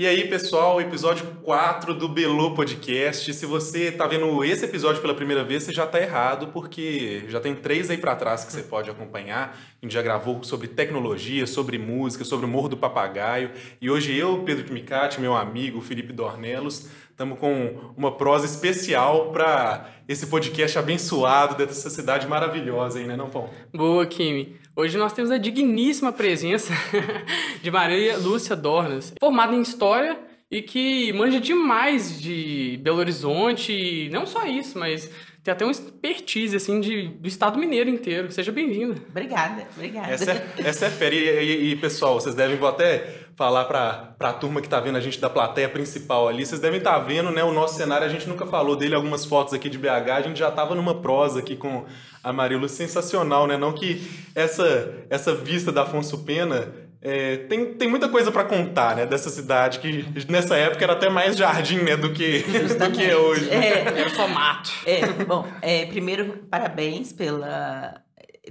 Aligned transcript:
E 0.00 0.06
aí, 0.06 0.28
pessoal, 0.28 0.80
episódio 0.80 1.26
4 1.42 1.92
do 1.92 2.08
Belo 2.08 2.54
Podcast. 2.54 3.34
Se 3.34 3.44
você 3.44 3.92
tá 3.92 4.06
vendo 4.06 4.42
esse 4.42 4.64
episódio 4.64 5.02
pela 5.02 5.12
primeira 5.12 5.44
vez, 5.44 5.64
você 5.64 5.74
já 5.74 5.86
tá 5.86 6.00
errado, 6.00 6.46
porque 6.54 7.24
já 7.28 7.38
tem 7.38 7.54
três 7.54 7.90
aí 7.90 7.98
para 7.98 8.16
trás 8.16 8.42
que 8.42 8.50
você 8.50 8.62
pode 8.62 8.88
acompanhar. 8.88 9.54
A 9.78 9.84
gente 9.84 9.92
já 9.92 10.00
gravou 10.00 10.42
sobre 10.42 10.68
tecnologia, 10.68 11.46
sobre 11.46 11.76
música, 11.76 12.24
sobre 12.24 12.46
o 12.46 12.48
Morro 12.48 12.70
do 12.70 12.78
Papagaio. 12.78 13.50
E 13.78 13.90
hoje 13.90 14.16
eu, 14.16 14.42
Pedro 14.42 14.72
Micati, 14.72 15.20
meu 15.20 15.36
amigo 15.36 15.82
Felipe 15.82 16.14
Dornelos, 16.14 16.88
estamos 17.10 17.38
com 17.38 17.92
uma 17.94 18.16
prosa 18.16 18.46
especial 18.46 19.30
para 19.32 19.86
esse 20.08 20.28
podcast 20.28 20.78
abençoado 20.78 21.56
dessa 21.56 21.90
cidade 21.90 22.26
maravilhosa 22.26 22.98
aí, 22.98 23.06
né, 23.06 23.16
não, 23.16 23.28
Pão? 23.28 23.50
Boa, 23.70 24.06
Kimi. 24.06 24.56
Hoje 24.80 24.96
nós 24.96 25.12
temos 25.12 25.30
a 25.30 25.36
digníssima 25.36 26.10
presença 26.10 26.72
de 27.62 27.70
Maria 27.70 28.16
Lúcia 28.16 28.56
Dornas, 28.56 29.12
formada 29.20 29.54
em 29.54 29.60
História 29.60 30.18
e 30.50 30.62
que 30.62 31.12
manja 31.12 31.38
demais 31.38 32.18
de 32.18 32.80
Belo 32.82 32.96
Horizonte, 32.96 34.08
não 34.10 34.24
só 34.24 34.46
isso, 34.46 34.78
mas 34.78 35.10
tem 35.44 35.52
até 35.52 35.66
um 35.66 35.70
expertise, 35.70 36.56
assim, 36.56 36.80
de, 36.80 37.08
do 37.08 37.28
Estado 37.28 37.58
Mineiro 37.58 37.90
inteiro. 37.90 38.32
Seja 38.32 38.50
bem-vinda. 38.50 38.96
Obrigada, 39.10 39.68
obrigada. 39.76 40.14
Essa 40.14 40.32
é, 40.32 40.54
essa 40.64 40.86
é 40.86 40.90
fera. 40.90 41.14
E, 41.14 41.18
e, 41.18 41.72
e, 41.72 41.76
pessoal, 41.76 42.18
vocês 42.18 42.34
devem, 42.34 42.58
até 42.66 43.28
falar 43.36 43.64
para 43.64 44.14
a 44.20 44.32
turma 44.32 44.60
que 44.60 44.66
está 44.66 44.80
vendo 44.80 44.96
a 44.96 45.00
gente 45.00 45.18
da 45.18 45.30
plateia 45.30 45.68
principal 45.68 46.28
ali, 46.28 46.44
vocês 46.44 46.60
devem 46.60 46.78
estar 46.78 46.92
tá 46.92 46.98
vendo, 46.98 47.30
né, 47.30 47.42
o 47.42 47.52
nosso 47.52 47.76
cenário, 47.76 48.06
a 48.06 48.10
gente 48.10 48.28
nunca 48.28 48.46
falou 48.46 48.76
dele, 48.76 48.94
algumas 48.94 49.24
fotos 49.24 49.54
aqui 49.54 49.68
de 49.68 49.78
BH, 49.78 50.10
a 50.16 50.20
gente 50.22 50.38
já 50.38 50.48
estava 50.48 50.74
numa 50.74 51.00
prosa 51.00 51.38
aqui 51.38 51.56
com 51.56 51.84
a 52.22 52.32
Marilu, 52.32 52.68
sensacional, 52.68 53.46
né? 53.46 53.56
Não 53.56 53.72
que 53.72 54.06
essa, 54.34 54.94
essa 55.08 55.34
vista 55.34 55.72
da 55.72 55.82
Afonso 55.82 56.18
Pena 56.18 56.68
é, 57.02 57.38
tem, 57.48 57.74
tem 57.74 57.88
muita 57.88 58.10
coisa 58.10 58.30
para 58.30 58.44
contar, 58.44 58.94
né, 58.94 59.06
dessa 59.06 59.30
cidade 59.30 59.78
que 59.78 60.04
nessa 60.28 60.54
época 60.56 60.84
era 60.84 60.92
até 60.92 61.08
mais 61.08 61.36
jardim, 61.36 61.78
né, 61.78 61.96
do 61.96 62.12
que, 62.12 62.40
do 62.78 62.90
que 62.92 63.02
é 63.02 63.16
hoje. 63.16 63.48
É, 63.48 63.84
era 63.86 64.10
só 64.10 64.28
mato. 64.28 64.70
É, 64.84 65.06
bom, 65.24 65.46
é, 65.62 65.86
primeiro, 65.86 66.44
parabéns 66.50 67.12
pela 67.12 68.02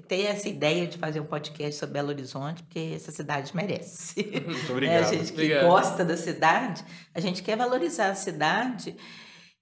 ter 0.07 0.25
essa 0.25 0.47
ideia 0.47 0.85
de 0.87 0.97
fazer 0.97 1.19
um 1.19 1.25
podcast 1.25 1.79
sobre 1.79 1.93
Belo 1.93 2.09
Horizonte, 2.09 2.63
porque 2.63 2.93
essa 2.95 3.11
cidade 3.11 3.55
merece. 3.55 4.23
Muito 4.45 4.71
obrigado. 4.71 4.95
É, 4.95 4.99
a 4.99 5.03
gente 5.03 5.25
que 5.25 5.33
obrigado. 5.33 5.67
gosta 5.67 6.05
da 6.05 6.15
cidade, 6.15 6.83
a 7.13 7.19
gente 7.19 7.41
quer 7.41 7.57
valorizar 7.57 8.09
a 8.09 8.15
cidade 8.15 8.95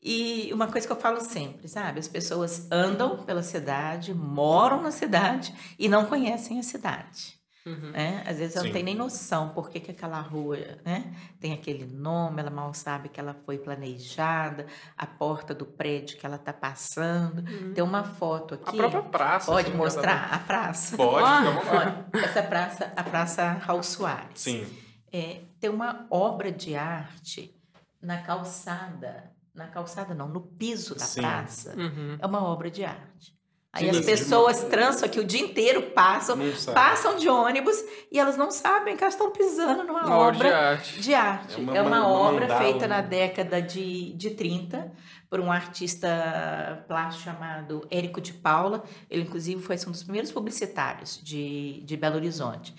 e 0.01 0.49
uma 0.53 0.67
coisa 0.67 0.85
que 0.85 0.93
eu 0.93 0.99
falo 0.99 1.19
sempre, 1.21 1.67
sabe? 1.67 1.99
As 1.99 2.07
pessoas 2.07 2.67
andam 2.71 3.23
pela 3.23 3.43
cidade, 3.43 4.13
moram 4.13 4.81
na 4.81 4.91
cidade 4.91 5.53
e 5.77 5.89
não 5.89 6.05
conhecem 6.05 6.59
a 6.59 6.63
cidade. 6.63 7.36
Uhum. 7.67 7.91
Né? 7.91 8.23
Às 8.25 8.37
vezes 8.37 8.55
ela 8.55 8.65
não 8.65 8.71
tem 8.71 8.83
nem 8.83 8.95
noção 8.95 9.49
por 9.49 9.69
que, 9.69 9.79
que 9.81 9.91
aquela 9.91 10.21
rua 10.21 10.57
né? 10.85 11.13
tem 11.39 11.51
aquele 11.51 11.85
nome, 11.85 12.39
ela 12.39 12.49
mal 12.49 12.73
sabe 12.73 13.09
que 13.09 13.19
ela 13.19 13.35
foi 13.45 13.57
planejada, 13.57 14.65
a 14.97 15.05
porta 15.05 15.53
do 15.53 15.65
prédio 15.65 16.17
que 16.17 16.25
ela 16.25 16.37
está 16.37 16.53
passando. 16.53 17.39
Uhum. 17.39 17.73
Tem 17.73 17.83
uma 17.83 18.03
foto 18.03 18.53
aqui. 18.53 18.69
A 18.69 18.73
própria 18.73 19.03
praça. 19.03 19.51
Pode 19.51 19.67
assim, 19.67 19.77
mostrar 19.77 20.33
a 20.33 20.39
praça. 20.39 20.95
Pode, 20.95 21.25
ah, 21.25 22.05
Essa 22.13 22.41
praça, 22.41 22.93
a 22.95 23.03
Praça 23.03 23.51
Raul 23.51 23.83
Soares. 23.83 24.41
Sim. 24.41 24.65
É, 25.11 25.41
tem 25.59 25.69
uma 25.69 26.07
obra 26.09 26.51
de 26.51 26.75
arte 26.75 27.53
na 28.01 28.21
calçada 28.21 29.35
na 29.57 29.67
calçada 29.67 30.13
não, 30.13 30.29
no 30.29 30.39
piso 30.39 30.93
da 30.93 31.03
Sim. 31.03 31.21
praça, 31.21 31.73
uhum. 31.75 32.15
é 32.19 32.25
uma 32.27 32.43
obra 32.43 32.69
de 32.69 32.85
arte. 32.85 33.35
Aí 33.77 33.91
Sim, 33.91 33.99
as 33.99 34.05
pessoas 34.05 34.61
de... 34.61 34.65
trans 34.65 35.03
aqui 35.03 35.19
o 35.19 35.23
dia 35.23 35.41
inteiro 35.41 35.83
passam, 35.91 36.37
passam 36.73 37.15
de 37.15 37.29
ônibus 37.29 37.77
e 38.11 38.19
elas 38.19 38.35
não 38.35 38.49
sabem 38.49 38.97
que 38.97 39.03
elas 39.03 39.13
estão 39.13 39.31
pisando 39.31 39.83
numa 39.83 40.03
uma 40.03 40.17
obra 40.17 40.49
de 40.49 40.55
arte. 40.55 40.99
De 40.99 41.13
arte. 41.13 41.55
É, 41.55 41.59
uma, 41.59 41.77
é 41.77 41.81
uma, 41.81 41.99
uma 41.99 42.07
obra 42.07 42.41
mandala, 42.41 42.59
feita 42.59 42.87
na 42.87 43.01
década 43.01 43.61
de, 43.61 44.13
de 44.13 44.31
30 44.31 44.91
por 45.29 45.39
um 45.39 45.51
artista 45.51 46.83
plástico 46.87 47.25
chamado 47.25 47.85
Érico 47.91 48.19
de 48.19 48.33
Paula. 48.33 48.83
Ele, 49.09 49.23
inclusive, 49.23 49.61
foi 49.61 49.75
um 49.87 49.91
dos 49.91 50.03
primeiros 50.03 50.31
publicitários 50.31 51.21
de, 51.23 51.81
de 51.83 51.95
Belo 51.95 52.15
Horizonte. 52.15 52.73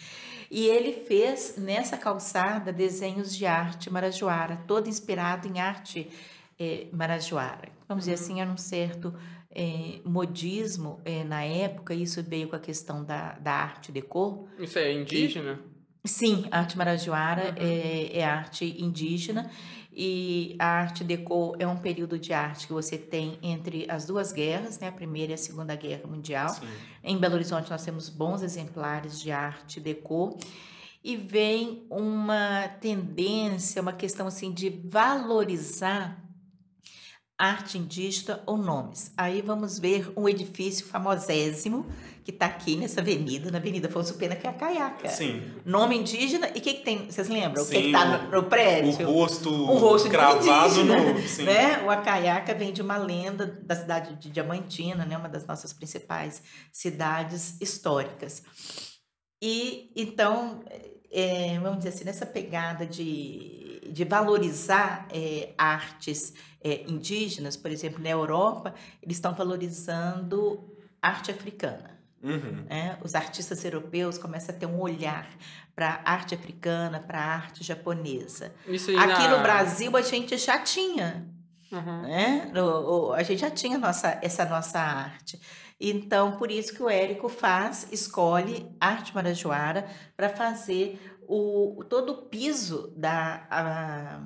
E 0.50 0.66
ele 0.66 0.92
fez 0.92 1.54
nessa 1.58 1.96
calçada 1.96 2.72
desenhos 2.72 3.36
de 3.36 3.46
arte 3.46 3.88
marajoara, 3.88 4.58
todo 4.66 4.88
inspirado 4.88 5.46
em 5.46 5.60
arte 5.60 6.10
é, 6.58 6.86
marajoara. 6.92 7.68
Vamos 7.86 8.04
dizer 8.04 8.14
assim, 8.14 8.40
era 8.40 8.50
um 8.50 8.56
certo 8.56 9.14
é, 9.50 10.00
modismo 10.04 11.00
é, 11.04 11.24
na 11.24 11.42
época, 11.42 11.94
isso 11.94 12.22
veio 12.22 12.48
com 12.48 12.56
a 12.56 12.60
questão 12.60 13.04
da, 13.04 13.32
da 13.38 13.52
arte 13.52 13.90
decor. 13.90 14.46
Isso 14.58 14.78
é 14.78 14.92
indígena? 14.92 15.60
E, 16.04 16.08
sim, 16.08 16.46
a 16.50 16.60
arte 16.60 16.76
marajoara 16.76 17.50
uhum. 17.50 17.56
é, 17.56 18.18
é 18.18 18.24
arte 18.24 18.82
indígena 18.82 19.50
e 20.00 20.54
a 20.60 20.66
arte 20.66 21.02
deco 21.02 21.56
é 21.58 21.66
um 21.66 21.76
período 21.76 22.20
de 22.20 22.32
arte 22.32 22.68
que 22.68 22.72
você 22.72 22.96
tem 22.96 23.36
entre 23.42 23.84
as 23.90 24.06
duas 24.06 24.32
guerras, 24.32 24.78
né, 24.78 24.86
a 24.86 24.92
Primeira 24.92 25.32
e 25.32 25.34
a 25.34 25.38
Segunda 25.38 25.74
Guerra 25.74 26.06
Mundial. 26.06 26.50
Sim. 26.50 26.68
Em 27.02 27.18
Belo 27.18 27.34
Horizonte 27.34 27.68
nós 27.68 27.84
temos 27.84 28.08
bons 28.08 28.42
exemplares 28.42 29.20
de 29.20 29.32
arte 29.32 29.80
deco 29.80 30.38
e 31.02 31.16
vem 31.16 31.84
uma 31.90 32.68
tendência, 32.80 33.82
uma 33.82 33.92
questão 33.92 34.28
assim 34.28 34.52
de 34.52 34.68
valorizar 34.68 36.27
arte 37.38 37.78
indígena 37.78 38.42
ou 38.44 38.56
nomes. 38.56 39.12
Aí 39.16 39.40
vamos 39.40 39.78
ver 39.78 40.12
um 40.16 40.28
edifício 40.28 40.84
famosésimo 40.86 41.86
que 42.24 42.32
está 42.32 42.44
aqui 42.44 42.76
nessa 42.76 43.00
avenida, 43.00 43.50
na 43.50 43.56
Avenida 43.56 43.88
Afonso 43.88 44.14
Pena, 44.16 44.36
que 44.36 44.46
é 44.46 44.50
a 44.50 44.52
Caiaca. 44.52 45.08
Sim. 45.08 45.42
Nome 45.64 45.96
indígena. 45.96 46.48
E 46.48 46.58
o 46.58 46.60
que, 46.60 46.74
que 46.74 46.84
tem? 46.84 47.06
Vocês 47.06 47.26
lembram? 47.28 47.64
Sim, 47.64 47.70
o 47.70 47.80
que 47.80 47.86
está 47.86 48.04
no, 48.04 48.30
no, 48.30 48.42
prédio? 48.42 49.08
O 49.08 49.12
rosto, 49.12 49.48
o 49.48 49.78
rosto 49.78 50.10
cravado 50.10 50.84
no. 50.84 51.26
Sim. 51.26 51.44
Né? 51.44 51.82
O 51.84 51.90
Acaiaca 51.90 52.52
vem 52.54 52.70
de 52.70 52.82
uma 52.82 52.98
lenda 52.98 53.46
da 53.46 53.74
cidade 53.74 54.16
de 54.16 54.30
Diamantina, 54.30 55.06
né? 55.06 55.16
uma 55.16 55.28
das 55.28 55.46
nossas 55.46 55.72
principais 55.72 56.42
cidades 56.70 57.58
históricas. 57.62 58.42
E 59.40 59.90
então, 59.96 60.62
é, 61.10 61.58
vamos 61.60 61.78
dizer 61.78 61.90
assim, 61.90 62.04
nessa 62.04 62.26
pegada 62.26 62.84
de, 62.84 63.67
de 63.92 64.04
valorizar 64.04 65.06
é, 65.10 65.52
artes 65.56 66.34
é, 66.62 66.82
indígenas, 66.88 67.56
por 67.56 67.70
exemplo, 67.70 68.02
na 68.02 68.10
Europa, 68.10 68.74
eles 69.02 69.16
estão 69.16 69.34
valorizando 69.34 70.76
arte 71.00 71.30
africana. 71.30 71.98
Uhum. 72.22 72.64
Né? 72.68 72.98
Os 73.02 73.14
artistas 73.14 73.64
europeus 73.64 74.18
começam 74.18 74.54
a 74.54 74.58
ter 74.58 74.66
um 74.66 74.80
olhar 74.80 75.28
para 75.74 76.00
arte 76.04 76.34
africana, 76.34 76.98
para 76.98 77.20
arte 77.20 77.62
japonesa. 77.62 78.52
Aqui 78.66 78.96
na... 78.96 79.36
no 79.36 79.42
Brasil 79.42 79.96
a 79.96 80.02
gente 80.02 80.36
já 80.36 80.58
tinha, 80.58 81.28
uhum. 81.70 82.02
né? 82.02 82.50
No, 82.52 83.12
a 83.12 83.22
gente 83.22 83.40
já 83.40 83.50
tinha 83.50 83.78
nossa, 83.78 84.18
essa 84.20 84.44
nossa 84.44 84.80
arte. 84.80 85.40
Então, 85.80 86.32
por 86.32 86.50
isso 86.50 86.74
que 86.74 86.82
o 86.82 86.90
Érico 86.90 87.28
faz, 87.28 87.86
escolhe 87.92 88.68
arte 88.80 89.14
marajoara 89.14 89.86
para 90.16 90.28
fazer 90.28 91.00
o, 91.28 91.84
todo 91.84 92.12
o 92.12 92.16
piso 92.16 92.90
da, 92.96 93.42
a, 93.50 94.20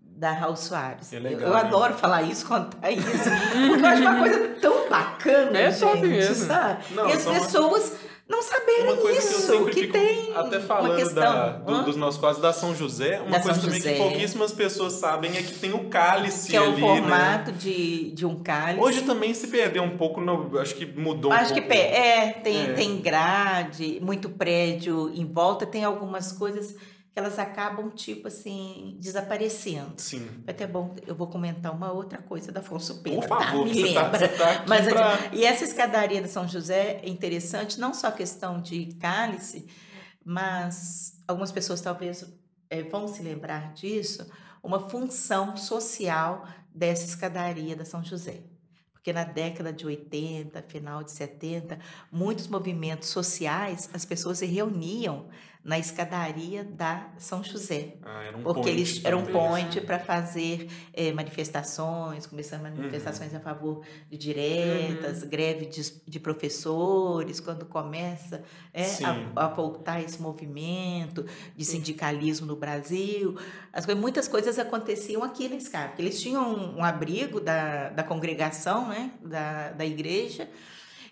da 0.00 0.32
Raul 0.32 0.56
Soares. 0.56 1.12
É 1.12 1.18
legal, 1.18 1.42
eu, 1.42 1.48
eu 1.48 1.56
adoro 1.56 1.94
falar 1.94 2.22
isso, 2.22 2.46
contar 2.46 2.90
isso, 2.90 3.06
porque 3.06 3.84
eu 3.84 3.86
acho 3.86 4.02
uma 4.02 4.18
coisa 4.18 4.48
tão 4.60 4.88
bacana, 4.88 5.58
é 5.58 5.70
gente, 5.70 6.06
mesmo. 6.06 6.46
sabe? 6.46 6.94
Não, 6.94 7.08
e 7.08 7.12
as 7.12 7.24
pessoas 7.24 7.92
não 8.28 8.42
saberem 8.42 9.16
isso, 9.16 9.64
que, 9.66 9.86
que 9.86 9.86
tem 9.86 10.36
até 10.36 10.60
falando 10.60 10.96
questão, 10.96 11.22
da, 11.22 11.48
do, 11.52 11.84
dos 11.84 11.96
nossos 11.96 12.20
quadros 12.20 12.42
da 12.42 12.52
São 12.52 12.74
José, 12.74 13.20
uma 13.20 13.38
da 13.38 13.40
coisa 13.40 13.54
São 13.54 13.64
também 13.64 13.80
José. 13.80 13.94
que 13.94 13.98
pouquíssimas 13.98 14.52
pessoas 14.52 14.92
sabem 14.92 15.36
é 15.36 15.42
que 15.42 15.54
tem 15.54 15.72
o 15.72 15.88
cálice 15.88 16.50
que 16.50 16.56
é 16.56 16.60
o 16.60 16.72
né? 16.72 16.78
formato 16.78 17.50
né? 17.52 17.56
de, 17.58 18.10
de 18.10 18.26
um 18.26 18.38
cálice. 18.40 18.84
Hoje 18.84 19.02
também 19.02 19.32
se 19.32 19.46
perdeu 19.48 19.82
um 19.82 19.96
pouco, 19.96 20.20
no, 20.20 20.58
acho 20.58 20.74
que 20.74 20.84
mudou 20.84 21.32
acho 21.32 21.52
um 21.52 21.56
pouco. 21.56 21.68
que 21.68 21.74
é, 21.74 22.32
tem, 22.32 22.66
é. 22.66 22.72
tem 22.74 23.00
grade, 23.00 23.98
muito 24.02 24.28
prédio 24.28 25.10
em 25.14 25.24
volta, 25.24 25.64
tem 25.64 25.82
algumas 25.82 26.30
coisas 26.30 26.76
elas 27.18 27.38
acabam, 27.38 27.90
tipo 27.90 28.28
assim, 28.28 28.96
desaparecendo. 29.00 29.94
Sim. 29.96 30.26
Vai 30.44 30.54
até 30.54 30.66
bom, 30.66 30.94
eu 31.06 31.14
vou 31.14 31.26
comentar 31.26 31.74
uma 31.74 31.92
outra 31.92 32.18
coisa 32.18 32.50
da 32.50 32.60
Afonso 32.60 33.02
Pena. 33.02 33.20
Por 33.20 33.28
favor, 33.28 33.46
tá? 33.46 33.64
Me 33.64 33.74
você 33.74 33.82
lembra. 33.82 34.28
Tá, 34.28 34.28
tá 34.28 34.64
Mas, 34.66 34.86
pra... 34.86 35.18
E 35.32 35.44
essa 35.44 35.64
escadaria 35.64 36.22
de 36.22 36.28
São 36.28 36.46
José 36.46 37.00
é 37.02 37.08
interessante, 37.08 37.78
não 37.78 37.92
só 37.92 38.08
a 38.08 38.12
questão 38.12 38.60
de 38.60 38.86
cálice, 39.00 39.66
mas 40.24 41.20
algumas 41.26 41.52
pessoas 41.52 41.80
talvez 41.80 42.24
é, 42.70 42.82
vão 42.82 43.06
se 43.08 43.22
lembrar 43.22 43.72
disso, 43.74 44.26
uma 44.62 44.88
função 44.88 45.56
social 45.56 46.46
dessa 46.74 47.04
escadaria 47.04 47.74
da 47.74 47.84
São 47.84 48.02
José 48.02 48.42
porque 49.08 49.12
na 49.12 49.24
década 49.24 49.72
de 49.72 49.86
80, 49.86 50.60
final 50.68 51.02
de 51.02 51.12
70, 51.12 51.78
muitos 52.12 52.46
movimentos 52.46 53.08
sociais, 53.08 53.88
as 53.94 54.04
pessoas 54.04 54.38
se 54.38 54.46
reuniam 54.46 55.28
na 55.64 55.78
escadaria 55.78 56.64
da 56.64 57.08
São 57.18 57.42
José. 57.42 57.96
Ah, 58.02 58.22
era 58.22 58.36
um 58.36 58.42
porque 58.42 58.60
point 58.62 58.70
eles 58.70 59.04
eram 59.04 59.20
um 59.20 59.26
ponte 59.26 59.80
para 59.80 59.98
fazer 59.98 60.68
eh, 60.94 61.12
manifestações, 61.12 62.26
começando 62.26 62.64
Uhum. 62.64 62.76
manifestações 62.76 63.34
a 63.34 63.40
favor 63.40 63.84
de 64.10 64.16
diretas, 64.16 65.22
greve 65.24 65.66
de, 65.66 65.82
de 66.06 66.20
professores, 66.20 67.40
quando 67.40 67.66
começa 67.66 68.42
Sim. 68.84 69.04
a, 69.36 69.44
a 69.44 69.48
voltar 69.48 70.00
esse 70.02 70.20
movimento 70.20 71.24
de 71.56 71.64
sindicalismo 71.64 72.46
no 72.46 72.56
Brasil. 72.56 73.36
As, 73.72 73.86
muitas 73.94 74.28
coisas 74.28 74.58
aconteciam 74.58 75.22
aqui 75.22 75.48
na 75.48 75.56
porque 75.88 76.02
Eles 76.02 76.20
tinham 76.20 76.54
um, 76.54 76.78
um 76.78 76.84
abrigo 76.84 77.40
da, 77.40 77.90
da 77.90 78.02
congregação, 78.02 78.88
né, 78.88 79.10
da, 79.22 79.70
da 79.72 79.84
igreja, 79.84 80.48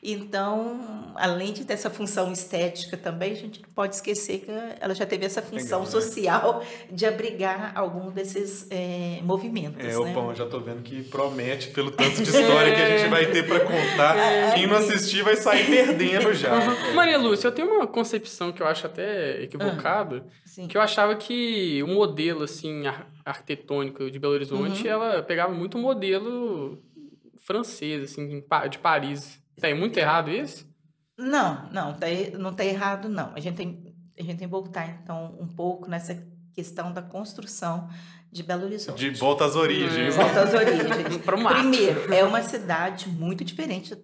então, 0.02 1.12
além 1.16 1.52
de 1.52 1.64
ter 1.64 1.74
essa 1.74 1.90
função 1.90 2.32
estética 2.32 2.96
também, 2.96 3.32
a 3.32 3.36
gente 3.36 3.62
não 3.62 3.68
pode 3.70 3.94
esquecer 3.96 4.40
que 4.40 4.50
ela 4.80 4.94
já 4.94 5.06
teve 5.06 5.24
essa 5.26 5.42
função 5.42 5.80
Legal, 5.80 5.84
né? 5.84 5.86
social 5.90 6.64
de 6.90 7.06
abrigar 7.06 7.72
algum 7.74 8.10
desses 8.10 8.66
eh, 8.70 9.20
movimentos. 9.22 9.84
É, 9.84 9.88
né? 9.88 9.96
o 9.96 10.12
pão, 10.14 10.34
já 10.34 10.46
tô 10.46 10.60
vendo 10.60 10.82
que 10.82 11.02
promete 11.04 11.68
pelo 11.68 11.90
tanto 11.90 12.16
de 12.22 12.22
história 12.22 12.74
que 12.74 12.80
a 12.80 12.98
gente 12.98 13.10
vai 13.10 13.26
ter 13.26 13.46
pra 13.46 13.60
contar. 13.60 14.16
É. 14.26 14.52
Quem 14.54 14.66
não 14.66 14.76
assistir 14.76 15.22
vai 15.22 15.36
sair 15.36 15.66
perdendo 15.66 16.32
já. 16.34 16.50
Maria 16.94 17.18
Lúcia, 17.18 17.48
eu 17.48 17.52
tenho 17.52 17.68
uma 17.68 17.86
concepção 17.86 18.52
que 18.52 18.62
eu 18.62 18.66
acho 18.66 18.86
até 18.86 19.42
equivocada, 19.42 20.24
Sim. 20.44 20.66
que 20.66 20.76
eu 20.76 20.80
achava 20.80 21.14
que 21.16 21.82
o 21.82 21.86
modelo, 21.88 22.42
assim, 22.44 22.86
ar- 22.86 23.06
arquitetônico 23.24 24.10
de 24.10 24.18
Belo 24.18 24.34
Horizonte, 24.34 24.86
ela 24.86 25.22
pegava 25.22 25.52
muito 25.52 25.76
o 25.78 25.80
modelo 25.80 26.82
francês, 27.38 28.02
assim, 28.04 28.42
de 28.70 28.78
Paris. 28.78 29.40
Aí 29.62 29.74
muito 29.74 29.98
errado 29.98 30.30
isso? 30.30 30.66
Não, 31.18 31.68
não, 31.70 31.94
tá, 31.94 32.06
não 32.38 32.50
está 32.50 32.64
errado, 32.64 33.08
não. 33.08 33.32
A 33.34 33.40
gente, 33.40 33.56
tem, 33.56 33.94
a 34.18 34.22
gente 34.22 34.38
tem 34.38 34.46
que 34.46 34.52
voltar, 34.52 34.86
então, 35.02 35.34
um 35.40 35.46
pouco 35.46 35.88
nessa 35.88 36.22
questão 36.52 36.92
da 36.92 37.02
construção 37.02 37.88
de 38.30 38.42
Belo 38.42 38.64
Horizonte. 38.64 38.98
De 38.98 39.10
volta 39.18 39.44
às 39.46 39.56
origens. 39.56 39.94
né? 39.94 40.10
Volta 40.10 40.42
às 40.42 40.52
origens. 40.52 40.86
Primeiro, 41.24 42.12
é 42.12 42.22
uma 42.22 42.42
cidade 42.42 43.08
muito 43.08 43.44
diferente 43.44 43.96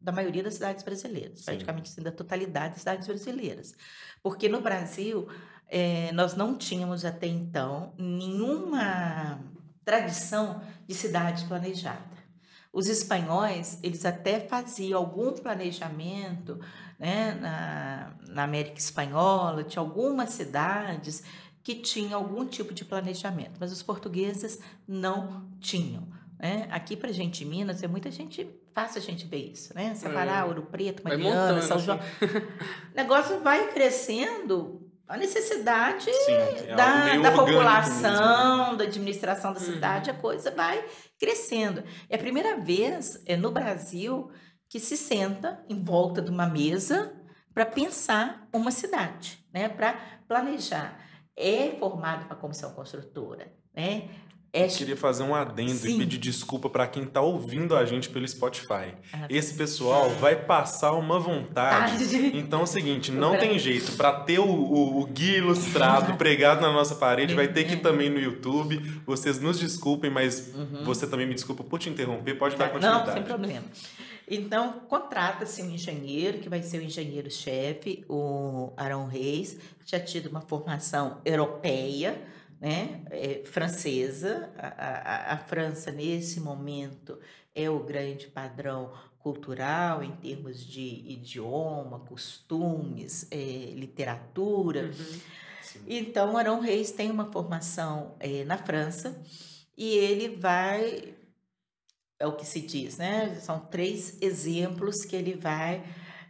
da 0.00 0.12
maioria 0.12 0.42
das 0.42 0.54
cidades 0.54 0.84
brasileiras, 0.84 1.40
Sim. 1.40 1.44
praticamente 1.46 1.90
assim, 1.90 2.02
da 2.02 2.12
totalidade 2.12 2.74
das 2.74 2.80
cidades 2.80 3.06
brasileiras. 3.06 3.74
Porque 4.22 4.48
no 4.48 4.60
Brasil, 4.60 5.28
eh, 5.68 6.10
nós 6.12 6.34
não 6.34 6.56
tínhamos 6.56 7.04
até 7.04 7.26
então 7.26 7.92
nenhuma 7.98 9.40
tradição 9.84 10.60
de 10.86 10.94
cidade 10.94 11.44
planejada. 11.46 12.15
Os 12.76 12.88
espanhóis, 12.88 13.78
eles 13.82 14.04
até 14.04 14.38
faziam 14.38 14.98
algum 15.00 15.32
planejamento 15.32 16.60
né, 16.98 17.32
na, 17.40 18.12
na 18.28 18.42
América 18.42 18.78
Espanhola, 18.78 19.64
tinha 19.64 19.80
algumas 19.80 20.28
cidades 20.28 21.22
que 21.62 21.76
tinham 21.76 22.20
algum 22.20 22.44
tipo 22.44 22.74
de 22.74 22.84
planejamento, 22.84 23.52
mas 23.58 23.72
os 23.72 23.82
portugueses 23.82 24.60
não 24.86 25.48
tinham. 25.58 26.06
Né? 26.38 26.68
Aqui 26.70 26.94
para 26.94 27.10
gente 27.12 27.44
em 27.44 27.46
Minas 27.46 27.82
é 27.82 27.88
muita 27.88 28.10
gente 28.10 28.46
fácil 28.74 28.98
a 28.98 29.02
gente 29.02 29.26
ver 29.26 29.52
isso, 29.52 29.74
né? 29.74 29.94
Separar 29.94 30.42
É. 30.42 30.44
Ouro 30.44 30.64
Preto, 30.64 31.02
Mariana, 31.02 31.62
São 31.62 31.78
assim. 31.78 31.86
João. 31.86 31.98
O 31.98 32.94
negócio 32.94 33.40
vai 33.40 33.72
crescendo 33.72 34.85
a 35.08 35.16
necessidade 35.16 36.04
Sim, 36.12 36.32
é 36.32 36.74
da, 36.74 36.74
da 36.76 37.04
orgânico 37.14 37.36
população, 37.36 38.56
mesmo, 38.58 38.72
né? 38.72 38.78
da 38.78 38.84
administração 38.84 39.52
da 39.52 39.60
Uhum. 39.60 39.66
cidade, 39.66 40.10
a 40.10 40.14
coisa 40.14 40.50
vai 40.50 40.84
crescendo. 41.18 41.82
É 42.08 42.16
a 42.16 42.18
primeira 42.18 42.56
vez 42.56 43.22
é, 43.26 43.36
no 43.36 43.50
Brasil 43.50 44.30
que 44.68 44.80
se 44.80 44.96
senta 44.96 45.64
em 45.68 45.82
volta 45.82 46.20
de 46.20 46.30
uma 46.30 46.46
mesa 46.46 47.12
para 47.54 47.64
pensar 47.64 48.48
uma 48.52 48.70
cidade, 48.70 49.38
né? 49.52 49.68
para 49.68 49.94
planejar. 50.26 51.00
É 51.36 51.76
formado 51.78 52.26
para 52.26 52.36
a 52.36 52.40
comissão 52.40 52.72
construtora. 52.72 53.52
Né? 53.74 54.08
Eu 54.64 54.68
queria 54.68 54.96
fazer 54.96 55.22
um 55.22 55.34
adendo 55.34 55.70
Sim. 55.72 55.94
e 55.96 55.98
pedir 55.98 56.18
desculpa 56.18 56.68
pra 56.70 56.86
quem 56.86 57.04
tá 57.04 57.20
ouvindo 57.20 57.76
a 57.76 57.84
gente 57.84 58.08
pelo 58.08 58.26
Spotify. 58.26 58.94
Ah, 59.12 59.26
Esse 59.28 59.54
pessoal 59.54 60.10
vai 60.10 60.36
passar 60.36 60.92
uma 60.92 61.18
vontade. 61.18 61.98
Tarde. 61.98 62.16
Então 62.36 62.60
é 62.60 62.62
o 62.62 62.66
seguinte, 62.66 63.10
não 63.10 63.36
tem 63.38 63.58
jeito. 63.58 63.92
Pra 63.96 64.12
ter 64.12 64.38
o, 64.38 64.44
o, 64.46 65.00
o 65.00 65.06
guia 65.06 65.38
ilustrado 65.38 66.14
pregado 66.18 66.60
na 66.60 66.72
nossa 66.72 66.94
parede, 66.94 67.34
vai 67.34 67.48
ter 67.48 67.64
que 67.64 67.74
ir 67.74 67.80
também 67.80 68.08
no 68.10 68.18
YouTube. 68.18 68.78
Vocês 69.06 69.40
nos 69.40 69.58
desculpem, 69.58 70.10
mas 70.10 70.52
você 70.84 71.06
também 71.06 71.26
me 71.26 71.34
desculpa 71.34 71.62
por 71.64 71.78
te 71.78 71.88
interromper. 71.88 72.34
Pode 72.34 72.56
dar 72.56 72.72
Uhum. 72.72 72.80
Tá, 72.80 72.80
Não, 72.80 72.98
continuidade. 73.04 73.18
sem 73.18 73.22
problema. 73.36 73.64
Então, 74.28 74.80
contrata-se 74.88 75.62
um 75.62 75.70
engenheiro, 75.70 76.38
que 76.38 76.48
vai 76.48 76.60
ser 76.62 76.78
o 76.78 76.82
engenheiro-chefe, 76.82 78.04
o 78.08 78.72
Arão 78.76 79.06
Reis, 79.06 79.56
que 79.84 79.90
já 79.92 80.00
tido 80.00 80.26
uma 80.28 80.40
formação 80.40 81.18
europeia, 81.24 82.20
né, 82.60 83.02
é, 83.10 83.42
francesa. 83.44 84.50
A, 84.58 84.68
a- 84.68 85.32
a 85.34 85.38
França, 85.38 85.90
nesse 85.90 86.40
momento, 86.40 87.18
é 87.54 87.68
o 87.70 87.80
grande 87.84 88.26
padrão 88.28 88.92
cultural 89.18 90.02
em 90.04 90.12
termos 90.16 90.64
de 90.64 91.02
idioma, 91.10 91.98
costumes, 92.00 93.26
é, 93.30 93.36
literatura. 93.74 94.90
Então, 95.86 96.36
Arão 96.36 96.60
Reis 96.60 96.90
tem 96.92 97.10
uma 97.10 97.30
formação 97.32 98.14
eh, 98.20 98.44
na 98.44 98.56
França 98.58 99.20
e 99.76 99.94
ele 99.96 100.36
vai, 100.36 101.14
é 102.18 102.26
o 102.26 102.32
que 102.36 102.46
se 102.46 102.60
diz, 102.60 102.96
né? 102.96 103.34
São 103.40 103.60
três 103.60 104.20
exemplos 104.22 105.04
que 105.04 105.14
ele 105.16 105.34
vai 105.34 105.84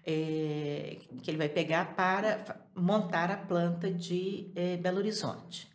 eh, 0.05 0.99
que 1.23 1.31
ele 1.31 1.39
vai 1.39 1.49
pegar 1.49 1.95
para 1.97 2.45
montar 2.75 3.31
a 3.31 3.37
planta 3.37 3.91
de 3.91 4.51
eh, 4.55 4.77
Belo 4.77 4.99
Horizonte. 4.99 5.69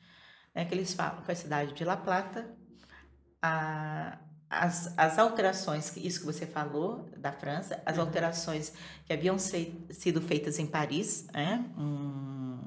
Né? 0.53 0.65
Que 0.65 0.73
eles 0.75 0.93
falam 0.93 1.23
foi 1.23 1.33
a 1.33 1.37
cidade 1.37 1.73
de 1.73 1.83
La 1.83 1.97
Plata, 1.97 2.49
a- 3.41 4.19
as, 4.49 4.93
as 4.97 5.17
alterações, 5.17 5.95
isso 5.95 6.19
que 6.19 6.25
você 6.25 6.45
falou 6.45 7.09
da 7.17 7.31
França, 7.31 7.81
as 7.85 7.97
alterações 7.97 8.73
que 9.05 9.13
haviam 9.13 9.37
sido 9.39 10.21
feitas 10.21 10.59
em 10.59 10.67
Paris, 10.67 11.25
né? 11.33 11.71
Um, 11.77 12.59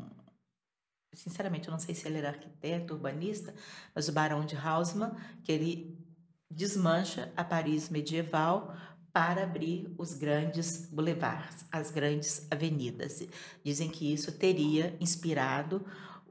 sinceramente, 1.12 1.68
eu 1.68 1.72
não 1.72 1.78
sei 1.78 1.94
se 1.94 2.08
ele 2.08 2.18
era 2.18 2.30
arquiteto, 2.30 2.94
urbanista, 2.94 3.54
mas 3.94 4.08
o 4.08 4.12
Barão 4.12 4.46
de 4.46 4.56
Haussmann, 4.56 5.12
que 5.42 5.52
ele 5.52 5.98
desmancha 6.50 7.30
a 7.36 7.44
Paris 7.44 7.90
medieval 7.90 8.74
para 9.12 9.44
abrir 9.44 9.94
os 9.98 10.14
grandes 10.14 10.86
boulevards, 10.86 11.66
as 11.70 11.90
grandes 11.90 12.46
avenidas. 12.50 13.22
Dizem 13.62 13.90
que 13.90 14.12
isso 14.12 14.32
teria 14.32 14.96
inspirado 14.98 15.84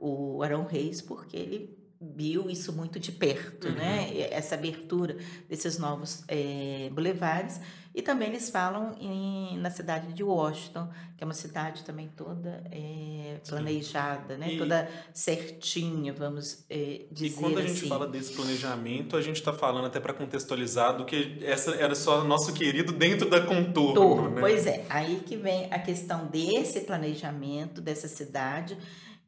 o 0.06 0.44
Arão 0.44 0.66
Reis, 0.66 1.02
porque 1.02 1.38
ele 1.38 1.78
viu 2.16 2.50
isso 2.50 2.74
muito 2.74 3.00
de 3.00 3.14
perto, 3.14 3.70
né? 3.72 4.10
E 4.14 4.22
Essa 4.24 4.56
abertura 4.56 5.16
desses 5.50 5.78
novos 5.80 6.24
eh, 6.28 6.90
boulevards. 6.92 7.62
E 7.96 8.02
também 8.02 8.28
eles 8.30 8.50
falam 8.50 8.94
em- 9.00 9.58
na 9.60 9.70
cidade 9.70 10.12
de 10.14 10.24
Washington, 10.24 10.90
que 11.16 11.24
é 11.24 11.26
uma 11.26 11.34
cidade 11.34 11.84
também 11.86 12.10
toda 12.18 12.62
eh, 12.72 13.40
planejada, 13.48 14.36
né? 14.38 14.54
E- 14.54 14.58
Toda 14.58 14.90
certinha, 15.14 16.12
vamos 16.12 16.66
E 16.70 17.08
dizer 17.12 17.40
quando 17.40 17.58
a 17.60 17.62
gente 17.62 17.78
assim. 17.78 17.88
fala 17.88 18.08
desse 18.08 18.34
planejamento, 18.34 19.16
a 19.16 19.22
gente 19.22 19.38
está 19.38 19.54
falando 19.54 19.86
até 19.86 20.00
para 20.00 20.14
contextualizar 20.14 20.98
do 20.98 21.06
que 21.06 21.38
essa 21.42 21.72
era 21.76 21.96
só 21.96 22.24
nosso 22.24 22.52
querido 22.54 22.92
dentro 22.92 23.30
da 23.30 23.42
contorno, 23.42 23.94
Torno, 23.94 24.30
né? 24.32 24.42
Pois 24.42 24.66
é, 24.68 24.86
aí 24.90 25.22
que 25.26 25.38
vem 25.38 25.68
a 25.72 25.80
questão 25.80 26.28
desse 26.28 26.82
planejamento 26.82 27.80
dessa 27.80 28.08
cidade 28.08 28.78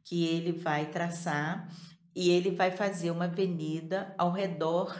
que 0.06 0.24
ele 0.24 0.52
vai 0.52 0.86
traçar 0.86 1.68
e 2.14 2.30
ele 2.30 2.50
vai 2.52 2.70
fazer 2.70 3.10
uma 3.10 3.24
avenida 3.26 4.14
ao 4.16 4.30
redor 4.32 4.96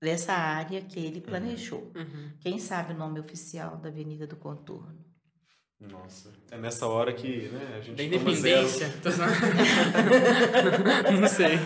dessa 0.00 0.32
área 0.34 0.80
que 0.82 0.98
ele 0.98 1.20
planejou. 1.20 1.90
Uhum. 1.96 2.30
Quem 2.40 2.58
sabe 2.58 2.92
o 2.92 2.96
nome 2.98 3.20
oficial 3.20 3.76
da 3.76 3.88
Avenida 3.88 4.26
do 4.26 4.34
Contorno? 4.36 5.00
Nossa, 5.80 6.30
é 6.50 6.58
nessa 6.58 6.86
hora 6.86 7.12
que 7.12 7.48
né, 7.48 7.76
a 7.76 7.80
gente 7.80 7.96
Da 7.96 8.02
independência. 8.04 8.88
Não 11.20 11.28
sei. 11.28 11.58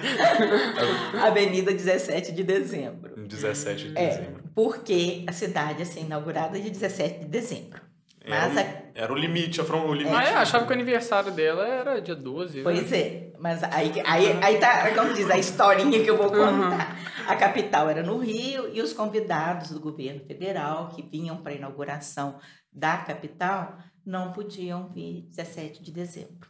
Avenida 1.22 1.72
17 1.72 2.32
de 2.32 2.42
Dezembro. 2.42 3.18
Em 3.20 3.26
17 3.26 3.90
de 3.90 3.98
É, 3.98 4.08
dezembro. 4.08 4.42
porque 4.54 5.24
a 5.26 5.32
cidade 5.32 5.82
assim 5.82 6.00
inaugurada 6.02 6.58
de 6.60 6.70
17 6.70 7.20
de 7.20 7.24
dezembro. 7.26 7.80
Era, 8.22 8.48
Mas 8.48 8.56
a- 8.58 8.85
era 8.96 9.12
o 9.12 9.16
limite, 9.16 9.60
a 9.60 9.64
from- 9.64 9.86
o 9.86 9.92
limite. 9.94 10.16
Ah, 10.16 10.30
eu 10.32 10.38
achava 10.38 10.64
que 10.64 10.70
o 10.70 10.74
aniversário 10.74 11.30
dela 11.30 11.66
era 11.66 12.00
dia 12.00 12.16
12. 12.16 12.58
né? 12.58 12.62
Pois 12.64 12.90
é, 12.92 13.32
mas 13.38 13.62
aí, 13.62 13.92
aí, 14.04 14.32
aí 14.42 14.58
tá, 14.58 14.90
como 14.94 15.12
diz, 15.12 15.30
a 15.30 15.36
historinha 15.38 16.02
que 16.02 16.08
eu 16.10 16.16
vou 16.16 16.30
contar. 16.30 16.96
A 17.28 17.36
capital 17.36 17.90
era 17.90 18.02
no 18.02 18.18
Rio 18.18 18.70
e 18.72 18.80
os 18.80 18.92
convidados 18.92 19.70
do 19.70 19.80
governo 19.80 20.20
federal 20.24 20.88
que 20.88 21.02
vinham 21.02 21.36
para 21.36 21.52
a 21.52 21.56
inauguração 21.56 22.38
da 22.72 22.96
capital 22.96 23.76
não 24.04 24.32
podiam 24.32 24.88
vir 24.92 25.26
17 25.28 25.82
de 25.82 25.90
dezembro. 25.92 26.48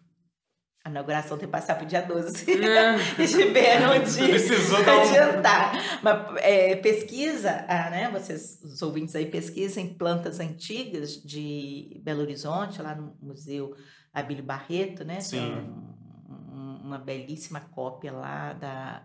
A 0.87 0.89
inauguração 0.89 1.37
tem 1.37 1.49
que 1.49 1.53
passar 1.53 1.75
para 1.75 1.83
o 1.85 1.87
dia 1.89 2.01
12. 2.01 2.49
Eles 2.49 3.33
tiveram 3.33 3.99
de 4.05 4.19
Precisou 4.29 4.85
dar 4.85 4.97
um- 4.99 5.01
adiantar. 5.01 5.99
Mas 6.01 6.37
é, 6.37 6.77
pesquisa, 6.77 7.65
ah, 7.67 7.91
né? 7.91 8.09
Vocês, 8.13 8.61
os 8.63 8.81
ouvintes 8.83 9.17
aí, 9.17 9.27
pesquisem 9.27 9.95
plantas 9.95 10.39
antigas 10.39 11.21
de 11.21 12.01
Belo 12.05 12.21
Horizonte, 12.21 12.81
lá 12.81 12.95
no 12.95 13.17
Museu 13.21 13.75
Abílio 14.15 14.45
Barreto, 14.45 15.05
né? 15.05 15.19
Sim. 15.21 15.41
Tem 15.41 15.53
um- 15.57 16.57
um- 16.57 16.81
uma 16.85 16.99
belíssima 16.99 17.59
cópia 17.73 18.13
lá 18.13 18.53
da, 18.53 19.03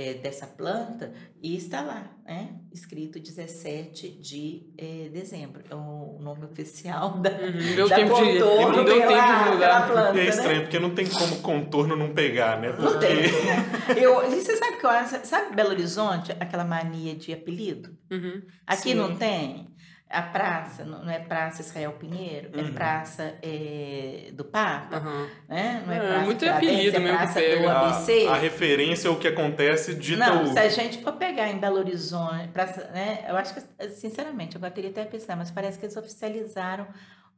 é, 0.00 0.14
dessa 0.14 0.46
planta 0.46 1.12
e 1.42 1.56
está 1.56 1.80
lá, 1.82 2.08
né? 2.24 2.50
Escrito 2.72 3.18
17 3.18 4.08
de 4.10 4.62
é, 4.78 5.08
dezembro. 5.12 5.60
É 5.68 5.74
o 5.74 6.18
nome 6.20 6.44
oficial 6.44 7.18
da, 7.18 7.30
Uhum, 7.30 7.74
Deu 7.74 7.88
da 7.88 7.96
tempo 7.96 8.14
de. 8.14 8.38
contorno 8.38 8.76
Não 8.76 8.84
deu 8.84 8.94
pela- 9.00 9.08
tempo 9.08 9.44
de 9.48 9.54
mudar. 9.54 9.88
planta, 9.90 10.10
É 10.10 10.12
né? 10.22 10.28
estranho, 10.28 10.62
porque 10.62 10.78
não 10.78 10.90
tem 10.94 11.06
como 11.08 11.36
contorno 11.42 11.96
não 11.96 12.14
pegar, 12.14 12.60
né? 12.60 12.68
Não 12.68 12.76
Porque- 12.92 13.06
tem. 13.06 13.16
né? 13.16 14.00
Eu, 14.00 14.32
e 14.32 14.40
você 14.40 14.56
sabe 14.56 14.76
que 14.76 14.86
eu 14.86 14.90
acho, 14.90 15.26
sabe 15.26 15.56
Belo 15.56 15.70
Horizonte, 15.70 16.30
aquela 16.38 16.64
mania 16.64 17.16
de 17.16 17.32
apelido? 17.32 17.90
Uhum. 18.10 18.40
Aqui 18.66 18.90
Sim. 18.90 18.94
não 18.94 19.16
tem. 19.16 19.66
A 20.10 20.22
praça, 20.22 20.84
não 20.84 21.10
é 21.10 21.18
Praça 21.18 21.60
Israel 21.60 21.92
Pinheiro, 21.92 22.48
é 22.54 22.62
Uhum. 22.62 22.72
Praça 22.72 23.34
é, 23.42 24.30
do 24.32 24.42
Papa, 24.42 24.96
Aham. 24.96 25.28
né? 25.46 25.82
Não 25.86 25.92
é, 25.92 25.96
É, 25.96 26.00
Praça 26.00 26.24
muito 26.24 26.38
Tiradentes, 26.38 26.68
apelido 26.74 26.96
é 26.96 27.00
mesmo 27.00 27.18
Praça 27.18 27.40
do 27.40 27.68
A, 27.68 27.80
ABC. 27.88 28.26
a 28.26 28.34
referência, 28.36 29.10
o 29.12 29.16
que 29.18 29.28
acontece, 29.28 29.94
dita 29.94 30.26
Não, 30.26 30.46
se 30.50 30.58
a 30.58 30.68
gente 30.70 31.02
for 31.02 31.12
pegar 31.12 31.48
em 31.50 31.58
Belo 31.58 31.76
Horizonte, 31.76 32.48
praça, 32.48 32.84
né, 32.92 33.24
eu 33.28 33.36
acho 33.36 33.52
que, 33.54 33.88
sinceramente, 33.90 34.56
eu 34.56 34.70
teria 34.70 34.88
até 34.90 35.04
pesquisar, 35.04 35.36
mas 35.36 35.50
parece 35.50 35.78
que 35.78 35.84
eles 35.84 35.96
oficializaram 35.96 36.86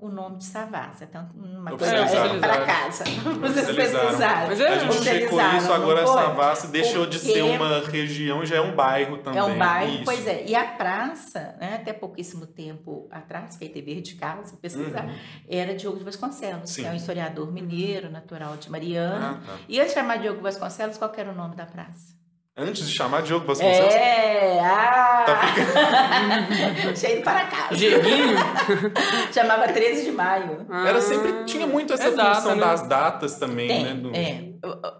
o 0.00 0.08
nome 0.08 0.38
de 0.38 0.44
Savassi. 0.44 1.04
Então, 1.04 1.28
uma 1.34 1.70
coisa 1.70 1.94
é 1.96 2.38
para 2.38 2.64
casa. 2.64 3.04
Vocês 3.40 3.68
Oficializaram. 3.68 4.48
Mas 4.48 4.60
é- 4.60 4.68
A 4.68 4.78
gente 4.78 4.92
checou 4.94 5.38
Oficializaram, 5.38 5.58
isso, 5.58 5.72
agora? 5.72 6.06
Savassi 6.06 6.66
deixou 6.68 7.06
de 7.06 7.18
ser 7.18 7.42
uma 7.42 7.80
região, 7.80 8.44
já 8.44 8.56
é 8.56 8.60
um 8.60 8.74
bairro 8.74 9.18
também. 9.18 9.38
É 9.38 9.44
um 9.44 9.58
bairro, 9.58 9.92
Isso. 9.94 10.04
pois 10.04 10.26
é. 10.26 10.44
E 10.46 10.54
a 10.54 10.64
praça, 10.66 11.54
né, 11.60 11.76
até 11.80 11.92
pouquíssimo 11.92 12.46
tempo 12.46 13.08
atrás, 13.10 13.56
que 13.56 13.64
aí 13.64 13.70
teve 13.70 14.00
de 14.00 14.14
casa, 14.14 14.56
pesquisar, 14.56 15.04
Uhum. 15.04 15.14
era 15.48 15.74
Diogo 15.74 15.98
de 15.98 16.04
Vasconcelos, 16.04 16.70
Sim. 16.70 16.82
que 16.82 16.88
é 16.88 16.92
um 16.92 16.96
historiador 16.96 17.52
mineiro, 17.52 18.10
natural 18.10 18.56
de 18.56 18.70
Mariana. 18.70 19.40
Ah, 19.42 19.46
tá. 19.46 19.58
E 19.68 19.78
antes 19.80 19.92
de 19.94 20.00
chamar 20.00 20.18
Diogo 20.18 20.40
Vasconcelos, 20.40 20.96
qual 20.96 21.12
era 21.16 21.30
o 21.30 21.34
nome 21.34 21.56
da 21.56 21.66
praça? 21.66 22.18
Antes 22.60 22.86
de 22.88 22.94
chamar 22.94 23.22
Diogo 23.22 23.46
Vasconcelos, 23.46 23.94
É, 23.94 24.60
ah! 24.60 25.24
Tá 25.26 26.94
Cheio 26.94 27.16
de 27.18 27.22
para 27.24 27.44
casa. 27.46 27.74
Jeguinho? 27.74 28.36
Chamava 29.32 29.68
13 29.68 30.04
de 30.04 30.12
maio. 30.12 30.66
era 30.86 31.00
sempre, 31.00 31.44
tinha 31.44 31.66
muito 31.66 31.92
essa 31.92 32.08
É 32.08 32.10
data, 32.10 32.34
função 32.36 32.54
né? 32.56 32.60
das 32.60 32.82
datas 32.86 33.36
também, 33.36 33.68
Tem, 33.68 33.82
né? 33.84 33.94
do- 33.94 34.14
é. 34.14 34.49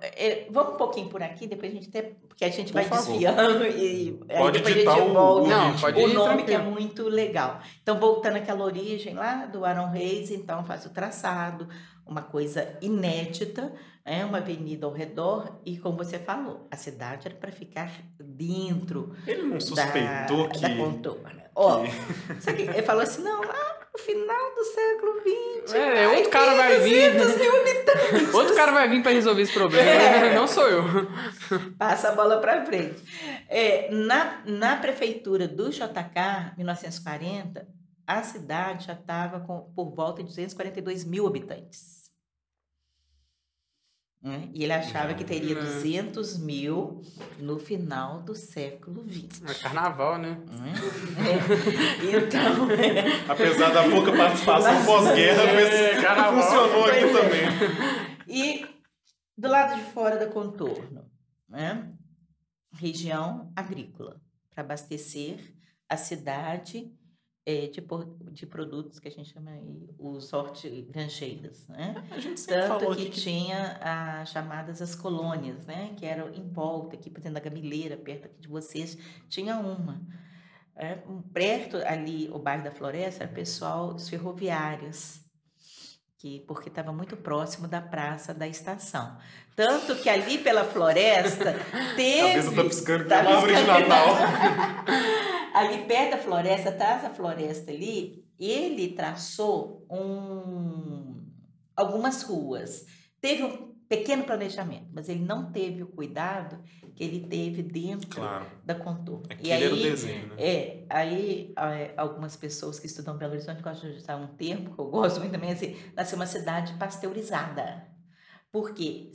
É, 0.03 0.47
Vamos 0.51 0.75
um 0.75 0.77
pouquinho 0.77 1.09
por 1.09 1.23
aqui, 1.23 1.47
depois 1.47 1.71
a 1.73 1.75
gente 1.75 1.89
até. 1.89 2.03
Porque 2.29 2.45
a 2.45 2.49
gente 2.51 2.69
Por 2.73 2.81
vai 2.81 2.85
favor. 2.85 3.07
desviando 3.13 3.67
e 3.67 3.69
aí 3.69 4.21
Pode 4.39 4.59
depois 4.59 4.75
a 4.75 4.79
ditar 4.79 4.97
gente 4.99 5.11
o- 5.11 5.13
volta. 5.13 5.43
o 5.43 5.49
Não, 5.49 5.77
pode 5.79 6.01
o 6.01 6.09
ir 6.09 6.15
nome 6.15 6.43
que 6.45 6.53
é 6.53 6.59
muito 6.59 7.09
legal. 7.09 7.61
Então, 7.83 7.99
voltando 7.99 8.37
àquela 8.37 8.65
origem 8.65 9.15
lá 9.15 9.47
do 9.47 9.65
Aaron 9.65 9.91
Reis, 9.91 10.31
então 10.31 10.65
faz 10.65 10.87
o 10.87 10.91
traçado, 10.91 11.69
uma 12.07 12.23
coisa 12.23 12.77
inédita, 12.81 13.73
é 14.05 14.25
uma 14.25 14.39
avenida 14.39 14.87
ao 14.87 14.93
redor, 14.93 15.61
e 15.65 15.77
como 15.77 15.99
você 15.99 16.19
falou, 16.19 16.67
a 16.71 16.77
cidade 16.77 17.29
era 17.29 17.37
para 17.37 17.53
ficar 17.53 17.93
dentro 18.19 19.15
Ele 19.27 19.43
não 19.43 19.51
da, 19.59 19.61
suspeitou 19.61 20.49
que... 20.49 20.61
da 20.61 20.69
Ó, 21.55 21.85
sabe 22.41 22.65
que 22.65 22.71
ele 22.71 22.83
falou 22.83 23.03
assim, 23.03 23.23
não, 23.23 23.41
lá 23.41 23.79
no 23.93 23.99
final 23.99 24.55
do 24.55 24.65
século 24.65 25.21
XX. 25.65 25.75
É, 25.75 26.09
outro 26.09 26.31
cara 26.31 26.55
vai 26.55 26.79
vir. 26.81 27.13
200 27.13 27.37
mil 27.39 27.61
habitantes. 27.61 28.35
Outro 28.35 28.55
cara 28.55 28.73
vai 28.73 28.89
vir 28.89 29.03
pra 29.03 29.13
resolver 29.13 29.43
esse 29.43 29.53
problema. 29.53 29.89
É. 29.89 30.35
Não 30.35 30.47
sou 30.47 30.69
eu. 30.69 30.85
Passa 31.79 32.11
a 32.11 32.13
bola 32.13 32.39
para 32.39 32.65
frente. 32.65 33.03
É, 33.49 33.91
na, 33.91 34.43
na 34.47 34.77
prefeitura 34.77 35.49
do 35.49 35.71
JK, 35.71 36.57
1940, 36.57 37.67
a 38.07 38.23
cidade 38.23 38.87
já 38.87 38.93
estava 38.93 39.41
por 39.41 39.95
volta 39.95 40.23
de 40.23 40.29
242 40.29 41.05
mil 41.05 41.27
habitantes. 41.27 42.00
Né? 44.23 44.51
E 44.53 44.63
ele 44.65 44.73
achava 44.75 45.15
que 45.15 45.25
teria 45.25 45.57
Hum. 45.59 45.65
200 45.65 46.39
mil 46.39 47.01
no 47.39 47.59
final 47.59 48.21
do 48.23 48.35
século 48.35 49.03
XX. 49.11 49.43
É 49.49 49.55
carnaval, 49.55 50.19
né? 50.19 50.39
né? 50.47 50.73
É. 51.27 52.17
Então, 52.19 52.69
Apesar 53.29 53.71
da 53.71 53.89
pouca 53.89 54.13
participação 54.13 54.85
pós-guerra, 54.85 55.43
É, 55.43 55.95
mas 55.95 56.05
carnaval. 56.05 56.43
funcionou 56.43 56.85
aqui 56.85 57.05
é. 57.05 57.13
também. 57.13 58.27
E 58.29 58.67
do 59.39 59.49
lado 59.49 59.77
de 59.77 59.91
fora 59.91 60.17
da 60.19 60.27
contorno, 60.27 61.11
né? 61.49 61.91
região 62.75 63.51
agrícola, 63.57 64.21
para 64.51 64.63
abastecer 64.63 65.39
a 65.89 65.97
cidade 65.97 66.93
eh, 67.47 67.69
de, 67.69 67.83
de 68.33 68.47
produtos 68.47 68.99
que 68.99 69.09
a 69.09 69.11
gente 69.11 69.33
chama 69.33 69.51
aí 69.51 69.89
os 69.99 70.33
hortigranjeiros, 70.33 71.67
né? 71.69 71.95
A 72.11 72.19
gente 72.19 72.47
Tanto 72.47 72.95
que, 72.95 73.07
que 73.07 73.21
tinha 73.21 73.79
as 73.81 74.31
chamadas 74.31 74.83
as 74.83 74.95
colônias, 74.95 75.67
né? 75.67 75.95
Que 75.97 76.07
eram 76.07 76.29
em 76.33 76.49
volta, 76.49 76.97
aqui, 76.97 77.09
por 77.09 77.21
exemplo, 77.21 77.35
da 77.35 77.41
Gamileira, 77.41 77.97
perto 77.97 78.27
aqui 78.27 78.41
de 78.41 78.49
vocês, 78.49 78.97
tinha 79.29 79.57
uma. 79.57 80.01
É, 80.77 80.99
perto 81.33 81.77
ali, 81.79 82.31
o 82.31 82.39
bairro 82.39 82.65
da 82.65 82.71
Floresta, 82.71 83.25
era 83.25 83.33
o 83.33 83.35
pessoal 83.35 83.93
dos 83.93 84.09
ferroviários, 84.09 85.21
que, 86.21 86.41
porque 86.41 86.69
estava 86.69 86.93
muito 86.93 87.17
próximo 87.17 87.67
da 87.67 87.81
praça 87.81 88.35
da 88.35 88.47
estação. 88.47 89.17
Tanto 89.57 89.97
que 89.97 90.09
ali 90.09 90.37
pela 90.37 90.65
floresta 90.65 91.55
teve. 91.97 92.21
cabeça 92.21 92.55
tá 92.55 92.65
piscando 92.65 93.05
que 93.05 93.09
Tá 93.09 93.17
é 93.17 93.23
uma 93.23 93.31
árvore 93.37 93.55
de 93.55 93.61
piscando. 93.61 93.89
Natal. 93.89 94.07
ali 95.55 95.85
perto 95.85 96.11
da 96.11 96.19
floresta, 96.19 96.69
atrás 96.69 97.03
da 97.03 97.11
floresta 97.11 97.71
ali, 97.71 98.23
ele 98.39 98.89
traçou 98.89 99.87
um, 99.91 101.25
algumas 101.75 102.23
ruas. 102.23 102.85
Teve 103.19 103.45
um 103.45 103.70
pequeno 103.91 104.23
planejamento, 104.23 104.87
mas 104.93 105.09
ele 105.09 105.25
não 105.25 105.51
teve 105.51 105.83
o 105.83 105.89
cuidado 105.89 106.63
que 106.95 107.03
ele 107.03 107.27
teve 107.27 107.61
dentro 107.61 108.09
Claro, 108.09 108.47
da 108.65 108.73
contorno. 108.73 109.25
aquele 109.29 109.65
era 109.65 109.75
o 109.75 109.77
desenho, 109.77 110.29
né? 110.29 110.35
É, 110.39 110.85
aí 110.89 111.53
é, 111.59 111.93
algumas 111.97 112.37
pessoas 112.37 112.79
que 112.79 112.87
estudam 112.87 113.19
Belo 113.19 113.33
Horizonte 113.33 113.61
gostam 113.61 113.91
de 113.91 113.97
usar 113.97 114.15
um 114.15 114.29
termo 114.29 114.73
que 114.73 114.81
eu 114.81 114.89
gosto 114.89 115.19
muito 115.19 115.33
também, 115.33 115.51
assim, 115.51 115.77
nasceu 115.97 116.15
uma 116.15 116.27
cidade 116.27 116.73
pasteurizada. 116.75 117.85
Por 118.53 118.73
quê? 118.73 119.11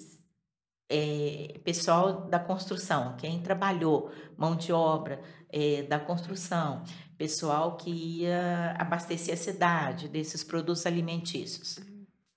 É, 0.89 1.57
pessoal 1.63 2.27
da 2.27 2.37
construção, 2.37 3.15
quem 3.15 3.41
trabalhou, 3.41 4.11
mão 4.37 4.57
de 4.57 4.73
obra 4.73 5.21
é, 5.49 5.83
da 5.83 5.99
construção, 6.01 6.83
pessoal 7.17 7.77
que 7.77 7.89
ia 7.89 8.75
abastecer 8.77 9.35
a 9.35 9.37
cidade 9.37 10.09
desses 10.09 10.43
produtos 10.43 10.85
alimentícios, 10.85 11.79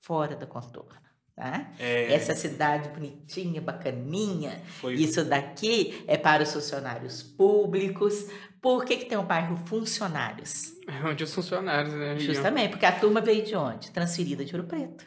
fora 0.00 0.36
da 0.36 0.46
contorno. 0.46 1.07
Tá? 1.38 1.70
É, 1.78 2.12
Essa 2.12 2.34
cidade 2.34 2.88
bonitinha, 2.88 3.60
bacaninha, 3.60 4.60
foi 4.80 4.94
isso 4.94 5.24
daqui 5.24 6.02
é 6.08 6.16
para 6.16 6.42
os 6.42 6.52
funcionários 6.52 7.22
públicos. 7.22 8.26
Por 8.60 8.84
que, 8.84 8.96
que 8.96 9.04
tem 9.04 9.16
o 9.16 9.22
bairro 9.22 9.56
Funcionários? 9.64 10.72
É 10.88 11.06
onde 11.06 11.22
os 11.22 11.32
funcionários, 11.32 11.94
né? 11.94 12.18
Justamente, 12.18 12.70
porque 12.70 12.86
a 12.86 12.90
turma 12.90 13.20
veio 13.20 13.44
de 13.44 13.54
onde? 13.54 13.92
Transferida 13.92 14.44
de 14.44 14.52
Ouro 14.56 14.66
Preto. 14.66 15.06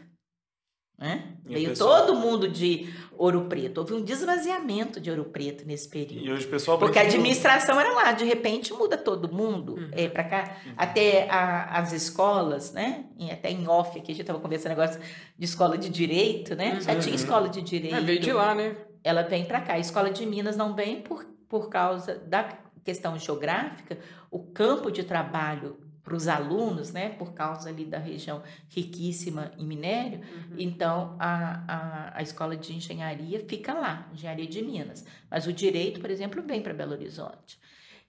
Né? 1.02 1.24
O 1.48 1.50
Veio 1.54 1.70
pessoal- 1.70 2.06
todo 2.06 2.16
mundo 2.20 2.48
de 2.48 2.88
Ouro 3.18 3.46
Preto. 3.46 3.80
Houve 3.80 3.96
um 3.96 4.04
desvaziamento 4.04 5.00
de 5.02 5.10
Ouro 5.10 5.26
Preto 5.26 5.66
nesse 5.66 5.90
período. 5.90 6.24
E 6.28 6.32
hoje 6.32 6.46
o 6.46 6.50
pessoal 6.50 6.78
Porque 6.78 7.00
a 7.00 7.02
administração 7.02 7.80
era 7.80 7.92
lá, 7.92 8.12
de 8.12 8.24
repente 8.24 8.72
muda 8.72 8.96
todo 8.96 9.28
mundo 9.34 9.74
Uhum. 9.74 9.90
é, 9.94 10.08
para 10.08 10.24
cá. 10.24 10.58
Até 10.78 11.28
a- 11.28 11.80
as 11.80 11.92
escolas, 11.92 12.72
né? 12.72 13.06
E 13.18 13.32
até 13.32 13.50
em 13.50 13.68
off 13.68 13.90
aqui, 13.98 14.12
a 14.12 14.14
gente 14.16 14.22
estava 14.22 14.40
conversando 14.40 14.70
negócio 14.78 15.02
de 15.36 15.44
escola 15.46 15.76
de 15.76 15.90
direito, 15.90 16.56
né? 16.56 16.80
Já 16.82 16.94
Uhum. 16.94 17.00
tinha 17.00 17.16
escola 17.16 17.50
de 17.50 17.64
direito. 17.64 17.96
É, 17.96 18.00
veio 18.02 18.20
de 18.20 18.32
lá, 18.32 18.54
né? 18.54 18.76
ela 19.04 19.24
vem 19.24 19.44
para 19.46 19.60
cá. 19.60 19.74
A 19.74 19.80
escola 19.80 20.12
de 20.12 20.24
Minas 20.28 20.56
não 20.56 20.76
vem 20.76 21.02
por, 21.02 21.26
por 21.50 21.68
causa 21.70 22.20
da 22.28 22.48
questão 22.84 23.18
geográfica, 23.18 23.98
o 24.30 24.38
campo 24.38 24.92
de 24.92 25.02
trabalho 25.04 25.78
para 26.04 26.16
os 26.16 26.28
alunos, 26.28 26.92
né, 26.92 27.10
por 27.10 27.34
causa 27.34 27.70
ali 27.70 27.86
da 27.86 27.98
região 28.00 28.42
riquíssima 28.70 29.52
em 29.58 29.66
minério, 29.66 30.20
Uhum. 30.22 30.56
então 30.58 31.16
a, 31.20 31.62
a, 31.68 32.18
a 32.18 32.22
escola 32.22 32.56
de 32.58 32.74
engenharia 32.74 33.40
fica 33.48 33.74
lá, 33.74 34.08
engenharia 34.14 34.48
de 34.48 34.62
Minas. 34.64 35.06
Mas 35.30 35.46
o 35.48 35.54
direito, 35.54 36.00
por 36.00 36.10
exemplo, 36.10 36.42
vem 36.42 36.62
para 36.62 36.74
Belo 36.74 36.94
Horizonte. 36.94 37.60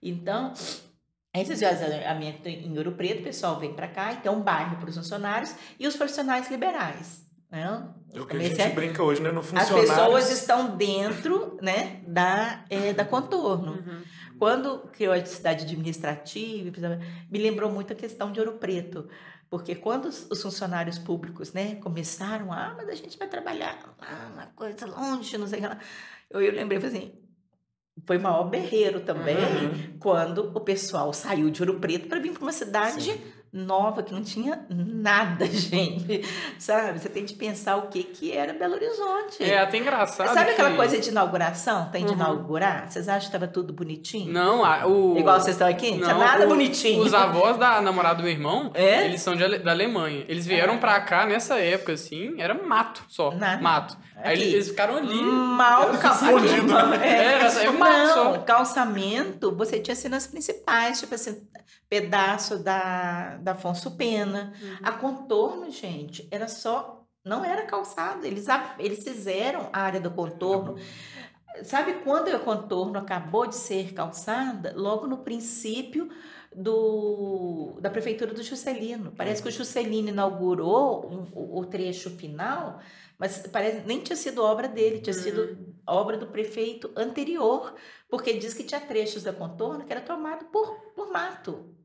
Então, 0.03 0.53
esse 1.35 1.53
esvaziamento 1.53 2.49
em 2.49 2.77
Ouro 2.79 2.93
Preto, 2.93 3.21
o 3.21 3.25
pessoal 3.25 3.59
vem 3.59 3.73
para 3.75 3.89
cá, 3.89 4.13
então 4.15 4.37
um 4.37 4.43
bairro 4.43 4.77
para 4.77 4.89
os 4.89 4.97
funcionários 4.97 5.55
e 5.79 5.87
os 5.87 5.97
profissionais 5.97 6.51
liberais. 6.51 7.23
Né? 7.51 7.63
É 8.15 8.21
o 8.21 8.27
que 8.27 8.35
a 8.37 8.39
gente 8.41 8.49
comerciantes- 8.51 8.75
brinca 8.75 9.03
hoje, 9.03 9.21
né? 9.23 9.31
No 9.31 9.41
as 9.41 9.47
funcionário. 9.47 9.83
pessoas 9.87 10.31
estão 10.31 10.75
dentro 10.77 11.59
né, 11.61 12.01
da, 12.07 12.65
é, 12.71 12.93
da 12.95 13.05
contorno. 13.05 13.73
Uhum. 13.73 14.03
Quando 14.39 14.79
criou 14.93 15.13
a 15.13 15.25
cidade 15.25 15.65
administrativa, 15.65 16.99
me 17.31 17.39
lembrou 17.39 17.71
muito 17.71 17.93
a 17.93 17.97
questão 17.97 18.33
de 18.33 18.41
Ouro 18.41 18.53
Preto. 18.53 19.09
Porque 19.49 19.75
quando 19.75 20.07
os 20.07 20.31
os 20.31 20.41
funcionários 20.43 20.99
públicos 20.99 21.53
né, 21.53 21.75
começaram, 21.77 22.53
ah, 22.53 22.75
mas 22.77 22.89
a 22.89 22.95
gente 22.95 23.19
vai 23.19 23.29
trabalhar 23.29 23.79
lá, 24.01 24.31
uma 24.33 24.47
coisa 24.47 24.87
longe, 24.87 25.37
não 25.37 25.47
sei 25.47 25.59
o 25.59 25.63
que 25.63 25.69
lá. 25.69 25.79
Eu, 26.31 26.41
eu 26.41 26.53
lembrei, 26.53 26.79
assim, 26.79 27.13
foi 28.07 28.17
maior 28.19 28.45
berreiro 28.45 29.01
também 29.01 29.37
Uhum. 29.37 29.99
quando 30.01 30.51
o 30.57 30.61
pessoal 30.61 31.13
saiu 31.13 31.51
de 31.51 31.61
Ouro 31.63 31.79
Preto 31.79 32.09
para 32.09 32.19
vir 32.19 32.33
para 32.33 32.43
uma 32.43 32.53
cidade 32.53 33.13
Sim. 33.13 33.21
Nova, 33.53 34.03
que 34.03 34.13
não 34.15 34.23
tinha 34.23 34.65
nada, 34.71 35.45
gente. 35.51 36.23
Sabe? 36.59 36.99
Você 36.99 37.09
tem 37.09 37.25
de 37.25 37.35
pensar 37.35 37.77
o 37.77 37.89
que, 37.89 38.03
que 38.03 38.33
era 38.33 38.53
Belo 38.55 38.75
Horizonte. 38.75 39.43
É 39.43 39.59
até 39.59 39.77
engraçado. 39.77 40.29
Sabe 40.33 40.47
que... 40.47 40.51
aquela 40.53 40.75
coisa 40.77 40.99
de 40.99 41.11
inauguração? 41.11 41.91
Tem 41.91 42.05
de 42.05 42.13
Uhum. 42.13 42.17
inaugurar? 42.17 42.91
Vocês 42.91 43.09
acham 43.09 43.21
que 43.21 43.27
estava 43.27 43.47
tudo 43.47 43.73
bonitinho? 43.73 44.33
Não, 44.33 44.63
o. 44.91 45.19
Igual 45.19 45.39
vocês 45.41 45.55
estão 45.55 45.69
aqui? 45.69 45.97
Não 45.97 46.19
nada 46.19 46.47
o- 46.47 46.49
bonitinho. 46.49 47.03
Os 47.03 47.13
avós 47.13 47.57
da 47.59 47.81
namorada 47.83 48.17
do 48.17 48.23
meu 48.23 48.33
irmão, 48.33 48.71
É? 48.75 49.05
eles 49.05 49.21
são 49.21 49.37
de 49.37 49.59
da 49.59 49.71
Alemanha. 49.73 50.25
Eles 50.29 50.47
vieram 50.47 50.79
pra 50.79 50.99
cá 51.01 51.27
nessa 51.27 51.59
época, 51.59 51.93
assim, 51.93 52.41
era 52.41 52.55
mato 52.55 53.03
só. 53.09 53.33
Nada. 53.33 53.61
Mato. 53.63 53.97
Aí 54.17 54.35
Aqui. 54.35 54.43
eles, 54.43 54.55
eles 54.55 54.69
ficaram 54.69 54.97
ali. 54.97 55.21
Mal 55.23 55.89
Era 55.91 55.99
cal- 55.99 56.13
escondido, 56.15 56.79
aqui, 56.79 56.89
né? 56.99 57.35
Era, 57.35 57.47
é 57.65 57.71
mato 57.71 57.93
Não, 57.99 58.15
só. 58.15 58.39
calçamento, 58.39 59.55
você 59.55 59.79
tinha 59.81 59.95
cenas 59.97 60.27
principais, 60.27 61.01
tipo 61.01 61.15
assim, 61.15 61.43
pedaço 61.93 62.59
da, 62.59 63.37
da 63.37 63.53
Afonso 63.53 63.91
Pena. 63.91 64.55
Uhum. 64.63 64.77
A 64.83 64.93
contorno, 64.93 65.71
gente, 65.71 66.27
era 66.31 66.49
só. 66.49 67.05
Não 67.23 67.45
era 67.45 67.67
calçado. 67.67 68.27
Eles, 68.27 68.47
eles 68.79 69.05
fizeram 69.05 69.69
a 69.71 69.83
área 69.83 70.01
do 70.01 70.11
contorno. 70.11 70.77
Sabe 71.63 71.93
quando 72.03 72.29
o 72.35 72.41
contorno 72.41 72.99
acabou 72.99 73.47
de 73.47 73.57
ser 73.57 73.93
calçada? 73.93 74.73
Logo 74.75 75.07
no 75.07 75.19
princípio 75.19 76.09
do, 76.57 77.79
da 77.79 77.91
prefeitura 77.91 78.33
do 78.33 78.43
Juscelino. 78.43 79.13
Parece 79.13 79.43
que 79.43 79.49
o 79.49 79.53
Juscelino 79.53 80.09
inaugurou 80.09 81.07
um- 81.13 81.29
o, 81.35 81.61
o 81.61 81.67
trecho 81.67 82.09
final, 82.09 82.81
mas 83.19 83.47
parece 83.53 83.87
nem 83.87 84.01
tinha 84.01 84.17
sido 84.17 84.43
obra 84.43 84.67
dele, 84.67 85.01
tinha 85.01 85.13
sido 85.13 85.59
obra 85.87 86.17
do 86.17 86.27
prefeito 86.27 86.91
anterior, 86.97 87.75
porque 88.09 88.33
diz 88.33 88.55
que 88.55 88.65
tinha 88.65 88.81
trechos 88.81 89.23
da 89.23 89.33
contorno 89.33 89.85
que 89.85 89.93
era 89.93 90.01
tomado 90.01 90.47
por, 90.47 90.75
por 90.97 91.13
mato. 91.13 91.82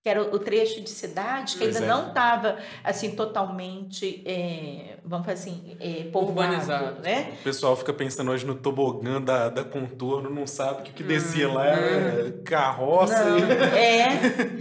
Que 0.00 0.08
era 0.08 0.22
o 0.22 0.38
trecho 0.38 0.80
de 0.80 0.90
cidade 0.90 1.54
que 1.54 1.58
Pois 1.64 1.74
ainda 1.74 1.86
é. 1.86 1.88
não 1.88 2.08
estava 2.08 2.56
assim 2.84 3.16
totalmente, 3.16 4.22
é, 4.24 4.96
vamos 5.04 5.26
falar 5.26 5.34
assim, 5.36 5.76
é, 5.80 6.04
povoado, 6.04 6.52
Urbanizado. 6.52 7.00
né? 7.00 7.32
O 7.40 7.42
pessoal 7.42 7.76
fica 7.76 7.92
pensando 7.92 8.30
hoje 8.30 8.46
no 8.46 8.54
tobogã 8.54 9.20
da, 9.20 9.48
da 9.48 9.64
contorno, 9.64 10.30
não 10.30 10.46
sabe 10.46 10.82
que 10.82 10.92
o 10.92 10.94
que 10.94 11.02
descia 11.02 11.52
lá 11.52 11.66
era 11.66 12.30
carroça. 12.44 13.24
Não, 13.24 13.38
e- 13.38 13.42
é. 13.76 14.08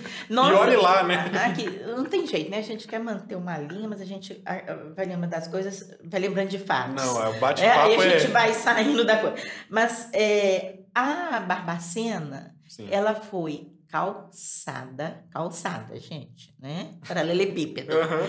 E 0.28 0.36
olhe 0.36 0.76
lá, 0.76 1.04
né? 1.04 1.32
Aqui, 1.46 1.70
não 1.86 2.06
tem 2.06 2.26
jeito, 2.26 2.50
né? 2.50 2.58
A 2.58 2.62
gente 2.64 2.88
quer 2.88 3.00
manter 3.00 3.36
uma 3.36 3.60
linha, 3.60 3.88
mas 3.88 4.02
a 4.02 4.06
gente 4.06 4.42
vai 4.96 5.06
lembrando 5.06 5.30
das 5.30 5.48
coisas, 5.48 5.96
vai 6.04 6.20
lembrando 6.20 6.50
de 6.50 6.58
fatos. 6.60 6.96
Não, 7.06 7.22
é, 7.24 7.28
o 7.30 7.32
É, 7.32 7.34
aí 7.36 7.40
bate-papo 7.40 8.02
a 8.02 8.06
é. 8.08 8.20
gente 8.20 8.32
vai 8.32 8.54
saindo 8.54 9.06
da 9.06 9.18
coisa. 9.18 9.36
Mas 9.70 10.10
é, 10.14 10.80
a 10.96 11.40
Barbacena, 11.42 12.56
Sim. 12.68 12.88
ela 12.90 13.14
foi 13.14 13.77
calçada, 13.90 15.24
calçada, 15.32 16.00
gente, 16.00 16.56
né? 16.60 16.96
Paralelepípedo. 17.08 17.94
Aham. 17.98 18.28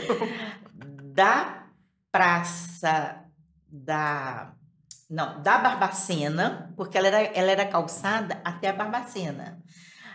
da 1.14 1.66
praça 2.12 3.24
da. 3.66 4.52
Não, 5.10 5.40
da 5.42 5.56
Barbacena, 5.58 6.72
porque 6.76 6.98
ela 6.98 7.06
era, 7.06 7.22
ela 7.22 7.50
era 7.50 7.64
calçada 7.66 8.40
até 8.44 8.68
a 8.68 8.72
Barbacena. 8.74 9.62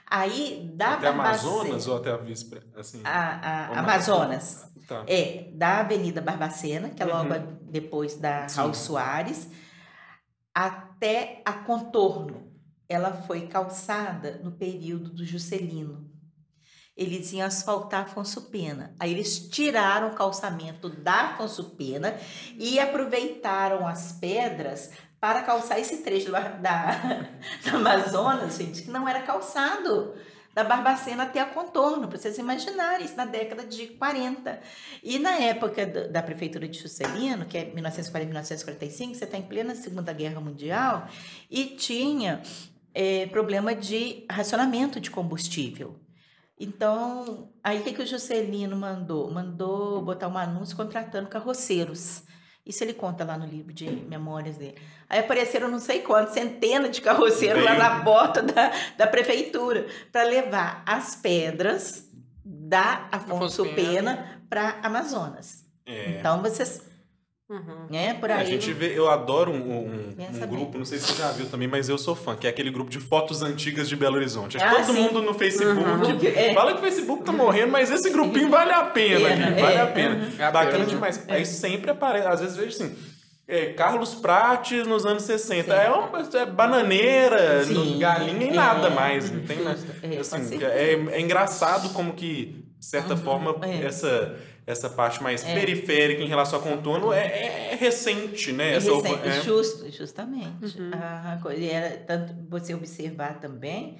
Aí, 0.05 0.69
da 0.75 0.93
Até 0.93 1.11
Barbacena. 1.11 1.49
Amazonas 1.51 1.87
ou 1.87 1.97
até 1.97 2.11
a 2.11 2.17
Víspera? 2.17 2.63
Assim. 2.77 3.01
a, 3.03 3.69
a 3.73 3.79
Amazonas. 3.79 4.71
Tá. 4.87 5.03
É, 5.07 5.49
da 5.53 5.79
Avenida 5.79 6.21
Barbacena, 6.21 6.89
que 6.89 7.01
é 7.01 7.05
logo 7.05 7.33
Uhum. 7.33 7.57
depois 7.63 8.17
da 8.17 8.47
Sim. 8.47 8.57
Raul 8.57 8.73
Soares, 8.75 9.49
até 10.53 11.41
a 11.43 11.53
Contorno. 11.53 12.52
Ela 12.87 13.13
foi 13.23 13.47
calçada 13.47 14.39
no 14.43 14.51
período 14.51 15.09
do 15.09 15.25
Juscelino. 15.25 16.11
Eles 16.95 17.33
iam 17.33 17.47
asfaltar 17.47 18.03
Afonso 18.03 18.49
Pena. 18.51 18.95
Aí 18.99 19.11
eles 19.11 19.47
tiraram 19.49 20.09
o 20.09 20.15
calçamento 20.15 20.89
da 20.89 21.31
Afonso 21.31 21.71
Pena 21.71 22.15
e 22.57 22.79
aproveitaram 22.79 23.87
as 23.87 24.11
pedras 24.13 24.91
para 25.19 25.41
calçar 25.41 25.79
esse 25.79 26.03
trecho 26.03 26.31
da, 26.31 26.49
da, 26.49 27.29
da 27.65 27.77
Amazonas, 27.77 28.57
gente, 28.57 28.83
que 28.83 28.91
não 28.91 29.07
era 29.07 29.21
calçado 29.21 30.13
da 30.53 30.63
Barbacena 30.63 31.23
até 31.23 31.39
a 31.39 31.45
Contorno, 31.45 32.07
para 32.07 32.17
vocês 32.17 32.37
imaginarem, 32.37 33.05
isso 33.05 33.15
na 33.15 33.25
década 33.25 33.65
de 33.65 33.87
40. 33.87 34.59
E 35.01 35.17
na 35.17 35.31
época 35.31 35.85
da, 35.85 36.21
prefeitura 36.21 36.67
de 36.67 36.77
Juscelino, 36.77 37.45
que 37.45 37.57
é 37.57 37.65
1940 37.65 38.25
1945, 38.29 39.15
você 39.15 39.23
está 39.23 39.37
em 39.37 39.41
plena 39.41 39.73
Segunda 39.73 40.13
Guerra 40.13 40.39
Mundial, 40.39 41.07
e 41.49 41.65
tinha 41.65 42.43
eh, 42.93 43.27
problema 43.27 43.73
de 43.75 44.25
racionamento 44.29 44.99
de 44.99 45.09
combustível. 45.09 45.99
Então, 46.59 47.49
aí 47.63 47.79
o 47.79 47.83
que, 47.83 47.93
que 47.93 48.01
o 48.01 48.07
Juscelino 48.07 48.75
mandou? 48.75 49.29
Mandou 49.31 50.01
botar 50.01 50.27
um 50.27 50.37
anúncio 50.37 50.77
contratando 50.77 51.27
carroceiros. 51.27 52.23
Isso 52.65 52.83
ele 52.83 52.93
conta 52.93 53.25
lá 53.25 53.37
no 53.37 53.45
livro 53.45 53.73
de 53.73 53.89
memórias 53.89 54.57
dele. 54.57 54.77
Aí 55.09 55.19
apareceram 55.19 55.67
não 55.67 55.79
sei 55.79 55.99
quantos, 55.99 56.33
centenas 56.33 56.95
de 56.95 57.01
carroceiros 57.01 57.63
lá 57.63 57.71
Veio. 57.71 57.83
na 57.83 58.03
porta 58.03 58.41
da, 58.41 58.71
da 58.97 59.07
prefeitura 59.07 59.85
para 60.11 60.23
levar 60.23 60.83
as 60.85 61.15
pedras 61.15 62.09
da 62.45 63.07
Afonso 63.11 63.61
Afonso 63.61 63.75
Pena. 63.75 64.15
Pena 64.15 64.41
para 64.49 64.79
Amazonas. 64.83 65.65
É. 65.85 66.19
Então 66.19 66.41
vocês, 66.41 66.81
Uhum. 67.49 67.87
né, 67.89 68.13
por 68.15 68.29
É, 68.29 68.33
aí. 68.35 68.41
a 68.41 68.45
gente 68.45 68.71
vê, 68.71 68.97
eu 68.97 69.09
adoro 69.09 69.51
um, 69.51 69.55
um- 69.55 70.15
um 70.17 70.47
grupo, 70.47 70.77
não 70.77 70.85
sei 70.85 70.97
se 70.97 71.07
você 71.07 71.21
já 71.21 71.29
viu 71.31 71.45
também, 71.47 71.67
mas 71.67 71.89
eu 71.89 71.97
sou 71.97 72.15
fã, 72.15 72.35
que 72.35 72.47
é 72.47 72.49
aquele 72.49 72.71
grupo 72.71 72.89
de 72.89 72.99
fotos 72.99 73.41
antigas 73.43 73.89
de 73.89 73.95
Belo 73.97 74.15
Horizonte. 74.15 74.57
Ah, 74.57 74.69
todo 74.75 74.85
sim. 74.93 75.01
mundo 75.01 75.21
no 75.21 75.33
Facebook 75.33 75.83
Uhum. 75.83 76.19
É. 76.35 76.53
fala 76.53 76.71
que 76.71 76.79
o 76.79 76.81
Facebook 76.81 77.23
tá 77.23 77.31
morrendo, 77.33 77.71
mas 77.71 77.91
esse 77.91 78.09
grupinho 78.09 78.49
vale 78.49 78.71
a 78.71 78.85
pena, 78.85 79.29
É, 79.29 79.35
gente, 79.35 79.61
vale 79.61 79.75
é, 79.75 79.81
a 79.81 79.87
pena. 79.87 80.15
uhum. 80.15 80.31
É 80.39 80.43
a 80.45 80.51
Bacana 80.51 80.71
pena. 80.71 80.85
demais. 80.85 81.23
É. 81.27 81.33
Aí 81.33 81.45
sempre 81.45 81.91
aparece, 81.91 82.27
às 82.27 82.39
vezes 82.39 82.55
vejo 82.55 82.69
assim, 82.69 82.95
é, 83.45 83.65
Carlos 83.73 84.15
Prates 84.15 84.87
nos 84.87 85.05
anos 85.05 85.23
60. 85.23 85.75
Sim. 85.75 85.81
É 85.81 85.89
uma 85.89 86.09
é 86.39 86.45
bananeira, 86.45 87.65
Sim. 87.65 87.73
não- 87.73 87.99
galinha 87.99 88.45
e 88.45 88.49
É. 88.49 88.53
nada 88.53 88.89
mais. 88.89 89.29
Não 89.29 89.41
tem. 89.41 89.57
É, 89.59 90.15
com 90.15 90.19
Assim, 90.21 90.63
é, 90.63 90.93
é 91.11 91.19
engraçado 91.21 91.89
como 91.89 92.13
que, 92.13 92.63
de 92.79 92.85
certa 92.85 93.13
Uhum. 93.15 93.19
forma, 93.19 93.55
É. 93.61 93.85
essa, 93.85 94.35
essa 94.65 94.89
parte 94.89 95.21
mais 95.21 95.43
É. 95.43 95.53
periférica 95.53 96.21
em 96.21 96.27
relação 96.27 96.59
ao 96.59 96.65
contorno 96.65 97.11
é, 97.11 97.71
é 97.73 97.75
recente, 97.75 98.51
né? 98.51 98.73
É 98.73 98.75
Essa 98.75 98.95
recente, 98.95 99.27
é. 99.27 99.41
Justo, 99.41 99.91
justamente. 99.91 100.79
Uhum. 100.79 100.91
A 100.93 101.39
coisa, 101.41 101.61
e 101.61 101.69
era 101.69 101.97
tanto 101.97 102.33
você 102.49 102.73
observar 102.73 103.39
também 103.39 103.97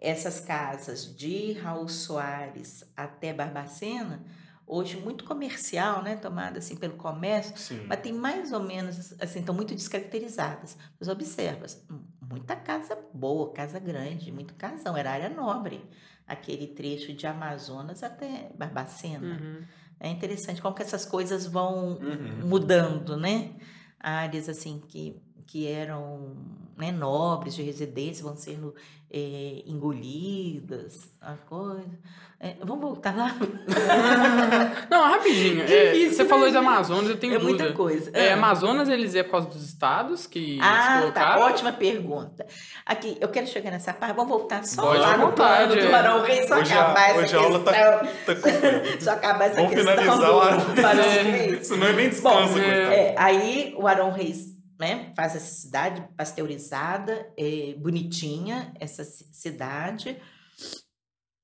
essas 0.00 0.40
casas 0.40 1.14
de 1.14 1.52
Raul 1.52 1.88
Soares 1.88 2.84
até 2.96 3.32
Barbacena, 3.32 4.24
hoje 4.66 4.96
muito 4.96 5.24
comercial, 5.24 6.02
né, 6.02 6.16
tomada 6.16 6.58
assim 6.58 6.76
pelo 6.76 6.94
comércio, 6.94 7.56
Sim. 7.56 7.84
mas 7.86 8.00
tem 8.00 8.12
mais 8.12 8.52
ou 8.52 8.60
menos 8.62 9.14
assim, 9.20 9.40
estão 9.40 9.54
muito 9.54 9.74
descaracterizadas. 9.74 10.76
Você 10.98 11.10
observa, 11.10 11.66
muita 12.20 12.56
casa 12.56 12.96
boa, 13.12 13.52
casa 13.52 13.78
grande, 13.78 14.32
muito 14.32 14.54
casão, 14.54 14.96
era 14.96 15.10
área 15.10 15.28
nobre, 15.28 15.84
aquele 16.26 16.68
trecho 16.68 17.12
de 17.12 17.26
Amazonas 17.26 18.02
até 18.02 18.50
Barbacena. 18.56 19.38
Uhum. 19.40 19.62
É 20.00 20.08
interessante 20.08 20.62
como 20.62 20.74
que 20.74 20.82
essas 20.82 21.04
coisas 21.04 21.46
vão 21.46 21.98
Uhum. 21.98 22.46
mudando, 22.48 23.16
né? 23.16 23.52
Áreas 23.98 24.48
assim 24.48 24.80
que, 24.88 25.20
que 25.46 25.66
eram 25.66 26.34
né, 26.76 26.90
nobres 26.90 27.54
de 27.54 27.62
residência 27.62 28.24
vão 28.24 28.34
sendo 28.34 28.74
eh, 29.10 29.62
engolidas, 29.66 30.94
a 31.20 31.34
coisa. 31.36 31.98
É, 32.42 32.54
vamos 32.64 32.80
voltar 32.80 33.14
lá? 33.14 33.36
Não, 34.90 35.02
rapidinho. 35.10 35.62
é, 35.62 35.92
Difícil, 35.92 36.12
você 36.16 36.22
né, 36.22 36.28
falou 36.30 36.46
de 36.48 36.54
gente? 36.54 36.64
Amazonas, 36.66 37.10
eu 37.10 37.16
tenho 37.18 37.34
é 37.34 37.38
dúvida. 37.38 37.64
muita 37.64 37.76
coisa. 37.76 38.10
É, 38.14 38.30
Ah. 38.30 38.34
Amazonas, 38.34 38.88
eles 38.88 39.14
é 39.14 39.22
por 39.22 39.32
causa 39.32 39.48
dos 39.48 39.62
estados 39.62 40.26
que 40.26 40.52
eles 40.52 40.60
Ah, 40.64 40.86
tá. 40.86 41.00
colocaram? 41.00 41.42
Ótima 41.42 41.72
pergunta. 41.72 42.46
Aqui, 42.86 43.18
eu 43.20 43.28
quero 43.28 43.46
chegar 43.46 43.70
nessa 43.70 43.92
parte. 43.92 44.14
Vamos 44.16 44.30
voltar 44.30 44.64
só 44.64 44.80
Pode 44.82 45.00
lá 45.00 45.18
no 45.18 45.32
plano 45.32 45.74
do 45.74 45.80
é. 45.80 45.88
Marão 45.90 46.22
Reis, 46.22 46.48
só 46.48 46.56
Hoje 46.58 46.72
a, 46.72 46.80
acabar 46.80 47.10
essa 47.10 47.18
hoje 47.20 47.36
a 47.36 47.38
aula 47.40 47.60
tá, 47.60 47.72
questão. 47.72 48.08
tá 48.24 48.34
completa. 48.34 49.00
Só 49.00 49.10
acabar 49.10 49.44
essa 49.44 49.54
Vamos 49.56 49.70
questão 49.74 49.96
finalizar 49.96 50.74
do 50.74 50.80
É. 50.80 51.22
Reis. 51.22 51.66
Senão 51.68 51.86
ele 51.88 51.96
nem 51.96 52.08
descansa, 52.08 52.54
Bom. 52.54 52.58
É, 52.58 53.14
aí 53.18 53.74
o 53.76 53.86
Arão 53.86 54.10
Reis 54.12 54.46
né, 54.78 55.12
faz 55.14 55.36
essa 55.36 55.54
cidade 55.60 56.02
pasteurizada, 56.16 57.26
é, 57.36 57.74
bonitinha, 57.76 58.72
essa 58.80 59.04
ci- 59.04 59.26
cidade, 59.30 60.16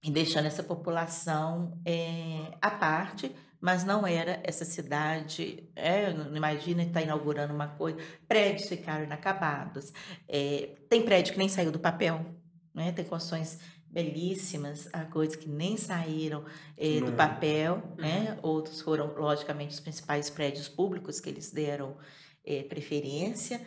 e 0.07 0.11
deixando 0.11 0.47
essa 0.47 0.62
população 0.62 1.77
é, 1.85 2.53
à 2.62 2.71
parte, 2.71 3.35
mas 3.61 3.83
não 3.83 4.07
era 4.07 4.40
essa 4.45 4.64
cidade. 4.64 5.69
É, 5.75 6.12
não 6.12 6.37
imagina 6.37 6.85
estar 6.85 7.03
inaugurando 7.03 7.53
uma 7.53 7.66
coisa. 7.66 7.99
Prédios 8.29 8.69
ficaram 8.69 9.05
inacabados. 9.05 9.92
É, 10.29 10.77
tem 10.88 11.03
prédio 11.03 11.33
que 11.33 11.38
nem 11.40 11.49
saiu 11.49 11.73
do 11.73 11.81
papel, 11.81 12.25
né? 12.73 12.92
tem 12.92 13.05
construções 13.05 13.59
belíssimas, 13.90 14.88
há 14.92 15.07
coisas 15.07 15.35
que 15.35 15.49
nem 15.49 15.77
saíram 15.77 16.45
eh, 16.77 17.01
do 17.01 17.07
Não. 17.07 17.16
papel, 17.16 17.83
né? 17.97 18.38
Outros 18.42 18.83
foram, 18.83 19.14
logicamente, 19.16 19.73
os 19.73 19.81
principais 19.81 20.29
prédios 20.29 20.69
públicos 20.69 21.19
que 21.19 21.31
eles 21.31 21.51
deram 21.51 21.97
eh, 22.45 22.62
preferência 22.64 23.61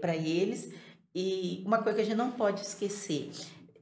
para 0.00 0.14
eles. 0.14 0.72
E 1.14 1.62
uma 1.66 1.78
coisa 1.78 1.96
que 1.96 2.02
a 2.02 2.04
gente 2.04 2.16
não 2.16 2.30
pode 2.32 2.60
esquecer 2.60 3.30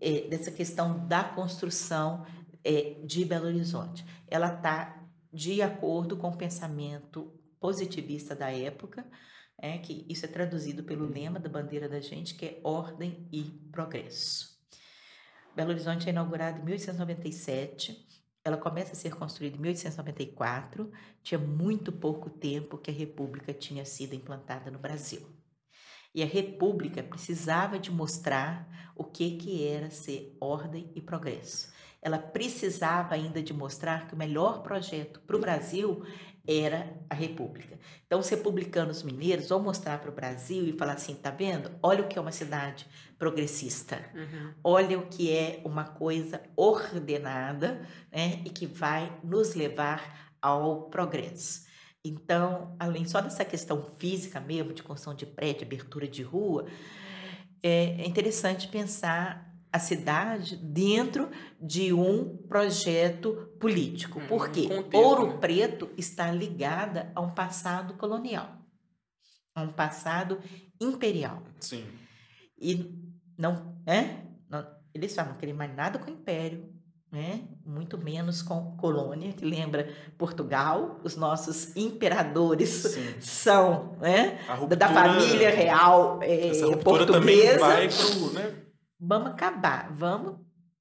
eh, 0.05 0.29
dessa 0.29 0.51
questão 0.51 1.07
da 1.09 1.25
construção 1.25 2.27
é, 2.63 3.01
de 3.05 3.25
Belo 3.25 3.47
Horizonte. 3.47 4.05
Ela 4.29 4.55
está 4.55 5.03
de 5.33 5.63
acordo 5.63 6.17
com 6.17 6.29
o 6.29 6.37
pensamento 6.37 7.33
positivista 7.59 8.37
da 8.37 8.53
época, 8.53 9.07
é, 9.57 9.79
que 9.79 10.05
isso 10.09 10.27
é 10.27 10.29
traduzido 10.29 10.85
pelo 10.85 11.07
lema 11.07 11.41
da 11.41 11.49
bandeira 11.49 11.89
da 11.89 12.01
gente, 12.01 12.35
que 12.35 12.45
é 12.45 12.61
ordem 12.63 13.27
e 13.33 13.43
progresso. 13.73 14.55
Belo 15.57 15.71
Horizonte 15.71 16.07
é 16.07 16.11
inaugurado 16.11 16.61
em 16.61 16.65
1897, 16.65 18.07
ela 18.45 18.59
começa 18.59 18.93
a 18.93 18.95
ser 18.95 19.15
construída 19.17 19.57
em 19.57 19.61
1894, 19.61 20.93
tinha 21.23 21.39
muito 21.39 21.91
pouco 21.91 22.29
tempo 22.29 22.77
que 22.77 22.91
a 22.91 22.95
República 22.95 23.55
tinha 23.55 23.87
sido 23.87 24.15
implantada 24.15 24.71
no 24.71 24.79
Brasil. 24.79 25.27
E 26.15 26.23
a 26.23 26.27
República 26.27 27.03
precisava 27.03 27.79
de 27.79 27.91
mostrar 27.91 28.69
o 28.95 29.03
que, 29.03 29.37
que 29.37 29.67
era 29.67 29.91
ser 29.91 30.37
ordem 30.41 30.91
e 30.95 31.01
progresso. 31.01 31.73
Ela 32.01 32.19
precisava 32.19 33.15
ainda 33.15 33.43
de 33.43 33.53
mostrar 33.53 34.07
que 34.07 34.15
o 34.15 34.17
melhor 34.17 34.63
projeto 34.63 35.21
para 35.21 35.37
o 35.37 35.41
Brasil 35.41 36.05
era 36.47 36.95
a 37.09 37.15
República. 37.15 37.79
Então, 38.07 38.21
os 38.21 38.29
republicanos 38.29 39.03
mineiros 39.03 39.49
vão 39.49 39.63
mostrar 39.63 39.99
para 39.99 40.11
o 40.11 40.15
Brasil 40.15 40.67
e 40.67 40.77
falar 40.77 40.93
assim: 40.93 41.15
tá 41.15 41.31
vendo? 41.31 41.71
Olha 41.83 42.03
o 42.03 42.09
que 42.09 42.19
é 42.19 42.21
uma 42.21 42.31
cidade 42.33 42.87
progressista. 43.19 44.05
Uhum. 44.15 44.53
Olha 44.63 44.99
o 44.99 45.07
que 45.07 45.33
é 45.33 45.63
uma 45.65 45.85
coisa 45.85 46.43
ordenada 46.55 47.81
né, 48.13 48.43
e 48.45 48.51
que 48.51 48.67
vai 48.67 49.19
nos 49.25 49.55
levar 49.55 50.35
ao 50.41 50.83
progresso. 50.91 51.65
Então, 52.05 52.77
além 52.79 53.07
só 53.07 53.21
dessa 53.21 53.45
questão 53.45 53.83
física 53.99 54.39
mesmo, 54.39 54.75
de 54.75 54.83
construção 54.83 55.15
de 55.15 55.25
prédio, 55.25 55.65
abertura 55.65 56.07
de 56.07 56.23
rua, 56.23 56.67
é 57.63 58.07
interessante 58.07 58.69
pensar 58.69 59.55
a 59.73 59.79
cidade 59.79 60.57
dentro 60.57 61.31
de 61.61 61.93
um 61.93 62.37
projeto 62.37 63.49
político. 63.59 64.21
Hum, 64.21 64.27
porque 64.29 64.69
um 64.71 64.97
Ouro 64.97 65.29
né? 65.29 65.39
Preto 65.39 65.91
está 65.97 66.31
ligada 66.31 67.11
a 67.15 67.21
um 67.21 67.31
passado 67.31 67.95
colonial, 67.95 68.57
a 69.55 69.63
um 69.63 69.73
passado 69.73 70.39
imperial. 70.81 71.43
Sim. 71.59 71.85
E 72.57 72.95
não, 73.37 73.83
né? 73.85 74.27
Não, 74.49 74.65
eles 74.93 75.15
falam, 75.15 75.33
não 75.33 75.39
querem 75.39 75.55
mais 75.55 75.75
nada 75.75 75.99
com 75.99 76.11
o 76.11 76.15
império, 76.15 76.74
né? 77.15 77.47
muito 77.65 77.97
menos 77.97 78.43
com 78.43 78.77
colônia, 78.77 79.33
que 79.33 79.45
lembra 79.45 79.89
Portugal, 80.19 81.01
os 81.05 81.15
nossos 81.15 81.75
imperadores 81.77 82.69
Sim. 82.69 83.21
são 83.21 83.97
né? 84.01 84.41
Ruptura, 84.49 84.77
da 84.77 84.89
família 84.89 85.51
real 85.51 86.19
é, 86.21 86.51
portuguesa. 86.83 87.13
Também 87.13 87.89
pro, 87.89 88.33
né? 88.33 88.65
vamos 88.99 89.29
acabar, 89.31 89.93
vamos 89.95 90.41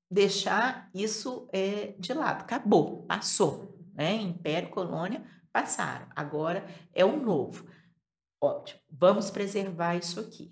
deixar 0.10 0.90
isso 0.92 1.48
é, 1.54 1.94
de 2.00 2.14
lado. 2.16 2.42
Acabou, 2.42 3.04
passou. 3.04 3.72
Né? 3.94 4.16
Império, 4.16 4.72
colônia, 4.72 5.24
passaram. 5.52 6.08
Agora 6.16 6.66
é 6.96 7.06
o 7.06 7.16
novo. 7.16 7.64
Ótimo, 8.42 8.80
vamos 8.90 9.30
preservar 9.30 9.98
isso 9.98 10.20
aqui. 10.20 10.52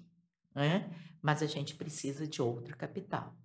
Né? 0.54 0.92
Mas 1.20 1.42
a 1.42 1.48
gente 1.48 1.74
precisa 1.74 2.28
de 2.28 2.40
outra 2.40 2.76
capital. 2.76 3.36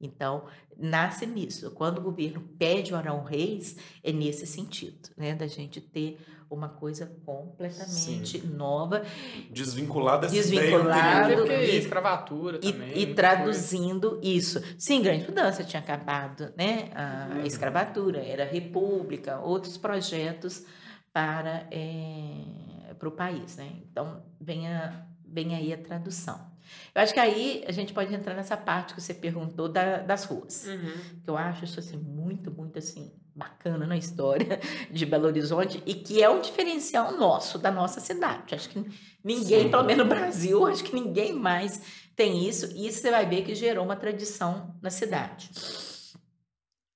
Então, 0.00 0.44
nasce 0.76 1.26
nisso. 1.26 1.70
Quando 1.70 1.98
o 1.98 2.02
governo 2.02 2.40
pede 2.58 2.92
o 2.92 2.96
Arão 2.96 3.24
Reis, 3.24 3.76
é 4.04 4.12
nesse 4.12 4.46
sentido, 4.46 5.08
né? 5.16 5.34
Da 5.34 5.46
gente 5.46 5.80
ter 5.80 6.18
uma 6.50 6.68
coisa 6.68 7.06
completamente 7.24 8.40
Sim. 8.40 8.46
nova. 8.46 9.02
Desvinculada 9.50 10.28
Desvinculada. 10.28 11.34
E, 11.34 11.76
escravatura 11.78 12.58
e, 12.62 12.72
também. 12.72 12.98
E 12.98 13.14
traduzindo 13.14 14.10
foi. 14.10 14.28
isso. 14.28 14.62
Sim, 14.78 15.02
grande 15.02 15.26
mudança 15.26 15.64
tinha 15.64 15.80
acabado, 15.80 16.52
né? 16.56 16.90
A 16.94 17.36
uhum. 17.36 17.46
escravatura, 17.46 18.18
era 18.18 18.44
república, 18.44 19.40
outros 19.40 19.76
projetos 19.76 20.64
para, 21.12 21.66
é, 21.70 22.94
para 22.98 23.08
o 23.08 23.12
país, 23.12 23.56
né? 23.56 23.72
Então, 23.90 24.22
vem, 24.40 24.68
a, 24.68 25.06
vem 25.26 25.54
aí 25.54 25.72
a 25.72 25.78
tradução. 25.78 26.55
Eu 26.94 27.02
acho 27.02 27.12
que 27.12 27.20
aí 27.20 27.64
a 27.66 27.72
gente 27.72 27.92
pode 27.92 28.14
entrar 28.14 28.34
nessa 28.34 28.56
parte 28.56 28.94
que 28.94 29.00
você 29.00 29.14
perguntou 29.14 29.68
da, 29.68 29.98
das 29.98 30.24
ruas. 30.24 30.66
Uhum. 30.66 31.20
Que 31.22 31.30
eu 31.30 31.36
acho 31.36 31.64
isso 31.64 31.80
assim, 31.80 31.96
muito, 31.96 32.50
muito 32.50 32.78
assim, 32.78 33.12
bacana 33.34 33.86
na 33.86 33.96
história 33.96 34.58
de 34.90 35.04
Belo 35.04 35.26
Horizonte 35.26 35.82
e 35.84 35.94
que 35.94 36.22
é 36.22 36.30
um 36.30 36.40
diferencial 36.40 37.16
nosso, 37.16 37.58
da 37.58 37.70
nossa 37.70 38.00
cidade. 38.00 38.54
Acho 38.54 38.70
que 38.70 38.84
ninguém, 39.22 39.64
Sim. 39.64 39.70
pelo 39.70 39.84
menos 39.84 40.04
no 40.04 40.08
Brasil, 40.08 40.66
acho 40.66 40.82
que 40.82 40.94
ninguém 40.94 41.34
mais 41.34 42.06
tem 42.16 42.48
isso. 42.48 42.72
E 42.74 42.86
isso 42.86 43.02
você 43.02 43.10
vai 43.10 43.26
ver 43.26 43.42
que 43.42 43.54
gerou 43.54 43.84
uma 43.84 43.96
tradição 43.96 44.74
na 44.80 44.90
cidade. 44.90 45.50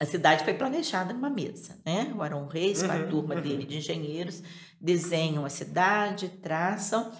A 0.01 0.07
cidade 0.07 0.45
foi 0.45 0.55
planejada 0.55 1.13
numa 1.13 1.29
mesa, 1.29 1.79
né? 1.85 2.11
O 2.17 2.23
Arão 2.23 2.47
Reis, 2.47 2.83
com 2.83 2.91
a 2.91 2.97
uhum, 2.97 3.09
turma 3.11 3.35
uhum. 3.35 3.43
dele 3.43 3.67
de 3.67 3.77
engenheiros, 3.77 4.43
desenham 4.81 5.45
a 5.45 5.51
cidade, 5.51 6.31
traçam. 6.43 7.13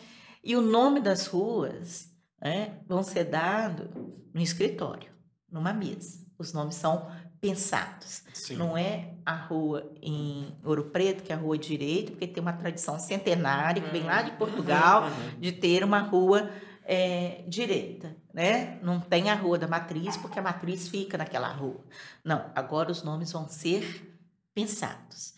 E 0.43 0.57
o 0.57 0.63
nome 0.63 0.99
das 0.99 1.27
ruas 1.27 2.10
né, 2.41 2.79
vão 2.87 3.03
ser 3.03 3.25
dados 3.25 3.89
no 4.33 4.41
escritório, 4.41 5.11
numa 5.51 5.73
mesa. 5.73 6.25
Os 6.39 6.53
nomes 6.53 6.77
são 6.77 7.11
pensados. 7.41 8.23
Sim. 8.35 8.57
Não 8.57 8.77
é 8.77 9.15
a 9.25 9.35
rua 9.35 9.91
em 10.03 10.55
Ouro 10.65 10.85
Preto, 10.85 11.23
que 11.23 11.33
é 11.33 11.35
a 11.35 11.39
rua 11.39 11.57
direita, 11.57 12.13
porque 12.13 12.27
tem 12.27 12.43
uma 12.43 12.53
tradição 12.53 12.99
centenária 12.99 13.83
que 13.83 13.91
vem 13.91 14.05
lá 14.05 14.23
de 14.23 14.33
Portugal 14.33 15.05
uhum. 15.09 15.41
de 15.41 15.53
ter 15.53 15.83
uma 15.83 16.01
rua 16.01 16.51
é, 16.85 17.45
direita, 17.47 18.17
né? 18.33 18.79
Não 18.83 19.01
tem 19.01 19.31
a 19.31 19.35
rua 19.35 19.59
da 19.59 19.69
matriz, 19.69 20.17
porque 20.17 20.39
a 20.39 20.43
matriz 20.43 20.89
fica 20.89 21.17
naquela 21.17 21.49
rua. 21.49 21.85
Não, 22.25 22.51
agora 22.55 22.91
os 22.91 23.03
nomes 23.03 23.33
vão 23.33 23.49
ser 23.49 24.19
pensados. 24.55 25.35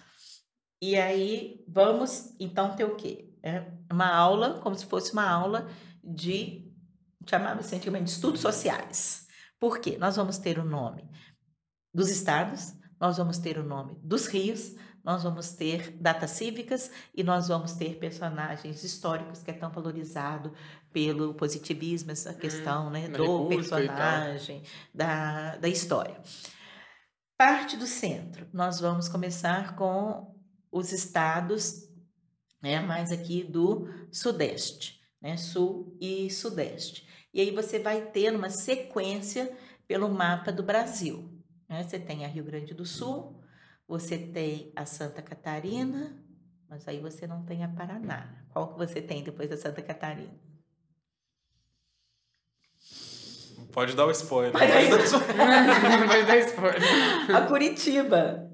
E 0.80 0.96
aí 0.96 1.64
vamos 1.68 2.34
então 2.40 2.74
ter 2.74 2.84
o 2.84 2.96
quê? 2.96 3.32
É 3.42 3.64
uma 3.90 4.12
aula, 4.12 4.60
como 4.60 4.74
se 4.74 4.86
fosse 4.86 5.12
uma 5.12 5.28
aula 5.28 5.68
de 6.02 6.61
chamava-se 7.26 7.74
antigamente 7.74 8.06
de 8.06 8.10
estudos 8.12 8.40
sociais. 8.40 9.26
Por 9.58 9.78
quê? 9.78 9.96
Nós 9.98 10.16
vamos 10.16 10.38
ter 10.38 10.58
o 10.58 10.64
nome 10.64 11.08
dos 11.94 12.10
estados, 12.10 12.74
nós 13.00 13.16
vamos 13.16 13.38
ter 13.38 13.58
o 13.58 13.64
nome 13.64 13.98
dos 14.02 14.26
rios, 14.26 14.74
nós 15.04 15.24
vamos 15.24 15.52
ter 15.52 15.90
datas 16.00 16.30
cívicas 16.30 16.90
e 17.14 17.24
nós 17.24 17.48
vamos 17.48 17.72
ter 17.72 17.98
personagens 17.98 18.84
históricos 18.84 19.42
que 19.42 19.50
é 19.50 19.54
tão 19.54 19.70
valorizado 19.70 20.52
pelo 20.92 21.34
positivismo, 21.34 22.12
essa 22.12 22.30
hum, 22.30 22.34
questão 22.34 22.86
hum, 22.86 22.90
né, 22.90 23.08
do 23.08 23.48
personagem, 23.48 24.62
da, 24.94 25.56
da 25.56 25.68
história. 25.68 26.20
Parte 27.36 27.76
do 27.76 27.86
centro, 27.86 28.46
nós 28.52 28.78
vamos 28.78 29.08
começar 29.08 29.74
com 29.74 30.32
os 30.70 30.92
estados 30.92 31.88
né, 32.62 32.80
mais 32.80 33.10
aqui 33.10 33.42
do 33.42 33.88
Sudeste, 34.12 35.00
né, 35.20 35.36
Sul 35.36 35.96
e 36.00 36.30
Sudeste. 36.30 37.06
E 37.32 37.40
aí 37.40 37.50
você 37.50 37.78
vai 37.78 38.02
ter 38.02 38.34
uma 38.34 38.50
sequência 38.50 39.50
pelo 39.86 40.08
mapa 40.08 40.52
do 40.52 40.62
Brasil. 40.62 41.30
Né? 41.68 41.82
Você 41.82 41.98
tem 41.98 42.24
a 42.24 42.28
Rio 42.28 42.44
Grande 42.44 42.74
do 42.74 42.84
Sul, 42.84 43.42
você 43.88 44.18
tem 44.18 44.72
a 44.76 44.84
Santa 44.84 45.22
Catarina, 45.22 46.22
mas 46.68 46.86
aí 46.86 47.00
você 47.00 47.26
não 47.26 47.44
tem 47.44 47.64
a 47.64 47.68
Paraná. 47.68 48.44
Qual 48.50 48.72
que 48.72 48.78
você 48.78 49.00
tem 49.00 49.22
depois 49.22 49.48
da 49.48 49.56
Santa 49.56 49.80
Catarina? 49.82 50.32
Pode 53.72 53.96
dar 53.96 54.06
o 54.06 54.10
spoiler. 54.10 54.52
Pode 54.52 54.66
dar, 54.66 56.06
Pode 56.06 56.26
dar 56.26 56.38
spoiler. 56.38 56.82
A 57.34 57.46
Curitiba. 57.46 58.50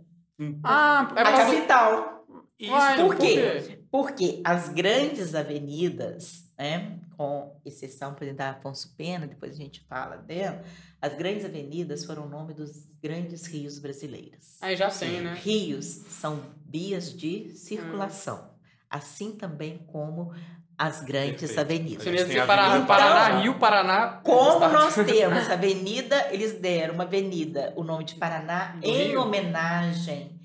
Ah, 0.63 1.13
é 1.17 1.21
a 1.21 1.33
capital. 1.33 2.25
Isso, 2.59 3.05
por 3.05 3.17
quê? 3.17 3.78
Porque 3.91 4.41
as 4.45 4.69
grandes 4.69 5.35
avenidas, 5.35 6.45
né, 6.59 6.99
com 7.17 7.59
exceção, 7.65 8.13
por 8.15 8.23
exemplo, 8.23 8.39
da 8.39 8.51
Afonso 8.51 8.95
Pena, 8.97 9.27
depois 9.27 9.53
a 9.53 9.57
gente 9.57 9.81
fala 9.89 10.17
dela, 10.17 10.63
as 11.01 11.15
grandes 11.17 11.45
avenidas 11.45 12.05
foram 12.05 12.27
o 12.27 12.29
nome 12.29 12.53
dos 12.53 12.87
grandes 13.03 13.47
rios 13.47 13.79
brasileiros. 13.79 14.57
Aí 14.61 14.77
já 14.77 14.91
sei, 14.91 15.21
né? 15.21 15.35
Rios 15.43 15.87
são 15.87 16.43
vias 16.67 17.17
de 17.17 17.51
circulação, 17.57 18.39
hum. 18.39 18.59
assim 18.91 19.33
também 19.33 19.79
como 19.87 20.35
as 20.77 21.01
grandes 21.01 21.53
Perfeito. 21.53 21.61
avenidas. 21.61 22.05
Você 22.05 22.11
dizer 22.13 22.47
Paraná, 22.47 22.75
então, 22.77 22.87
Paraná, 22.87 23.41
Rio, 23.41 23.59
Paraná. 23.59 24.21
Como 24.23 24.69
nós 24.69 24.95
temos 25.07 25.51
avenida, 25.51 26.29
eles 26.31 26.61
deram 26.61 26.95
uma 26.95 27.05
avenida, 27.05 27.73
o 27.75 27.83
nome 27.83 28.05
de 28.05 28.15
Paraná, 28.15 28.77
Do 28.77 28.87
em 28.87 29.09
Rio. 29.09 29.23
homenagem 29.23 30.39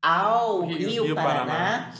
ao 0.00 0.66
Rio, 0.66 0.88
Rio, 0.88 1.04
Rio 1.04 1.14
Paraná. 1.14 1.46
Paraná 1.46 1.94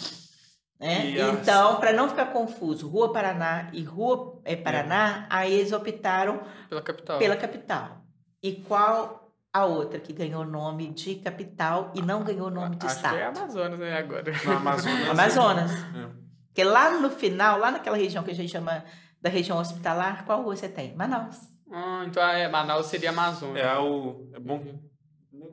né? 0.82 1.10
Então, 1.32 1.76
para 1.76 1.92
não 1.92 2.08
ficar 2.08 2.26
confuso, 2.26 2.88
Rua 2.88 3.12
Paraná 3.12 3.68
e 3.72 3.84
Rua 3.84 4.40
é, 4.44 4.56
Paraná, 4.56 5.20
é. 5.22 5.26
aí 5.30 5.54
eles 5.54 5.70
optaram 5.70 6.40
pela 6.68 6.82
capital. 6.82 7.18
pela 7.18 7.36
capital. 7.36 8.02
E 8.42 8.52
qual 8.52 9.32
a 9.52 9.64
outra 9.64 10.00
que 10.00 10.12
ganhou 10.12 10.42
o 10.42 10.46
nome 10.46 10.88
de 10.88 11.14
capital 11.16 11.92
e 11.94 12.02
não 12.02 12.24
ganhou 12.24 12.48
o 12.48 12.50
nome 12.50 12.74
de 12.74 12.86
Acho 12.86 12.96
estado? 12.96 13.14
Que 13.14 13.20
é 13.20 13.26
Amazonas, 13.26 13.78
né, 13.78 13.96
agora. 13.96 14.32
No 14.44 14.52
Amazonas. 14.52 15.08
Amazonas. 15.10 15.70
É. 15.70 16.08
Porque 16.48 16.64
lá 16.64 16.90
no 16.98 17.10
final, 17.10 17.58
lá 17.58 17.70
naquela 17.70 17.96
região 17.96 18.24
que 18.24 18.32
a 18.32 18.34
gente 18.34 18.50
chama 18.50 18.84
da 19.20 19.30
região 19.30 19.58
hospitalar, 19.58 20.24
qual 20.24 20.42
rua 20.42 20.56
você 20.56 20.68
tem? 20.68 20.96
Manaus. 20.96 21.36
Ah, 21.70 22.04
então 22.06 22.22
é, 22.22 22.48
Manaus 22.48 22.86
seria 22.86 23.10
Amazonas. 23.10 23.62
É 23.62 23.78
o. 23.78 24.28
É 24.34 24.40
bom 24.40 24.58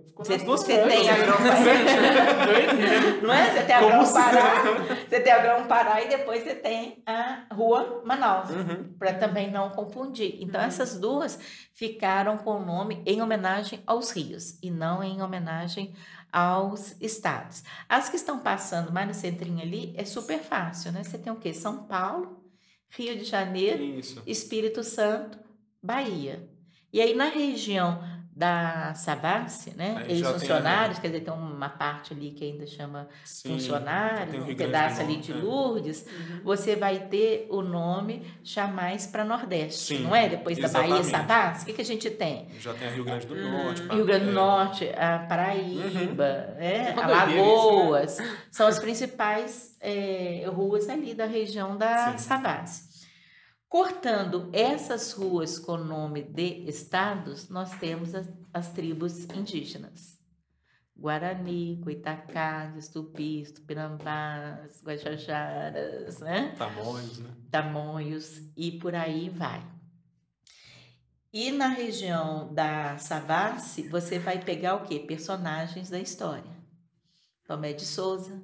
Ficou 0.07 0.25
Você, 0.25 0.33
nas 0.33 0.43
duas 0.43 0.59
você 0.61 0.77
tem 0.87 1.05
né? 1.05 1.09
a 1.11 1.17
Grão 1.17 1.37
Não 3.23 3.33
é? 3.33 3.51
Você 3.51 3.63
tem 3.63 3.75
a 3.75 3.79
Como 3.79 3.91
Grão 3.91 4.05
se- 4.05 4.13
Pará, 4.13 4.63
você 5.07 5.19
tem 5.19 5.31
a 5.33 5.39
Grão 5.39 5.67
Pará 5.67 6.01
e 6.03 6.09
depois 6.09 6.43
você 6.43 6.55
tem 6.55 7.01
a 7.05 7.45
Rua 7.51 8.01
Manaus, 8.05 8.49
Uhum. 8.49 8.93
para 8.97 9.13
também 9.13 9.51
não 9.51 9.69
confundir. 9.69 10.37
Então, 10.41 10.61
essas 10.61 10.99
duas 10.99 11.39
ficaram 11.73 12.37
com 12.37 12.51
o 12.57 12.65
nome 12.65 13.01
em 13.05 13.21
homenagem 13.21 13.81
aos 13.85 14.11
rios 14.11 14.57
e 14.61 14.69
não 14.71 15.03
em 15.03 15.21
homenagem 15.21 15.93
aos 16.31 16.95
estados. 17.01 17.63
As 17.87 18.07
que 18.09 18.15
estão 18.15 18.39
passando 18.39 18.91
mais 18.91 19.07
no 19.07 19.13
centrinho 19.13 19.61
ali 19.61 19.93
é 19.97 20.05
super 20.05 20.39
fácil, 20.39 20.91
né? 20.91 21.03
Você 21.03 21.17
tem 21.17 21.31
o 21.33 21.37
quê? 21.37 21.53
São 21.53 21.83
Paulo, 21.83 22.43
Rio 22.91 23.17
de 23.17 23.23
Janeiro, 23.23 23.81
Isso. 23.83 24.21
Espírito 24.27 24.83
Santo, 24.83 25.39
Bahia. 25.81 26.47
E 26.91 27.01
aí 27.01 27.15
na 27.15 27.25
região 27.25 28.01
da 28.39 28.93
Savassi, 28.95 29.73
né, 29.75 30.05
Aí 30.07 30.13
ex-funcionários, 30.13 30.97
quer 30.97 31.09
dizer, 31.09 31.25
tem 31.25 31.33
uma 31.33 31.67
parte 31.67 32.13
ali 32.13 32.31
que 32.31 32.45
ainda 32.45 32.65
chama 32.65 33.09
Sim, 33.25 33.49
funcionário, 33.49 34.31
tem 34.31 34.41
um 34.41 34.55
pedaço 34.55 35.01
ali 35.01 35.17
de 35.17 35.33
é. 35.33 35.35
Lourdes, 35.35 36.05
você 36.41 36.77
vai 36.77 36.99
ter 36.99 37.47
o 37.49 37.61
nome 37.61 38.25
já 38.41 38.65
mais 38.65 39.05
para 39.05 39.25
Nordeste, 39.25 39.97
Sim, 39.97 40.03
não 40.03 40.15
é? 40.15 40.29
Depois 40.29 40.57
da 40.57 40.69
Bahia, 40.69 40.99
exatamente. 40.99 41.09
Savassi, 41.11 41.63
o 41.63 41.65
que, 41.65 41.73
que 41.73 41.81
a 41.81 41.85
gente 41.85 42.09
tem? 42.09 42.47
Já 42.57 42.73
tem 42.73 42.87
a 42.87 42.91
Rio 42.91 43.03
Grande 43.03 43.27
do 43.27 43.35
Hum, 43.35 43.51
Norte. 43.51 43.81
Rio 43.89 44.05
Grande 44.05 44.25
do 44.25 44.31
Norte, 44.31 44.89
a 44.97 45.19
Paraíba, 45.19 46.55
é, 46.57 46.93
Uma 46.93 47.03
doideira 47.07 47.41
Alagoas, 47.41 48.17
são 48.49 48.67
as 48.67 48.79
principais 48.79 49.75
é, 49.81 50.45
ruas 50.47 50.87
ali 50.87 51.13
da 51.13 51.25
região 51.25 51.75
da. 51.77 52.17
Savassi. 52.17 52.88
Cortando 53.69 54.49
essas 54.51 55.13
ruas 55.13 55.59
com 55.59 55.77
nome 55.77 56.23
de 56.23 56.67
estados, 56.67 57.49
nós 57.49 57.77
temos 57.77 58.15
as, 58.15 58.27
as 58.51 58.73
tribos 58.73 59.25
indígenas. 59.25 60.17
Guarani, 60.97 61.79
Coitacás, 61.83 62.89
Tupis, 62.89 63.51
Tupinambás, 63.51 64.81
Guajajaras, 64.83 66.19
né? 66.19 66.55
Tamoios, 66.57 67.19
né? 67.19 67.29
Tamoios 67.51 68.41
e 68.57 68.71
por 68.79 68.95
aí 68.95 69.29
vai. 69.29 69.63
E 71.31 71.51
na 71.51 71.67
região 71.67 72.51
da 72.53 72.97
Savassi, 72.97 73.87
você 73.87 74.17
vai 74.17 74.43
pegar 74.43 74.75
o 74.75 74.83
quê? 74.83 74.99
Personagens 74.99 75.89
da 75.91 75.99
história. 75.99 76.57
Tomé 77.45 77.71
de 77.73 77.85
Souza, 77.85 78.41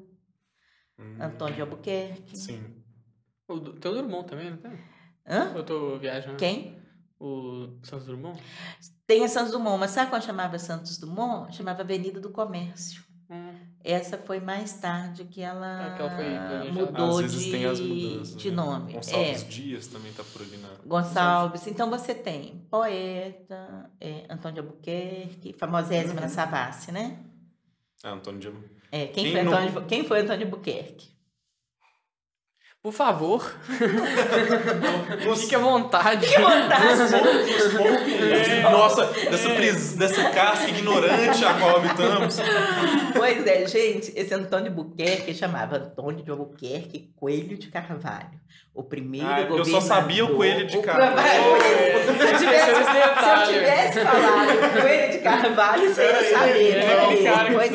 Hum, 0.97 1.17
Antônio 1.19 1.55
de 1.55 1.61
Albuquerque. 1.61 2.37
Sim. 2.37 2.81
O 3.49 3.59
do- 3.59 3.73
tem 3.73 3.91
o 3.91 3.95
Drummond 3.95 4.29
também, 4.29 4.49
não 4.51 4.57
tem? 4.57 4.71
Hã? 5.27 5.51
Eu 5.55 5.63
tô 5.63 5.97
viajando. 5.97 6.37
Quem? 6.37 6.77
O 7.19 7.69
Santos 7.83 8.05
Drummond? 8.05 8.41
Tem 9.07 9.23
a 9.23 9.27
Santos 9.27 9.51
Dumont, 9.51 9.79
mas 9.79 9.91
sabe 9.91 10.09
quando 10.09 10.23
chamava 10.23 10.59
Santos 10.59 10.97
Dumont? 10.97 11.55
Chamava 11.55 11.81
Avenida 11.81 12.19
do 12.19 12.29
Comércio. 12.29 13.03
Hum. 13.29 13.53
Essa 13.83 14.17
foi 14.17 14.39
mais 14.39 14.73
tarde 14.73 15.23
que 15.25 15.41
ela, 15.41 15.93
Ah, 15.93 15.95
que 15.95 16.01
ela 16.01 16.71
mudou 16.71 17.23
de, 17.23 17.51
tem 17.51 17.65
as 17.65 17.79
mudanças. 17.79 18.35
de 18.35 18.49
né? 18.49 18.55
nome. 18.55 18.93
Gonçalves 18.93 19.41
É. 19.43 19.45
Dias 19.47 19.87
também 19.87 20.11
tá 20.13 20.23
por 20.31 20.41
ali 20.41 20.57
na. 20.57 20.69
Gonçalves. 20.85 21.65
Então 21.67 21.89
você 21.89 22.13
tem 22.13 22.67
poeta, 22.69 23.89
é, 23.99 24.25
Antônio 24.29 24.61
de 24.61 24.67
Albuquerque, 24.67 25.53
famosésima 25.57 26.21
na 26.21 26.29
Savassi, 26.29 26.91
né? 26.91 27.17
Ah, 28.03 28.11
Antônio 28.11 28.39
de. 28.39 28.53
É, 28.91 29.07
quem, 29.07 29.23
Quem 29.25 29.31
foi 29.33 29.43
não- 29.43 29.53
Antônio, 29.53 29.85
quem 29.87 30.03
foi 30.03 30.19
Antônio 30.21 30.39
de 30.39 30.43
Albuquerque? 30.45 31.14
Por 32.85 32.93
favor, 32.93 33.51
fique 35.37 35.55
à 35.55 35.57
vontade. 35.57 36.27
Nossa, 38.61 39.05
dessa, 39.05 39.49
pris... 39.55 39.93
dessa 39.93 40.29
casca 40.29 40.69
ignorante 40.69 41.43
a 41.43 41.55
qual 41.55 41.77
habitamos. 41.77 42.37
Pois 43.15 43.47
é, 43.47 43.65
gente, 43.65 44.13
esse 44.15 44.31
Antônio 44.35 44.65
de 44.71 44.77
Albuquerque 44.77 45.33
chamava 45.33 45.77
Antônio 45.77 46.23
de 46.23 46.29
Albuquerque 46.29 47.09
Coelho 47.15 47.57
de 47.57 47.69
Carvalho. 47.71 48.45
O 48.73 48.83
primeiro 48.83 49.25
Ah, 49.27 49.39
eu 49.39 49.47
só 49.47 49.57
governador. 49.57 49.81
sabia 49.81 50.25
o 50.25 50.35
Coelho 50.35 50.67
de 50.67 50.77
o 50.77 50.81
Carvalho. 50.83 51.15
Se 51.15 52.09
eu 52.09 52.37
tivesse, 52.37 52.71
Esse 52.71 52.83
se 52.83 52.89
eu 52.89 52.93
detalhe. 52.93 53.53
tivesse 53.53 53.99
falado 54.01 54.81
Coelho 54.81 55.11
de 55.13 55.17
Carvalho, 55.19 55.93
você 55.95 56.03
ia 56.03 56.37
saber, 56.37 56.71
É 56.71 56.85
né? 56.85 57.53
pois 57.53 57.73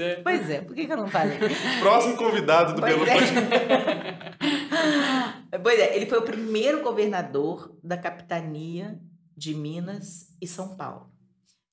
é. 0.00 0.20
Pois 0.24 0.50
é, 0.50 0.58
por 0.60 0.74
que, 0.74 0.86
que 0.86 0.92
eu 0.92 0.96
não 0.96 1.06
falei? 1.08 1.38
Próximo 1.78 2.16
convidado 2.16 2.74
do 2.74 2.80
Pois 2.80 2.92
Belo 2.94 3.08
é. 3.08 3.12
Podcast. 3.14 4.40
Pois 5.62 5.78
é, 5.80 5.96
ele 5.96 6.06
foi 6.06 6.18
o 6.18 6.22
primeiro 6.22 6.82
governador 6.82 7.76
da 7.82 7.96
capitania 7.96 9.00
de 9.36 9.54
Minas 9.54 10.34
e 10.40 10.46
São 10.46 10.76
Paulo, 10.76 11.10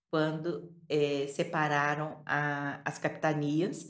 quando 0.10 0.72
eh, 0.90 1.28
separaram 1.28 2.22
a- 2.26 2.82
as 2.84 2.98
capitanias. 2.98 3.90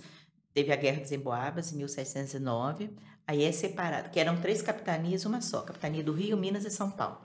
Teve 0.53 0.73
a 0.73 0.75
Guerra 0.75 1.01
dos 1.01 1.12
Emboabas, 1.12 1.71
em 1.71 1.77
1709. 1.77 2.95
Aí 3.25 3.43
é 3.43 3.51
separado, 3.51 4.10
que 4.10 4.19
eram 4.19 4.39
três 4.41 4.62
capitanias, 4.62 5.25
uma 5.25 5.41
só, 5.41 5.62
capitania 5.62 6.03
do 6.03 6.13
Rio, 6.13 6.36
Minas 6.38 6.65
e 6.65 6.71
São 6.71 6.89
Paulo. 6.89 7.19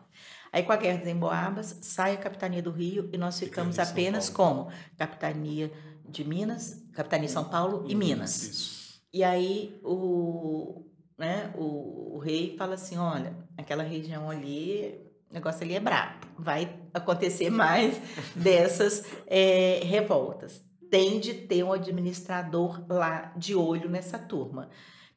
Aí 0.53 0.63
com 0.63 0.73
a 0.73 0.77
Guerra 0.77 0.99
dos 0.99 1.09
Emboabas, 1.09 1.79
sai 1.81 2.15
a 2.15 2.19
capitania 2.19 2.63
do 2.63 2.71
Rio 2.71 3.09
e 3.13 3.17
nós 3.17 3.39
Fica 3.39 3.51
ficamos 3.51 3.77
e 3.77 3.81
apenas 3.81 4.29
como 4.29 4.71
capitania 4.99 5.73
de 6.09 6.25
Minas, 6.25 6.85
capitania 6.93 7.27
de 7.27 7.33
São 7.33 7.45
Paulo 7.45 7.87
e 7.89 7.95
Minas. 7.95 8.43
Isso. 8.43 9.01
E 9.15 9.25
aí 9.25 9.81
o, 9.83 10.85
né, 11.23 11.53
o, 11.57 12.17
o 12.17 12.19
rei 12.19 12.57
fala 12.59 12.75
assim, 12.75 12.97
olha, 12.99 13.33
aquela 13.57 13.85
região 13.85 14.29
ali, 14.29 14.99
o 15.31 15.35
negócio 15.35 15.63
ali 15.63 15.75
é 15.77 15.81
brabo, 15.81 16.27
vai 16.37 16.81
acontecer 16.93 17.49
mais 17.65 17.97
dessas 18.35 19.05
eh, 19.29 19.81
revoltas. 19.85 20.61
Tem 20.91 21.21
de 21.21 21.33
ter 21.35 21.63
um 21.63 21.73
administrador 21.73 22.85
lá 22.89 23.33
de 23.37 23.55
olho 23.55 23.89
nessa 23.89 24.19
turma. 24.19 24.69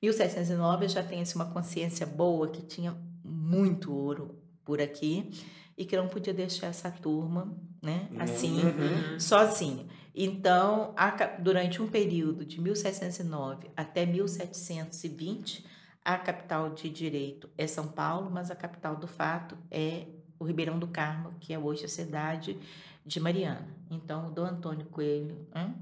1709 0.02 0.88
já 0.88 1.02
tem 1.02 1.22
assim, 1.22 1.36
uma 1.36 1.50
consciência 1.52 2.06
boa 2.06 2.48
que 2.50 2.62
tinha 2.62 2.96
muito 3.24 3.92
ouro 3.92 4.40
por 4.64 4.80
aqui 4.80 5.32
e 5.76 5.84
que 5.86 5.98
não 5.98 6.08
podia 6.08 6.34
deixar 6.34 6.68
essa 6.68 6.92
turma 6.92 7.58
né, 7.82 8.08
assim, 8.20 8.62
Uhum. 8.64 9.20
sozinha. 9.20 9.86
Então, 10.18 10.94
durante 11.40 11.82
um 11.82 11.88
período 11.88 12.46
de 12.46 12.62
1709 12.62 13.68
até 13.76 14.06
1720, 14.06 15.66
a 16.06 16.18
capital 16.20 16.70
de 16.70 16.88
direito 16.88 17.50
é 17.58 17.66
São 17.66 17.88
Paulo, 17.88 18.30
mas 18.32 18.52
a 18.52 18.56
capital 18.56 18.96
do 18.96 19.08
fato 19.08 19.58
é 19.72 20.06
o 20.40 20.46
Ribeirão 20.46 20.78
do 20.78 20.88
Carmo, 20.88 21.34
que 21.40 21.52
é 21.52 21.58
hoje 21.58 21.86
a 21.86 21.88
cidade 21.90 22.58
de 23.04 23.20
Mariana. 23.20 23.68
Então, 23.90 24.28
o 24.28 24.32
Dom 24.32 24.46
Antônio 24.46 24.86
Coelho, 24.86 25.36
hein? 25.56 25.74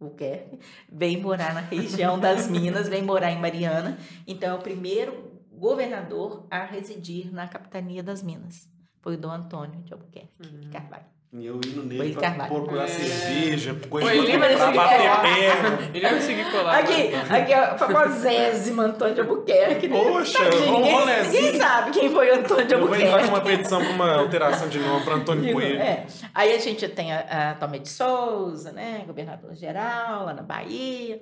o 0.00 0.10
Kerr, 0.10 0.58
vem 0.90 1.20
morar 1.20 1.54
na 1.54 1.60
região 1.60 2.18
das 2.18 2.48
Minas, 2.50 2.88
vem 2.88 3.02
morar 3.02 3.30
em 3.30 3.38
Mariana. 3.38 3.96
Então, 4.26 4.56
é 4.56 4.58
o 4.58 4.62
primeiro 4.62 5.30
governador 5.52 6.46
a 6.50 6.64
residir 6.64 7.32
na 7.32 7.46
capitania 7.46 8.02
das 8.02 8.22
Minas. 8.22 8.68
Foi 9.00 9.14
o 9.14 9.18
Dom 9.18 9.30
Antônio 9.30 9.82
de 9.82 9.92
Albuquerque 9.92 10.34
Uhum. 10.42 10.70
Carvalho. 10.70 11.04
E 11.32 11.46
eu 11.46 11.56
indo 11.58 11.62
Coelho 11.74 11.82
nele 11.84 12.12
pra 12.14 12.22
Carvalho. 12.22 12.50
procurar 12.54 12.84
É. 12.84 12.86
cerveja, 12.88 13.76
coisa 13.88 14.10
pra, 14.10 14.48
pra 14.56 14.72
bater 14.72 15.20
perna. 15.22 15.78
Ele 15.94 16.00
vai 16.00 16.14
conseguir 16.16 16.50
colar. 16.50 16.78
Aqui, 16.80 17.14
aqui 17.14 17.52
é 17.52 17.72
o 17.72 17.78
famosésimo 17.78 18.80
Antônio 18.82 19.14
de 19.14 19.20
Albuquerque. 19.20 19.86
né? 19.86 19.96
Poxa, 19.96 20.38
Tadinho, 20.42 20.70
um 20.74 20.76
ninguém, 20.78 20.92
rolezinho. 20.92 21.42
ninguém 21.44 21.60
sabe 21.60 21.90
quem 21.92 22.10
foi 22.10 22.30
o 22.32 22.34
Antônio 22.34 22.66
de 22.66 22.74
Eu 22.74 22.80
vou 22.84 22.96
entrar 22.96 23.10
com 23.10 23.14
Albuquerque. 23.14 23.28
uma 23.28 23.40
petição 23.42 23.80
para 23.80 23.90
uma 23.92 24.12
alteração 24.18 24.68
de 24.68 24.80
nome 24.80 25.04
para 25.04 25.14
Antônio 25.14 25.42
Digo, 25.44 25.60
Coelho. 25.60 25.78
é. 25.80 26.06
Aí 26.34 26.52
a 26.52 26.58
gente 26.58 26.88
tem 26.88 27.12
a, 27.12 27.50
a 27.50 27.54
Tomé 27.54 27.78
de 27.78 27.88
Souza, 27.88 28.72
né? 28.72 29.04
Governador 29.06 29.54
geral 29.54 30.24
lá 30.26 30.34
na 30.34 30.42
Bahia. 30.42 31.20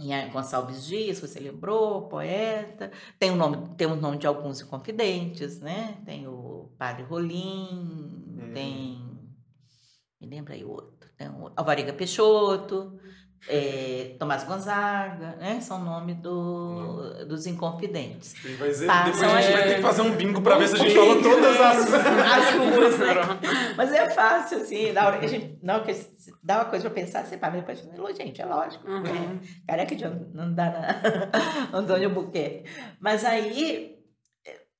E 0.00 0.12
a 0.12 0.26
Gonçalves 0.28 0.86
Dias, 0.86 1.18
você 1.18 1.40
lembrou, 1.40 2.02
poeta. 2.02 2.92
Tem 3.18 3.32
o 3.32 3.34
nome, 3.34 3.68
tem 3.76 3.88
o 3.88 3.96
nome 3.96 4.16
de 4.16 4.28
alguns 4.28 4.62
confidentes, 4.62 5.58
né? 5.60 5.96
Tem 6.06 6.24
o 6.28 6.70
Padre 6.78 7.02
Rolim, 7.02 8.52
tem. 8.54 8.97
Me 10.20 10.26
lembra 10.26 10.54
aí 10.54 10.64
o 10.64 10.70
outro. 10.70 11.08
Tem 11.16 11.28
o 11.28 11.50
Alvarenga 11.56 11.92
Peixoto, 11.92 12.98
é, 13.48 14.16
Tomás 14.18 14.42
Gonzaga, 14.44 15.36
né? 15.36 15.60
São 15.60 15.82
nomes 15.82 16.16
do, 16.16 17.24
dos 17.26 17.46
inconfidentes. 17.46 18.34
Vai 18.58 18.68
dizer- 18.68 18.86
Passam 18.86 19.04
depois 19.12 19.22
a 19.32 19.40
gente 19.40 19.52
vai 19.52 19.62
aí. 19.62 19.68
ter 19.68 19.74
que 19.76 19.82
fazer 19.82 20.02
um 20.02 20.10
bingo 20.16 20.40
para 20.42 20.56
ver 20.58 20.68
se 20.68 20.74
a 20.74 20.78
gente 20.78 20.94
falou 20.94 21.22
todas 21.22 21.60
as. 21.60 21.94
As 21.94 22.54
ruas, 22.54 22.98
né? 22.98 23.14
Mas 23.76 23.92
é 23.92 24.10
fácil, 24.10 24.58
assim, 24.62 24.92
na 24.92 25.06
hora 25.06 25.18
que 25.18 25.26
a 25.26 25.28
gente, 25.28 25.58
na 25.62 25.74
hora 25.76 25.84
que 25.84 26.06
dá 26.42 26.56
uma 26.56 26.64
coisa 26.66 26.90
pra 26.90 27.02
pensar, 27.02 27.24
você 27.24 27.36
para, 27.36 27.50
mas 27.52 27.60
depois, 27.60 27.98
"Lô, 27.98 28.12
gente, 28.12 28.40
é 28.42 28.46
lógico. 28.46 28.88
Uhum. 28.88 29.02
né? 29.02 29.40
Careca 29.66 29.94
de 29.94 30.04
não 30.34 30.52
dá 30.52 30.70
na 30.70 30.98
Antônio 31.78 32.10
Buquerque. 32.10 32.64
Mas 33.00 33.24
aí, 33.24 33.97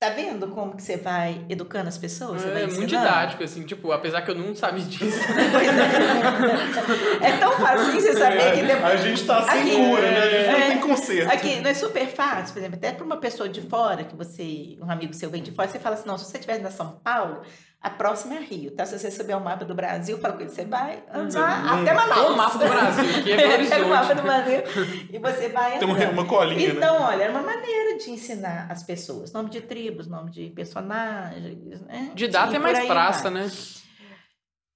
tá 0.00 0.10
vendo 0.10 0.46
como 0.48 0.76
que 0.76 0.82
você 0.82 0.96
vai 0.96 1.44
educando 1.48 1.88
as 1.88 1.98
pessoas? 1.98 2.40
Você 2.40 2.50
vai 2.50 2.62
É 2.62 2.66
muito 2.68 2.86
didático, 2.86 3.42
assim, 3.42 3.64
tipo, 3.64 3.90
apesar 3.90 4.22
que 4.22 4.30
eu 4.30 4.34
não 4.36 4.54
sabia 4.54 4.84
disso. 4.84 5.18
Pois 5.52 5.68
é. 5.68 7.28
É 7.28 7.36
tão 7.38 7.52
fácil 7.52 7.92
você 7.92 8.12
saber 8.14 8.52
que 8.52 8.62
depois... 8.62 8.92
A 8.92 8.96
gente 8.96 9.26
tá 9.26 9.42
sem 9.42 9.60
Aqui, 9.60 9.76
cura, 9.76 10.10
né? 10.10 10.18
A 10.18 10.30
gente 10.30 10.46
não 10.46 10.58
é. 10.58 10.68
tem 10.68 10.80
conserto. 10.80 11.32
Aqui, 11.32 11.60
não 11.60 11.70
é 11.70 11.74
super 11.74 12.06
fácil, 12.06 12.52
por 12.52 12.60
exemplo, 12.60 12.76
até 12.76 12.92
para 12.92 13.04
uma 13.04 13.16
pessoa 13.16 13.48
de 13.48 13.60
fora, 13.62 14.04
que 14.04 14.14
você, 14.14 14.78
um 14.80 14.90
amigo 14.90 15.12
seu 15.14 15.30
vem 15.30 15.42
de 15.42 15.50
fora, 15.50 15.68
você 15.68 15.80
fala 15.80 15.96
assim, 15.96 16.06
não, 16.06 16.16
se 16.16 16.24
você 16.24 16.38
estiver 16.38 16.60
na 16.60 16.70
São 16.70 17.00
Paulo, 17.02 17.42
A 17.80 17.90
próxima 17.90 18.34
é 18.34 18.40
Rio, 18.40 18.72
tá? 18.72 18.84
Se 18.84 18.98
você 18.98 19.08
souber 19.08 19.36
o 19.38 19.40
mapa 19.40 19.64
do 19.64 19.72
Brasil, 19.72 20.18
fala 20.18 20.34
com 20.34 20.40
ele, 20.40 20.50
você 20.50 20.64
vai 20.64 21.00
andar 21.14 21.62
não- 21.64 21.80
até 21.82 21.94
Manaus. 21.94 22.30
O 22.32 22.36
mapa 22.36 22.58
do 22.58 22.68
Brasil, 22.68 23.22
que 23.22 23.32
é 23.32 23.36
Belo 23.36 23.68
Pega 23.70 23.86
o 23.86 23.88
mapa 23.88 24.14
do 24.14 24.20
Horizonte. 24.28 24.62
Brasil 24.64 25.08
e 25.12 25.18
você 25.20 25.48
vai 25.48 25.78
Tem 25.78 25.88
uma, 25.88 26.24
colinha, 26.26 26.58
né? 26.72 26.74
Então, 26.74 27.02
olha, 27.02 27.22
era 27.22 27.32
uma 27.32 27.42
maneira 27.42 27.96
de 27.98 28.10
ensinar 28.10 28.66
as 28.68 28.82
pessoas. 28.82 29.32
Nome 29.32 29.48
de 29.48 29.60
tribos, 29.60 30.08
nome 30.08 30.30
de 30.32 30.50
personagens, 30.50 31.80
né? 31.82 32.10
De 32.14 32.26
data 32.26 32.52
E 32.52 32.56
é 32.56 32.58
mais 32.58 32.78
aí 32.78 32.86
praça, 32.88 33.30
vai. 33.30 33.42
né? 33.44 33.50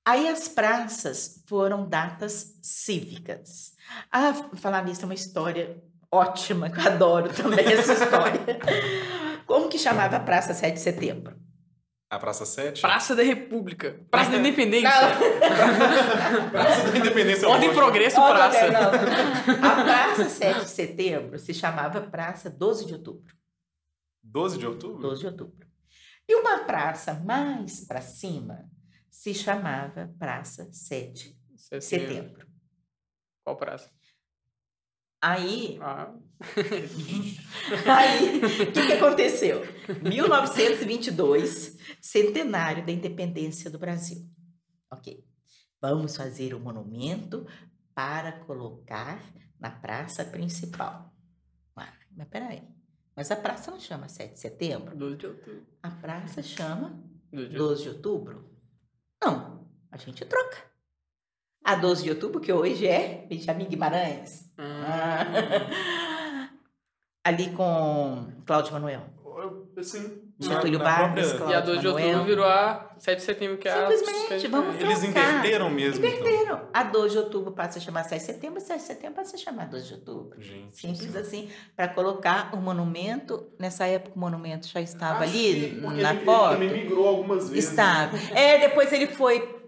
Aí 0.06 0.28
as 0.28 0.46
praças 0.48 1.42
foram 1.48 1.88
datas 1.88 2.54
cívicas. 2.62 3.72
Ah, 4.12 4.32
falar 4.54 4.84
nisso 4.84 5.02
é 5.02 5.04
uma 5.06 5.14
história 5.14 5.82
ótima, 6.10 6.70
que 6.70 6.78
eu 6.78 6.86
adoro 6.86 7.32
também 7.32 7.64
essa 7.66 7.94
história. 7.94 8.60
Como 9.46 9.68
que 9.68 9.78
chamava 9.78 10.16
a 10.16 10.20
Praça 10.20 10.54
7 10.54 10.74
de 10.74 10.80
Setembro? 10.80 11.36
A 12.12 12.18
Praça 12.18 12.44
7? 12.44 12.82
Praça 12.82 13.16
da 13.16 13.22
República. 13.22 13.98
Praça 14.10 14.32
da 14.32 14.36
Independência. 14.36 14.90
Praça 16.52 16.90
da 16.92 16.98
Independência. 16.98 17.48
Ordem 17.48 17.70
e. 17.70 17.74
Progresso 17.74 18.20
Olha, 18.20 18.34
Praça. 18.34 18.70
não. 18.70 18.90
A 19.66 19.82
Praça 19.82 20.28
7 20.28 20.60
de 20.60 20.68
Setembro 20.68 21.38
se 21.38 21.54
chamava 21.54 22.02
Praça 22.02 22.50
12 22.50 22.84
de 22.84 22.92
Outubro. 22.92 23.34
12 24.22 24.58
de 24.58 24.66
outubro? 24.66 24.98
12 25.00 25.20
de 25.22 25.26
outubro. 25.26 25.66
E 26.28 26.34
uma 26.36 26.58
praça 26.58 27.14
mais 27.14 27.80
para 27.86 28.02
cima 28.02 28.68
se 29.10 29.32
chamava 29.32 30.14
Praça 30.18 30.68
7 30.70 31.34
de 31.70 31.80
Setembro. 31.80 32.46
Qual 33.42 33.56
praça? 33.56 33.90
Aí, 35.24 35.78
Ah, 35.80 36.12
aí, 37.86 38.38
o 38.38 38.72
que, 38.72 38.86
que 38.86 38.92
aconteceu? 38.92 39.62
1922, 40.02 41.78
centenário 42.02 42.84
da 42.84 42.92
independência 42.92 43.70
do 43.70 43.78
Brasil. 43.78 44.28
Ok. 44.90 45.24
Vamos 45.80 46.16
fazer 46.16 46.54
um 46.54 46.60
monumento 46.60 47.46
para 47.94 48.32
colocar 48.32 49.22
na 49.58 49.70
praça 49.70 50.24
principal. 50.24 51.14
Ah, 51.76 51.92
mas 52.10 52.28
peraí. 52.28 52.62
Mas 53.14 53.30
a 53.30 53.36
praça 53.36 53.70
não 53.70 53.78
chama 53.78 54.08
7 54.08 54.34
de 54.34 54.40
setembro. 54.40 54.96
12 54.96 55.16
de 55.16 55.26
outubro. 55.26 55.66
A 55.82 55.90
praça 55.90 56.42
chama 56.42 57.02
12 57.32 57.48
de 57.50 57.56
12 57.56 57.82
de 57.82 57.88
outubro? 57.90 58.50
Não, 59.22 59.68
a 59.90 59.96
gente 59.96 60.24
troca. 60.24 60.58
A 61.64 61.76
12 61.76 62.02
de 62.02 62.10
outubro, 62.10 62.40
que 62.40 62.52
hoje 62.52 62.86
é 62.86 63.24
Benjamin 63.26 63.68
Guimarães. 63.68 64.50
Ah, 64.58 65.24
Ah. 65.24 66.50
Ali 67.24 67.52
com 67.52 68.32
Cláudio 68.44 68.72
Manuel. 68.72 69.08
Assim, 69.76 70.22
Getúlio 70.38 70.78
na 70.78 70.84
Vargas, 70.84 71.32
própria- 71.32 71.54
E 71.54 71.56
a 71.56 71.62
Cláudio 71.62 71.66
12 71.66 71.80
de 71.80 71.88
outubro 71.88 72.24
virou 72.24 72.44
a 72.44 72.94
7 72.98 73.18
de 73.18 73.24
setembro, 73.24 73.56
que 73.58 73.68
é 73.68 73.72
a. 73.72 73.90
Simplesmente, 73.90 74.46
vamos 74.48 74.74
Eles 74.80 74.98
trocar. 75.00 75.08
inverteram 75.30 75.70
mesmo. 75.70 76.04
então. 76.04 76.18
Inverteram. 76.20 76.68
A 76.74 76.82
12 76.82 77.10
de 77.12 77.18
outubro 77.18 77.52
passa 77.52 77.78
a 77.78 77.82
chamar 77.82 78.04
7 78.04 78.20
de 78.20 78.26
setembro, 78.26 78.60
7 78.60 78.78
de 78.80 78.86
setembro 78.86 79.14
passa 79.16 79.36
a 79.36 79.38
chamar 79.38 79.68
12 79.68 79.86
de 79.88 79.94
outubro. 79.94 80.40
Gente. 80.42 80.76
Simples 80.76 81.16
assim, 81.16 81.48
para 81.74 81.88
colocar 81.88 82.54
o 82.54 82.58
monumento. 82.58 83.50
Nessa 83.58 83.86
época 83.86 84.14
o 84.14 84.18
monumento 84.18 84.66
já 84.68 84.80
estava 84.80 85.24
Acho 85.24 85.32
ali 85.32 85.80
porque 85.80 86.02
na 86.02 86.10
ele- 86.10 86.18
ele 86.18 86.24
foto. 86.26 86.52
também 86.52 86.72
migrou 86.84 87.08
algumas 87.08 87.48
vezes. 87.48 87.70
Estava. 87.70 88.16
É, 88.38 88.58
depois 88.58 88.92
ele 88.92 89.06
foi. 89.06 89.60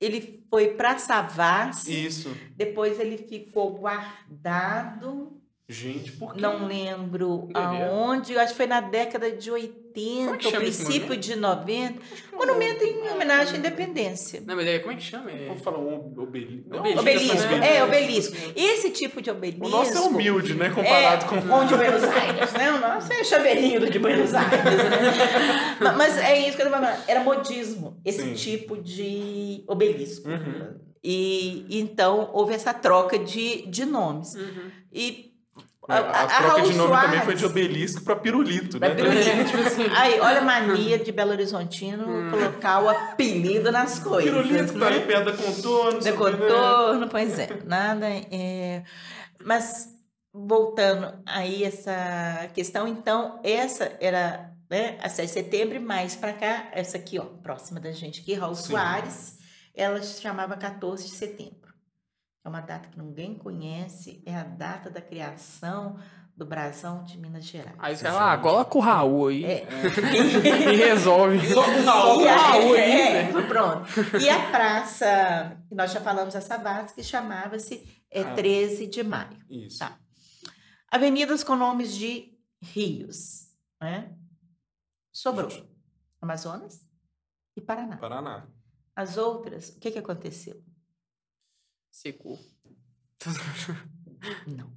Ele 0.00 0.44
foi 0.48 0.68
para 0.74 0.96
Savassi, 0.96 2.06
Isso. 2.06 2.30
depois 2.56 3.00
ele 3.00 3.18
ficou 3.18 3.72
guardado. 3.74 5.37
Gente, 5.70 6.12
por 6.12 6.32
quê? 6.32 6.40
Não 6.40 6.66
lembro 6.66 7.46
Doideira. 7.52 7.90
aonde, 7.90 8.38
acho 8.38 8.52
que 8.52 8.56
foi 8.56 8.66
na 8.66 8.80
década 8.80 9.30
de 9.30 9.50
80, 9.50 10.38
Como 10.42 10.56
é 10.56 10.60
princípio 10.60 11.14
de 11.14 11.36
90. 11.36 12.00
Monumento 12.32 12.82
em 12.84 13.06
homenagem 13.10 13.56
à 13.56 13.58
independência. 13.58 14.42
Não, 14.46 14.56
mas 14.56 14.66
aí 14.66 14.78
como 14.78 14.92
é 14.92 14.96
que 14.96 15.02
chama? 15.02 15.30
É... 15.30 15.46
Vamos 15.48 15.62
falar 15.62 15.78
um 15.78 16.14
obelisco. 16.18 16.74
Obelisco, 16.74 17.00
Obelisco, 17.00 17.36
né? 17.56 17.76
é, 17.76 17.84
obelisco. 17.84 18.36
Esse 18.56 18.88
tipo 18.90 19.20
de 19.20 19.30
obelisco. 19.30 19.66
O 19.66 19.68
nosso 19.68 19.94
é 19.98 20.00
humilde, 20.00 20.54
né? 20.54 20.68
É, 20.68 20.70
Comparado 20.70 21.26
com. 21.26 21.42
com 21.42 21.54
o 21.58 21.64
de 21.66 21.74
Buenos 21.74 22.02
Aires, 22.04 22.52
né? 22.54 22.72
O 22.72 22.78
nosso 22.80 23.12
é 23.12 23.24
chaveirinho 23.24 23.80
do 23.80 23.90
de 23.90 23.98
Buenos 23.98 24.32
Aires, 24.32 24.64
né? 24.64 25.76
Ma- 25.80 25.92
Mas 25.92 26.16
é 26.16 26.48
isso 26.48 26.56
que 26.56 26.62
eu 26.62 26.66
tô 26.70 26.72
falando. 26.72 26.98
Era 27.06 27.20
modismo, 27.22 28.00
esse 28.06 28.22
Sim. 28.22 28.32
tipo 28.32 28.78
de 28.80 29.64
obelisco. 29.66 30.26
Uhum. 30.30 30.78
E 31.04 31.66
então 31.78 32.30
houve 32.32 32.54
essa 32.54 32.72
troca 32.72 33.18
de, 33.18 33.66
de 33.66 33.84
nomes. 33.84 34.34
Uhum. 34.34 34.70
E 34.92 35.28
A, 35.88 35.96
a 35.98 36.26
troca 36.26 36.42
Raul 36.48 36.62
de 36.62 36.74
nome 36.76 36.90
também 36.90 37.08
Soares- 37.08 37.24
foi 37.24 37.34
de 37.34 37.46
obelisco 37.46 38.02
pra 38.02 38.14
pirulito, 38.16 38.78
né? 38.78 38.90
Pirulito. 38.94 39.28
É, 39.28 39.44
tipo 39.44 39.58
assim. 39.66 39.86
Aí, 39.96 40.20
olha 40.20 40.40
a 40.40 40.44
mania 40.44 40.98
de 40.98 41.10
Belo 41.10 41.30
Horizontino 41.30 42.30
colocar 42.30 42.82
o 42.82 42.88
apelido 42.90 43.72
nas 43.72 43.98
coisas. 43.98 44.30
Pirulito 44.30 44.72
que 44.74 44.78
tá 44.78 44.90
né? 44.90 44.96
ali 44.96 45.06
perto 45.06 45.24
da 45.24 45.32
contorno. 45.32 45.98
De 46.00 46.12
contorno, 46.12 47.08
pois 47.08 47.38
é, 47.38 47.48
nada. 47.64 48.06
é, 48.06 48.82
Mas 49.42 49.88
voltando 50.32 51.12
aí 51.26 51.64
essa 51.64 52.48
questão, 52.54 52.86
então, 52.86 53.40
essa 53.42 53.90
era 54.00 54.52
né, 54.70 54.98
a 55.02 55.08
7 55.08 55.26
de 55.26 55.32
setembro, 55.32 55.80
mais 55.80 56.14
para 56.14 56.34
cá, 56.34 56.68
essa 56.72 56.98
aqui, 56.98 57.18
ó, 57.18 57.24
próxima 57.24 57.80
da 57.80 57.90
gente 57.92 58.20
aqui, 58.20 58.34
Raul 58.34 58.54
Sim. 58.54 58.72
Soares, 58.72 59.38
ela 59.74 60.02
se 60.02 60.20
chamava 60.20 60.54
14 60.56 61.04
de 61.04 61.10
setembro. 61.14 61.67
É 62.48 62.50
uma 62.50 62.62
data 62.62 62.88
que 62.88 62.98
ninguém 62.98 63.34
conhece, 63.34 64.22
é 64.24 64.34
a 64.34 64.42
data 64.42 64.88
da 64.88 65.02
criação 65.02 65.98
do 66.34 66.46
Brasão 66.46 67.04
de 67.04 67.18
Minas 67.18 67.44
Gerais. 67.44 67.76
Aí 67.78 67.94
você 67.94 68.04
fala, 68.04 68.32
ah, 68.32 68.38
coloca 68.38 68.78
o 68.78 68.80
Raul 68.80 69.26
aí 69.28 69.44
É. 69.44 69.66
e 70.72 70.76
resolve. 70.76 71.36
O 71.52 71.60
Raul. 71.84 72.22
E 72.22 72.28
a, 72.28 72.36
Raul 72.38 72.72
aí, 72.74 72.90
é, 72.90 73.32
né? 73.34 73.42
pronto. 73.46 73.86
E 74.18 74.30
a 74.30 74.50
praça, 74.50 75.58
que 75.68 75.74
nós 75.74 75.92
já 75.92 76.00
falamos 76.00 76.34
a 76.34 76.40
Savassi, 76.40 76.94
que 76.94 77.04
chamava-se 77.04 77.86
é, 78.10 78.22
Ah. 78.22 78.34
13 78.34 78.86
de 78.86 79.02
maio. 79.02 79.36
Isso. 79.50 79.80
Tá. 79.80 79.98
Avenidas 80.90 81.44
com 81.44 81.54
nomes 81.54 81.94
de 81.94 82.32
rios, 82.62 83.50
né? 83.78 84.16
Sobrou 85.12 85.50
Amazonas 86.22 86.80
e 87.54 87.60
Paraná. 87.60 87.98
Paraná. 87.98 88.46
As 88.96 89.18
outras, 89.18 89.68
o 89.68 89.78
que, 89.78 89.90
que 89.90 89.98
aconteceu? 89.98 90.66
Secou. 91.90 92.38
Não. 94.46 94.70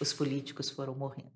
Os 0.00 0.12
políticos 0.12 0.70
foram 0.70 0.94
morrendo. 0.94 1.30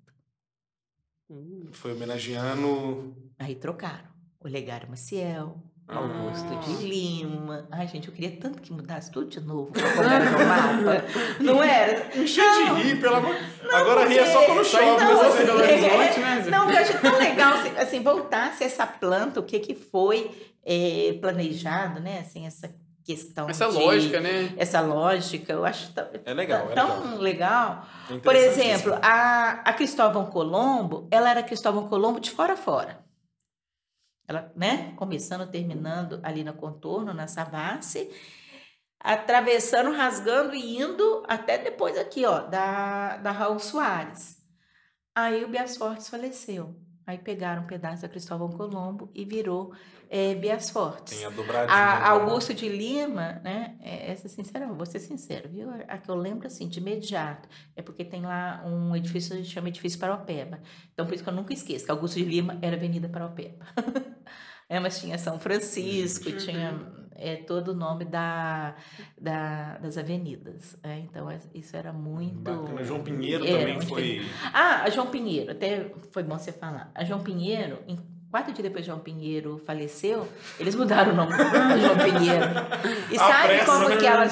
Hum. 1.29 1.69
Foi 1.71 1.93
homenageando. 1.93 3.15
Aí 3.37 3.55
trocaram. 3.55 4.09
Olegário 4.41 4.89
Maciel, 4.89 5.61
Augusto 5.87 6.47
Ah. 6.53 6.59
de 6.59 6.87
Lima. 6.87 7.67
Ai, 7.71 7.87
gente, 7.87 8.07
eu 8.07 8.13
queria 8.13 8.37
tanto 8.39 8.61
que 8.61 8.71
mudasse 8.71 9.11
tudo 9.11 9.27
de 9.27 9.39
novo 9.41 9.71
pra 9.71 9.81
no 10.31 10.45
mapa. 10.47 11.43
Não 11.43 11.61
era? 11.63 12.11
Cheio 12.25 12.75
de 12.75 12.81
rir, 12.83 13.01
pelo 13.01 13.15
amor. 13.15 13.35
Agora 13.71 14.13
é 14.13 14.25
só 14.31 14.45
quando 14.45 14.57
porque- 14.59 14.69
chove. 14.69 14.85
Não, 15.03 15.17
mas 15.17 15.35
assim, 15.35 15.45
Belo 15.45 15.59
Horizonte, 15.59 16.19
né? 16.21 16.45
Não, 16.49 16.71
eu 16.71 16.77
acho 16.77 17.01
tão 17.01 17.17
legal, 17.17 17.53
assim, 17.77 18.01
voltasse 18.01 18.63
essa 18.63 18.87
planta, 18.87 19.39
o 19.39 19.43
que 19.43 19.59
que 19.59 19.75
foi 19.75 20.31
eh, 20.63 21.17
planejado, 21.19 21.99
né? 21.99 22.19
Assim, 22.19 22.45
essa 22.47 22.73
questão 23.09 23.49
Essa 23.49 23.67
de- 23.69 23.73
lógica, 23.77 24.19
né? 24.19 24.53
Essa 24.55 24.81
lógica, 24.81 25.51
eu 25.51 25.65
acho 25.65 25.91
tão, 25.93 26.07
É 26.23 26.31
legal, 26.31 26.69
é 26.69 26.75
tão 26.75 27.17
legal. 27.17 27.83
É 28.07 28.19
Por 28.19 28.35
exemplo, 28.35 28.93
a, 29.01 29.61
a 29.65 29.73
Cristóvão 29.73 30.27
Colombo, 30.27 31.07
ela 31.09 31.31
era 31.31 31.41
Cristóvão 31.41 31.87
Colombo 31.89 32.19
de 32.19 32.29
fora 32.29 32.53
a 32.53 32.57
fora. 32.57 33.03
Ela, 34.27 34.51
né? 34.55 34.93
Começando, 34.95 35.49
terminando 35.49 36.19
ali 36.21 36.43
no 36.43 36.53
contorno, 36.53 37.11
na 37.11 37.25
Savassi, 37.25 38.07
atravessando, 38.99 39.91
rasgando 39.91 40.53
e 40.53 40.79
indo 40.79 41.23
até 41.27 41.57
depois 41.57 41.97
aqui, 41.97 42.27
ó, 42.27 42.41
da, 42.41 43.17
da 43.17 43.31
Raul 43.31 43.57
Soares. 43.57 44.37
Aí 45.15 45.43
o 45.43 45.47
Bias 45.47 45.75
Fortes 45.77 46.07
faleceu. 46.09 46.75
Aí 47.09 47.17
pegaram 47.17 47.63
um 47.63 47.65
pedaço 47.65 48.03
da 48.03 48.07
Cristóvão 48.07 48.51
Colombo 48.51 49.09
e 49.15 49.25
virou 49.25 49.73
é, 50.11 50.35
Bias 50.35 50.69
Fortes. 50.69 51.17
Tem 51.17 51.25
a 51.25 51.31
dobradinha. 51.31 51.75
A? 51.75 52.09
Augusto 52.11 52.53
de 52.53 52.69
Lima, 52.69 53.41
né? 53.43 53.77
é- 53.81 54.11
Essa 54.11 54.29
sincera, 54.29 54.67
vou 54.67 54.85
ser 54.85 54.99
sincero, 54.99 55.49
viu? 55.49 55.71
A 55.87 55.97
que 55.97 56.07
eu 56.07 56.13
lembro 56.13 56.45
assim, 56.45 56.67
de 56.67 56.77
imediato, 56.77 57.49
é 57.75 57.81
porque 57.81 58.05
tem 58.05 58.21
lá 58.21 58.61
um 58.63 58.95
edifício 58.95 59.35
que 59.35 59.43
chama 59.43 59.69
Edifício 59.69 59.97
Paropeba. 59.97 60.59
Então, 60.93 61.03
por 61.03 61.15
isso 61.15 61.23
que 61.23 61.29
eu 61.31 61.33
nunca 61.33 61.51
esqueço, 61.51 61.83
que 61.83 61.89
Augusto 61.89 62.19
de 62.19 62.25
Lima 62.25 62.59
era 62.61 62.75
Avenida 62.75 63.09
Paropeba. 63.09 63.65
é, 64.69 64.79
mas 64.79 64.99
tinha 64.99 65.17
São 65.17 65.39
Francisco, 65.39 66.29
Gente. 66.29 66.45
tinha 66.45 66.79
é, 67.19 67.35
todo 67.37 67.69
o 67.69 67.75
nome 67.75 68.05
da, 68.05 68.75
da- 69.19 69.77
das 69.77 69.97
avenidas. 69.97 70.77
é, 70.83 70.99
então, 70.99 71.29
é- 71.29 71.39
isso 71.53 71.75
era 71.75 71.91
muito. 71.93 72.39
Bacana. 72.39 72.83
João 72.83 73.01
Pinheiro 73.03 73.45
Era 73.45 73.59
também 73.59 73.81
foi. 73.81 74.21
Ah, 74.53 74.83
a 74.83 74.89
João 74.89 75.07
Pinheiro, 75.07 75.51
até 75.51 75.91
foi 76.11 76.23
bom 76.23 76.37
você 76.37 76.51
falar. 76.51 76.91
A 76.95 77.03
João 77.03 77.21
Pinheiro, 77.21 77.79
em 77.87 77.99
quatro 78.31 78.53
dias 78.53 78.63
depois 78.63 78.83
de 78.85 78.87
João 78.91 78.99
Pinheiro 78.99 79.57
faleceu, 79.65 80.27
eles 80.59 80.75
mudaram 80.75 81.13
o 81.13 81.15
nome 81.15 81.35
para 81.35 81.77
João 81.77 81.97
Pinheiro. 81.97 82.45
E 83.11 83.15
A 83.17 83.19
sabe 83.19 83.47
pressa, 83.47 83.65
como 83.65 83.89
né? 83.89 83.97
que 83.97 84.05
ela 84.05 84.25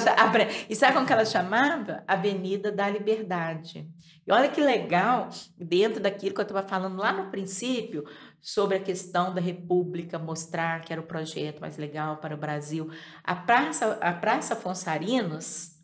E 0.68 0.76
sabe 0.76 0.94
como 0.94 1.06
que 1.06 1.12
ela 1.12 1.24
chamava? 1.24 2.02
Avenida 2.06 2.70
da 2.70 2.88
Liberdade. 2.88 3.88
E 4.26 4.32
olha 4.32 4.48
que 4.48 4.60
legal, 4.60 5.30
dentro 5.58 6.00
daquilo 6.02 6.34
que 6.34 6.40
eu 6.40 6.42
estava 6.42 6.62
falando 6.66 6.98
lá 6.98 7.12
no 7.12 7.30
princípio, 7.30 8.04
sobre 8.40 8.76
a 8.76 8.80
questão 8.80 9.34
da 9.34 9.40
República, 9.40 10.18
mostrar 10.18 10.80
que 10.82 10.92
era 10.92 11.02
o 11.02 11.06
projeto 11.06 11.60
mais 11.60 11.76
legal 11.76 12.18
para 12.18 12.34
o 12.34 12.38
Brasil. 12.38 12.90
A 13.24 13.34
Praça, 13.34 13.98
a 14.00 14.12
Praça 14.12 14.54
Fonsarinos, 14.56 15.76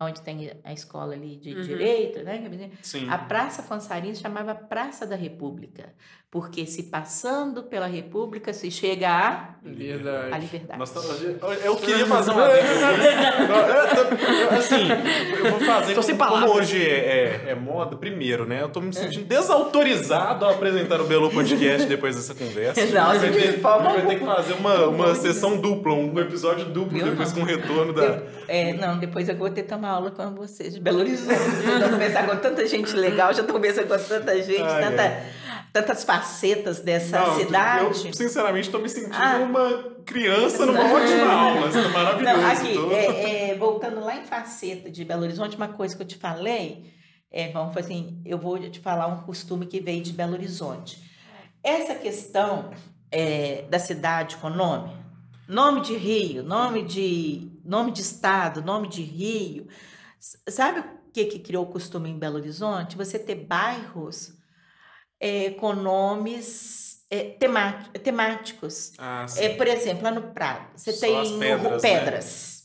onde 0.00 0.22
tem 0.22 0.50
a 0.64 0.72
escola 0.72 1.14
ali 1.14 1.36
de 1.36 1.54
Uhum. 1.54 1.62
Direito, 1.62 2.22
né? 2.22 2.70
Sim. 2.82 3.08
A 3.08 3.18
Praça 3.18 3.62
Fonsarinos 3.62 4.20
chamava 4.20 4.54
Praça 4.54 5.06
da 5.06 5.16
República, 5.16 5.94
porque 6.30 6.66
se 6.66 6.82
passando 6.84 7.62
pela 7.62 7.86
República 7.86 8.52
se 8.52 8.70
chega 8.70 9.08
à, 9.08 9.48
liberdade. 9.64 10.60
Nós 10.76 10.90
tá- 10.90 11.00
eu 11.64 11.74
queria 11.76 12.04
fazer 12.04 12.32
uma 12.32 12.48
tô- 12.48 12.54
Assim, 14.54 14.88
eu 15.42 15.50
vou 15.52 15.60
fazer 15.60 15.94
Tô 15.94 16.02
sem 16.02 16.16
como, 16.16 16.30
como 16.30 16.46
hoje 16.52 16.82
é, 16.86 17.40
é- 17.46 17.50
é 17.50 17.54
moda, 17.54 17.96
primeiro, 17.96 18.46
né? 18.46 18.62
Eu 18.62 18.68
tô 18.68 18.80
me 18.80 18.92
sentindo 18.92 19.24
desautorizado 19.24 20.44
a 20.44 20.50
apresentar 20.50 21.00
o 21.00 21.04
Belo 21.04 21.30
Podcast 21.30 21.86
depois 21.86 22.16
dessa 22.16 22.34
conversa. 22.34 22.84
Não, 22.92 23.06
vai, 23.06 23.18
ter, 23.20 23.60
vai 23.60 24.06
ter 24.06 24.18
que 24.18 24.24
fazer 24.24 24.52
uma, 24.54 24.86
uma 24.86 25.14
sessão 25.14 25.56
dupla, 25.56 25.92
um 25.94 26.18
episódio 26.18 26.66
duplo 26.66 26.98
Viu, 26.98 27.10
depois 27.10 27.28
não? 27.32 27.36
com 27.36 27.42
o 27.42 27.44
retorno 27.44 27.92
da. 27.92 28.22
É, 28.46 28.72
não, 28.72 28.98
depois 28.98 29.28
eu 29.28 29.36
vou 29.36 29.50
ter 29.50 29.62
que 29.62 29.68
tomar 29.68 29.90
aula 29.90 30.10
com 30.10 30.34
vocês 30.34 30.74
de 30.74 30.80
Belo 30.80 31.00
Horizonte. 31.00 31.32
Eu 31.34 31.82
tô 31.84 31.90
conversando 31.90 32.28
com 32.30 32.36
tanta 32.36 32.66
gente 32.66 32.92
legal, 32.94 33.32
já 33.32 33.42
tô 33.44 33.52
conversando 33.52 33.88
com 33.88 33.98
tanta 33.98 34.42
gente, 34.42 34.62
Ai, 34.62 34.82
tanta, 34.82 35.02
ai. 35.02 35.22
Tantas 35.82 36.04
facetas 36.04 36.80
dessa 36.80 37.20
Não, 37.20 37.36
cidade. 37.38 37.84
Eu, 38.06 38.12
sinceramente, 38.14 38.70
tô 38.70 38.78
me 38.78 38.88
sentindo 38.88 39.14
Ah. 39.14 39.36
uma 39.38 39.96
criança 40.04 40.64
numa 40.66 40.80
ótima 40.92 41.32
aula. 41.32 41.68
Isso 41.68 41.82
tá 41.82 41.88
maravilhoso. 41.88 42.36
Não, 42.40 42.50
aqui, 42.50 42.74
tô- 42.74 42.90
é, 42.92 43.50
é, 43.50 43.54
voltando 43.56 44.00
lá 44.00 44.16
em 44.16 44.24
faceta 44.24 44.90
de 44.90 45.04
Belo 45.04 45.22
Horizonte, 45.22 45.56
uma 45.56 45.68
coisa 45.68 45.96
que 45.96 46.02
eu 46.02 46.06
te 46.06 46.16
falei, 46.16 46.92
é, 47.30 47.50
vamos 47.52 47.74
fazer 47.74 47.92
assim, 47.92 48.20
eu 48.24 48.38
vou 48.38 48.58
te 48.58 48.80
falar 48.80 49.06
um 49.06 49.22
costume 49.22 49.66
que 49.66 49.80
veio 49.80 50.02
de 50.02 50.12
Belo 50.12 50.32
Horizonte. 50.34 51.02
Essa 51.62 51.94
questão 51.94 52.70
é, 53.10 53.64
da 53.70 53.78
cidade 53.78 54.36
com 54.36 54.48
nome, 54.50 54.92
nome 55.48 55.80
de 55.82 55.96
rio, 55.96 56.42
nome 56.42 56.82
de, 56.84 57.50
nome 57.64 57.90
de 57.92 58.00
estado, 58.02 58.62
nome 58.62 58.88
de 58.88 59.02
rio, 59.02 59.66
sabe 60.48 60.80
o 60.80 60.84
que, 61.12 61.24
que 61.24 61.38
criou 61.38 61.64
o 61.64 61.68
costume 61.68 62.08
em 62.10 62.18
Belo 62.18 62.36
Horizonte? 62.36 62.96
Você 62.96 63.18
ter 63.18 63.34
bairros 63.34 64.32
é, 65.20 65.50
com 65.50 65.72
nomes 65.74 66.98
é, 67.10 67.24
temá- 67.38 67.84
temáticos. 68.02 68.92
Ah, 68.98 69.26
sim. 69.28 69.44
É, 69.44 69.48
por 69.50 69.66
exemplo, 69.66 70.04
lá 70.04 70.10
no 70.10 70.22
Prado, 70.32 70.68
você 70.76 70.92
Só 70.92 71.00
tem 71.06 71.38
pedras, 71.38 71.82
né? 71.82 71.88
pedras. 71.98 72.58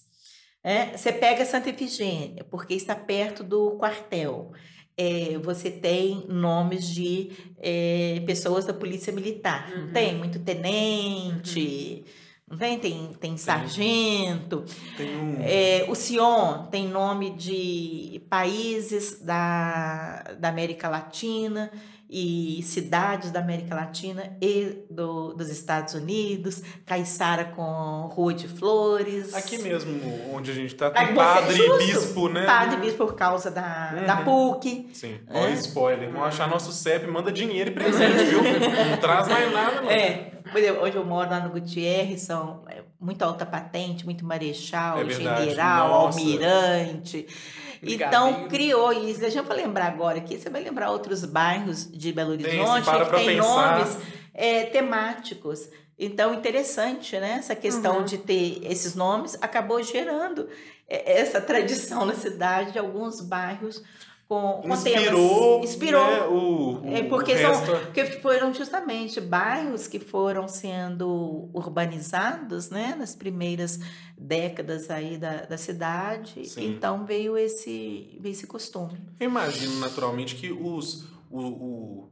É, 0.64 0.97
você 0.97 1.12
pega 1.12 1.45
Santa 1.45 1.70
Efigênia, 1.70 2.43
porque 2.45 2.74
está 2.74 2.95
perto 2.95 3.43
do 3.43 3.72
quartel. 3.72 4.51
É, 4.95 5.38
você 5.39 5.72
tem 5.72 6.26
nomes 6.30 6.88
de 6.88 7.32
é, 7.58 8.22
pessoas 8.26 8.64
da 8.66 8.74
Polícia 8.74 9.12
Militar. 9.12 9.70
Não 9.72 9.88
Uhum. 9.88 9.91
tem? 9.93 10.16
Muito 10.16 10.39
tenente, 10.39 12.06
não 12.47 12.58
tem? 12.58 12.78
Tem, 12.80 13.12
tem 13.20 13.36
sargento. 13.38 14.64
Tem 14.95 15.18
um. 15.18 15.38
É, 15.41 15.86
o 15.89 15.95
Sion 15.95 16.68
tem 16.68 16.88
nome 16.88 17.32
de 17.32 18.22
países 18.30 19.20
da, 19.22 20.22
da 20.39 20.49
América 20.49 20.88
Latina 20.89 21.72
e 22.16 22.61
cidades 22.61 23.32
da 23.32 23.39
América 23.39 23.74
Latina 23.74 24.38
e 24.39 24.86
do, 24.88 25.34
dos 25.34 25.49
Estados 25.49 25.95
Unidos. 25.95 26.61
Caiçara 26.86 27.45
com 27.45 28.07
Rua 28.14 28.34
de 28.36 28.47
Flores. 28.47 29.34
Aqui 29.34 29.57
mesmo, 29.57 29.99
onde 30.32 30.51
a 30.51 30.53
gente 30.53 30.76
tá, 30.76 30.91
Aí 30.93 31.07
tem 31.07 31.16
você- 31.16 31.20
padre 31.24 31.57
e 31.66 31.78
bispo, 31.88 32.30
né? 32.30 32.45
Padre 32.45 32.78
e 32.78 32.80
bispo 32.82 32.97
por 33.07 33.16
causa 33.16 33.49
da, 33.49 33.93
da 34.05 34.20
Uhum. 34.20 34.53
PUC. 34.53 34.89
Sim, 34.93 35.18
É. 35.28 35.39
olha 35.39 35.53
spoiler. 35.53 36.11
Vão 36.11 36.24
achar 36.24 36.47
nosso 36.47 36.72
CEP, 36.72 37.07
manda 37.07 37.32
dinheiro 37.32 37.72
e 37.72 37.74
presente, 37.74 38.24
viu? 38.30 38.43
Não 38.43 38.97
traz 38.97 39.28
mais 39.28 39.51
nada, 39.51 39.82
não. 39.82 39.89
É, 39.89 40.34
onde 40.84 40.95
eu 40.95 41.03
moro 41.05 41.30
lá 41.32 41.39
no 41.39 41.49
Gutierrez, 41.49 42.22
são 42.22 42.64
é, 42.70 42.84
muito 42.99 43.24
alta 43.24 43.43
patente, 43.43 44.05
muito 44.05 44.24
marechal, 44.24 45.01
É 45.01 45.09
general, 45.09 45.93
almirante. 45.93 47.26
Então, 47.86 48.48
criou 48.48 48.92
isso. 48.94 49.20
Deixa 49.20 49.40
eu 49.40 49.56
lembrar 49.56 49.88
agora 49.88 50.18
aqui. 50.18 50.38
Você 50.38 50.50
vai 50.50 50.64
lembrar 50.64 50.90
outros 50.92 51.26
bairros 51.26 51.90
de 51.92 52.12
Belo 52.12 52.38
Tem, 52.38 52.60
Horizonte 52.60 52.86
para 52.86 53.06
que 53.06 53.12
tem 53.16 53.26
pensar. 53.38 53.78
nomes 53.80 53.98
é, 54.34 54.64
temáticos. 54.66 55.68
Então, 55.98 56.34
interessante, 56.34 57.18
né? 57.20 57.36
Essa 57.40 57.56
questão 57.56 57.98
Uhum. 57.98 58.06
de 58.06 58.18
ter 58.18 58.60
esses 58.64 58.96
nomes 58.96 59.38
acabou 59.42 59.82
gerando 59.84 60.48
é, 60.88 61.20
essa 61.20 61.40
tradição 61.40 62.06
na 62.06 62.16
cidade 62.16 62.72
de 62.72 62.80
alguns 62.80 63.22
bairros 63.22 63.82
com, 64.34 64.62
com 64.68 64.74
Inspirou, 64.74 65.52
temas. 65.60 65.70
Inspirou. 65.70 66.04
né, 66.06 66.22
o, 66.28 66.82
o 66.82 66.88
É, 66.88 67.04
porque 67.04 67.34
o 67.34 67.38
são-. 67.38 67.80
Porque 67.86 68.06
foram 68.06 68.54
justamente 68.54 69.22
bairros 69.22 69.88
que 69.88 70.00
foram 70.00 70.48
sendo 70.48 71.50
urbanizados, 71.54 72.70
né, 72.70 72.96
nas 72.98 73.16
primeiras 73.16 73.80
décadas 74.18 74.90
aí 74.90 75.18
da, 75.18 75.44
da 75.46 75.58
cidade. 75.58 76.48
Sim. 76.48 76.68
Então 76.70 77.06
veio 77.06 77.38
esse, 77.38 78.18
veio 78.20 78.34
esse 78.34 78.48
costume. 78.48 78.98
Eu 79.20 79.30
imagino 79.30 79.80
naturalmente 79.80 80.36
que 80.36 80.52
os 80.52 81.06
o, 81.30 81.42
o- 81.42 82.10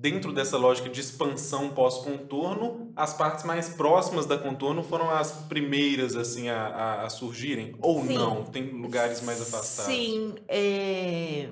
dentro 0.00 0.32
dessa 0.32 0.56
lógica 0.56 0.88
de 0.88 0.98
expansão 1.00 1.68
pós-contorno, 1.70 2.90
as 2.96 3.12
partes 3.12 3.44
mais 3.44 3.68
próximas 3.68 4.24
da 4.24 4.38
contorno 4.38 4.82
foram 4.82 5.10
as 5.10 5.30
primeiras 5.30 6.16
assim 6.16 6.48
a, 6.48 6.66
a- 6.68 7.02
a 7.04 7.10
surgirem 7.10 7.74
ou 7.80 8.04
Sim. 8.06 8.14
não? 8.14 8.44
Tem 8.44 8.62
lugares 8.70 9.20
mais 9.22 9.40
afastados? 9.42 9.92
Sim. 9.94 10.34
é, 10.48 11.48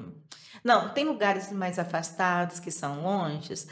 Não, 0.65 0.89
tem 0.95 1.05
lugares 1.05 1.53
mais 1.53 1.79
afastados 1.79 2.59
que 2.59 2.71
são 2.71 3.03
longes. 3.03 3.67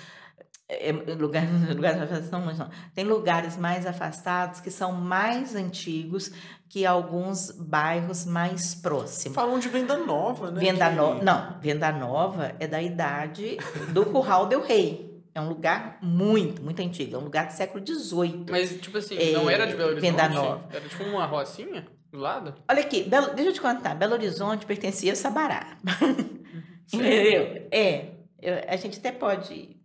É, 0.68 0.90
lugares, 0.90 1.48
lugares 1.74 1.96
mais 1.98 2.10
afastados 2.12 2.28
são 2.30 2.44
longe, 2.44 2.58
não. 2.58 2.70
Tem 2.94 3.04
lugares 3.04 3.56
mais 3.56 3.86
afastados 3.86 4.60
que 4.60 4.70
são 4.70 4.92
mais 4.92 5.54
antigos 5.54 6.32
que 6.68 6.84
alguns 6.84 7.52
bairros 7.52 8.24
mais 8.26 8.74
próximos. 8.74 9.34
Falam 9.36 9.58
de 9.60 9.68
venda 9.68 9.96
nova, 9.96 10.50
né? 10.50 10.58
Venda 10.60 10.88
que- 10.90 10.96
Nova. 10.96 11.22
Não, 11.22 11.60
Venda 11.60 11.92
Nova 11.92 12.52
é 12.58 12.66
da 12.66 12.82
idade 12.82 13.56
do 13.92 14.04
Curral 14.06 14.46
del 14.46 14.60
Rei. 14.60 15.06
É 15.32 15.40
um 15.40 15.48
lugar 15.48 15.98
muito, 16.02 16.62
muito 16.62 16.80
antigo. 16.82 17.14
É 17.14 17.18
um 17.18 17.22
lugar 17.24 17.46
do 17.46 17.52
século 17.52 17.84
XVIII. 17.86 18.46
Mas, 18.50 18.70
tipo 18.80 18.96
assim, 18.98 19.16
É, 19.18 19.32
não 19.32 19.48
era 19.48 19.66
de 19.66 19.76
Belo 19.76 19.90
Horizonte? 19.90 20.10
Venda 20.10 20.28
Nova. 20.30 20.64
Era 20.72 20.88
tipo 20.88 21.04
uma 21.04 21.26
rocinha 21.26 21.86
do 22.10 22.18
lado? 22.18 22.54
Olha 22.68 22.80
aqui, 22.80 23.02
Belo- 23.04 23.34
deixa 23.34 23.50
eu 23.50 23.54
te 23.54 23.60
contar. 23.60 23.94
Belo 23.94 24.14
Horizonte 24.14 24.64
pertencia 24.66 25.12
a 25.12 25.16
Sabará. 25.16 25.76
Entendeu? 26.92 27.68
É. 27.70 28.06
eu- 28.40 28.64
a 28.68 28.76
gente 28.76 28.98
até 28.98 29.12
pode 29.12 29.75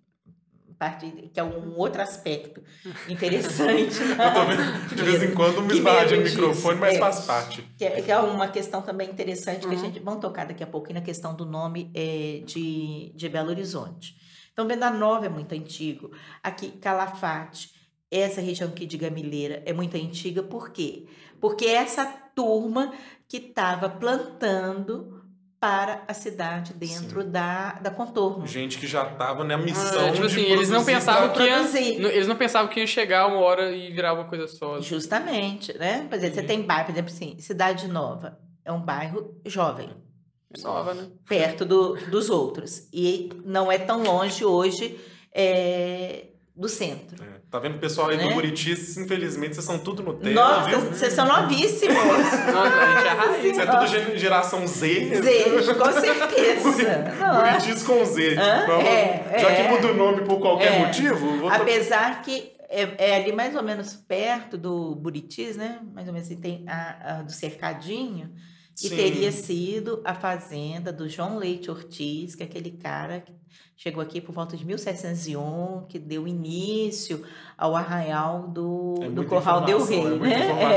partir, 0.82 1.12
que 1.32 1.40
é 1.40 1.44
um 1.44 1.78
outro 1.78 2.02
aspecto 2.02 2.60
interessante. 3.08 4.00
Eu 4.02 4.34
tô 4.34 4.46
vendo 4.46 4.96
de 4.96 5.04
vez 5.04 5.22
em 5.24 5.34
quando 5.36 5.62
me 5.62 5.76
no 5.80 5.84
medo 5.84 6.18
microfone, 6.18 6.80
mas 6.80 6.96
É. 6.96 7.00
faz 7.00 7.20
parte. 7.22 7.62
Que 7.78 7.86
é, 7.86 8.02
que 8.02 8.12
é 8.12 8.18
uma 8.18 8.48
questão 8.48 8.82
também 8.82 9.10
interessante 9.10 9.60
que 9.68 9.68
a 9.68 9.78
Uhum. 9.78 9.78
gente 9.86 10.00
vamos 10.00 10.20
tocar 10.22 10.46
daqui 10.48 10.64
a 10.64 10.68
pouquinho 10.68 10.96
na 11.00 11.06
questão 11.06 11.36
do 11.36 11.46
nome 11.46 11.92
é, 11.94 12.42
de, 12.46 13.12
de 13.16 13.30
Belo 13.30 13.50
Horizonte. 13.50 14.16
Então, 14.52 14.68
Venda 14.68 14.90
Nova 14.90 15.28
é 15.28 15.30
muito 15.30 15.54
antigo. 15.54 16.12
Aqui, 16.44 16.72
Calafate, 16.72 17.70
essa 18.10 18.42
região 18.42 18.68
aqui 18.70 18.86
de 18.88 18.98
Gamileira 18.98 19.62
é 19.66 19.72
muito 19.74 19.96
antiga. 19.96 20.42
Por 20.44 20.72
quê? 20.72 21.06
Porque 21.40 21.66
essa 21.66 22.06
turma 22.36 22.92
que 23.30 23.38
estava 23.38 23.88
plantando 23.88 25.21
para 25.62 26.04
a 26.08 26.14
cidade 26.16 26.74
dentro 26.74 27.24
da, 27.24 27.74
da 27.74 27.92
contorno. 27.92 28.48
Gente 28.48 28.80
que 28.80 28.88
já 28.88 29.06
tava 29.06 29.44
na 29.44 29.56
missão 29.60 30.08
Ah, 30.08 30.12
tipo 30.12 30.28
de 30.28 30.34
assim, 30.40 30.52
eles 30.52 30.70
não 30.72 30.84
pensavam 30.84 31.30
que 31.30 31.44
ia, 31.44 31.54
produzir. 31.54 32.04
eles 32.04 32.28
não 32.28 32.36
pensavam 32.36 32.68
que 32.68 32.80
ia 32.80 32.88
chegar 32.88 33.28
uma 33.28 33.38
hora 33.38 33.72
e 33.72 33.92
virar 33.92 34.14
uma 34.16 34.26
coisa 34.26 34.48
só. 34.48 34.82
Justamente, 34.82 35.78
né? 35.78 36.08
Por 36.10 36.16
exemplo, 36.18 36.36
você 36.36 36.42
tem 36.42 36.64
bairro, 36.64 36.86
por 36.86 36.92
exemplo, 36.94 37.12
assim, 37.14 37.38
Cidade 37.40 37.88
Nova 37.88 38.40
é 38.66 38.72
um 38.72 38.82
bairro 38.82 39.40
jovem. 39.46 39.90
Nova, 40.64 40.96
né? 40.96 41.08
perto 41.30 41.64
do- 41.64 41.96
dos 42.10 42.30
outros. 42.32 42.88
E 42.92 43.30
não 43.46 43.72
é 43.72 43.78
tão 43.78 44.02
longe 44.04 44.44
hoje 44.44 45.00
é, 45.32 46.26
do 46.56 46.68
centro. 46.68 47.24
É, 47.24 47.41
Tá 47.52 47.60
vendo 47.60 47.76
o 47.76 47.80
pessoal 47.80 48.08
aí 48.10 48.18
do 48.18 48.28
Né? 48.28 48.34
Buriti? 48.34 48.72
Infelizmente, 48.72 49.56
vocês 49.56 49.66
são 49.66 49.78
tudo 49.78 50.02
Nutella, 50.02 50.34
Nossa, 50.64 50.78
vocês 50.80 51.12
são 51.12 51.26
novíssimos. 51.28 51.98
Nossa, 51.98 52.78
a 52.80 52.94
gente 52.96 53.08
é 53.08 53.10
raiz. 53.10 53.56
Você 53.56 53.62
é 53.62 53.66
tudo 53.66 53.88
ge- 53.88 54.18
geração 54.18 54.66
Z. 54.66 55.22
Z, 55.22 55.74
com 55.74 55.92
certeza. 55.92 56.72
Buritis 57.36 57.84
com 57.84 58.06
Z. 58.06 58.36
Vamos- 58.68 58.86
É, 58.86 59.36
já 59.38 59.50
é. 59.50 59.56
que 59.64 59.70
muda 59.70 59.88
o 59.92 59.94
nome 59.96 60.22
por 60.22 60.40
qualquer 60.40 60.72
É. 60.76 60.80
motivo, 60.86 61.50
Apesar 61.50 62.22
que 62.22 62.54
é, 62.70 62.88
é 63.10 63.16
ali 63.18 63.34
mais 63.34 63.54
ou 63.54 63.62
menos 63.62 63.96
perto 63.96 64.58
do 64.58 64.96
Buritis, 64.96 65.58
né? 65.58 65.80
Mais 65.94 66.08
ou 66.08 66.14
menos 66.14 66.30
assim, 66.30 66.40
tem 66.40 66.64
a, 66.70 67.18
a 67.20 67.22
do 67.22 67.34
Cercadinho. 67.34 68.32
E 68.84 68.90
Sim. 68.90 68.96
teria 68.96 69.32
sido 69.32 70.02
a 70.04 70.14
fazenda 70.14 70.92
do 70.92 71.08
João 71.08 71.38
Leite 71.38 71.70
Ortiz, 71.70 72.34
que 72.36 72.44
é 72.44 72.46
aquele 72.46 72.72
cara 72.72 73.20
que 73.22 73.34
chegou 73.76 74.02
aqui 74.02 74.20
por 74.22 74.32
volta 74.34 74.56
de 74.58 74.66
1701, 74.66 75.86
que 75.88 76.00
deu 76.00 76.28
início 76.28 77.24
ao 77.58 77.76
arraial 77.76 78.48
do, 78.48 78.96
É 79.02 79.10
do 79.10 79.26
Corral 79.26 79.62
del 79.62 79.84
Rei. 79.84 80.00
é 80.00 80.10
né? 80.18 80.54
né? 80.54 80.76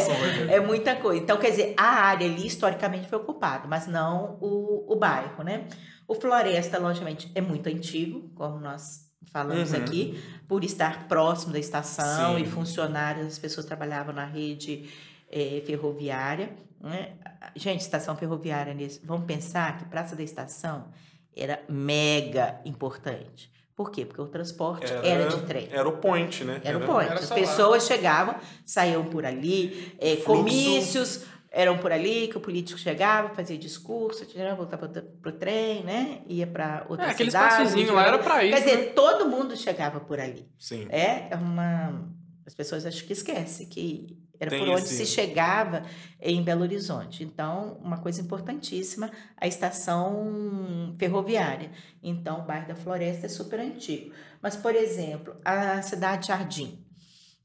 É, 0.49 0.55
é 0.57 0.61
muita 0.61 0.97
coisa. 0.97 1.23
Então, 1.23 1.39
quer 1.39 1.51
dizer, 1.51 1.75
a 1.77 1.85
área 1.87 2.27
ali 2.27 2.47
historicamente 2.47 3.09
foi 3.09 3.19
ocupada, 3.19 3.67
mas 3.69 3.87
não 3.87 4.37
o, 4.41 4.93
o 4.93 4.97
bairro, 4.97 5.43
né? 5.43 5.67
O 6.07 6.15
Floresta, 6.15 6.79
logicamente, 6.79 7.31
é 7.35 7.41
muito 7.41 7.69
antigo, 7.69 8.31
como 8.35 8.59
nós 8.59 9.05
falamos 9.33 9.73
Uhum. 9.73 9.79
aqui, 9.81 10.23
por 10.47 10.63
estar 10.63 11.09
próximo 11.09 11.53
da 11.53 11.59
estação 11.59 12.37
Sim. 12.37 12.43
e 12.43 12.47
funcionários, 12.47 13.27
as 13.27 13.39
pessoas 13.39 13.65
trabalhavam 13.67 14.15
na 14.15 14.25
rede 14.27 14.89
eh, 15.31 15.63
ferroviária. 15.67 16.51
Né? 16.81 17.13
Gente, 17.55 17.81
estação 17.81 18.17
ferroviária, 18.17 18.75
nesse, 18.75 19.01
vamos 19.05 19.27
pensar 19.27 19.79
que 19.79 19.85
Praça 19.87 20.15
da 20.17 20.23
Estação 20.23 20.89
era 21.37 21.63
mega 21.69 22.61
importante. 22.65 23.51
Por 23.77 23.91
quê? 23.91 24.05
Porque 24.07 24.21
o 24.21 24.29
transporte 24.29 24.93
era, 24.93 25.27
de 25.29 25.43
trem. 25.43 25.69
Era 25.73 25.89
o 25.89 25.97
point, 25.99 26.45
né? 26.45 26.61
Era 26.63 26.79
o 26.79 26.87
point. 26.87 27.11
era 27.11 27.19
As 27.19 27.29
pessoas 27.31 27.87
chegavam, 27.87 28.37
saíam 28.65 29.05
por 29.05 29.25
ali, 29.27 29.97
Fluxo. 29.99 30.25
comícios 30.25 31.25
eram 31.51 31.79
por 31.79 31.91
ali, 31.93 32.27
que 32.29 32.37
o 32.37 32.41
político 32.41 32.79
chegava, 32.79 33.33
fazia 33.35 33.57
discurso, 33.57 34.27
voltava 34.57 34.89
para 34.89 35.29
o 35.29 35.33
trem, 35.33 35.85
né? 35.85 36.21
Ia 36.27 36.47
para 36.47 36.85
outra 36.89 37.07
É, 37.07 37.11
aquele 37.11 37.31
cidade. 37.31 37.53
espaçozinho 37.55 37.95
lá 37.95 38.07
era 38.07 38.19
pra 38.19 38.41
Quer 38.41 38.47
isso. 38.47 38.65
dizer, 38.65 38.77
né? 38.77 38.85
todo 38.87 39.29
mundo 39.29 39.57
chegava 39.57 40.01
por 40.01 40.19
ali. 40.19 40.49
Sim. 40.59 40.87
É 40.91 41.29
é 41.31 41.37
uma. 41.37 42.09
As 42.47 42.55
pessoas 42.55 42.85
acho 42.85 43.05
que 43.05 43.13
esquecem 43.13 43.69
que 43.69 44.19
era 44.41 44.51
Tem 44.51 44.59
por 44.59 44.69
onde 44.69 44.83
esse- 44.83 44.97
se 44.97 45.07
chegava 45.07 45.83
em 46.21 46.43
Belo 46.43 46.63
Horizonte. 46.63 47.23
Então, 47.25 47.79
uma 47.83 47.99
coisa 47.99 48.21
importantíssima, 48.21 49.11
a 49.37 49.47
estação 49.47 50.95
ferroviária. 50.99 51.71
Então, 52.03 52.41
o 52.41 52.43
bairro 52.45 52.69
da 52.69 52.75
Floresta 52.75 53.27
é 53.27 53.29
super 53.29 53.61
antigo. 53.61 54.13
Mas, 54.43 54.57
por 54.57 54.75
exemplo, 54.75 55.37
a 55.45 55.81
cidade 55.83 56.29
Jardim. 56.29 56.85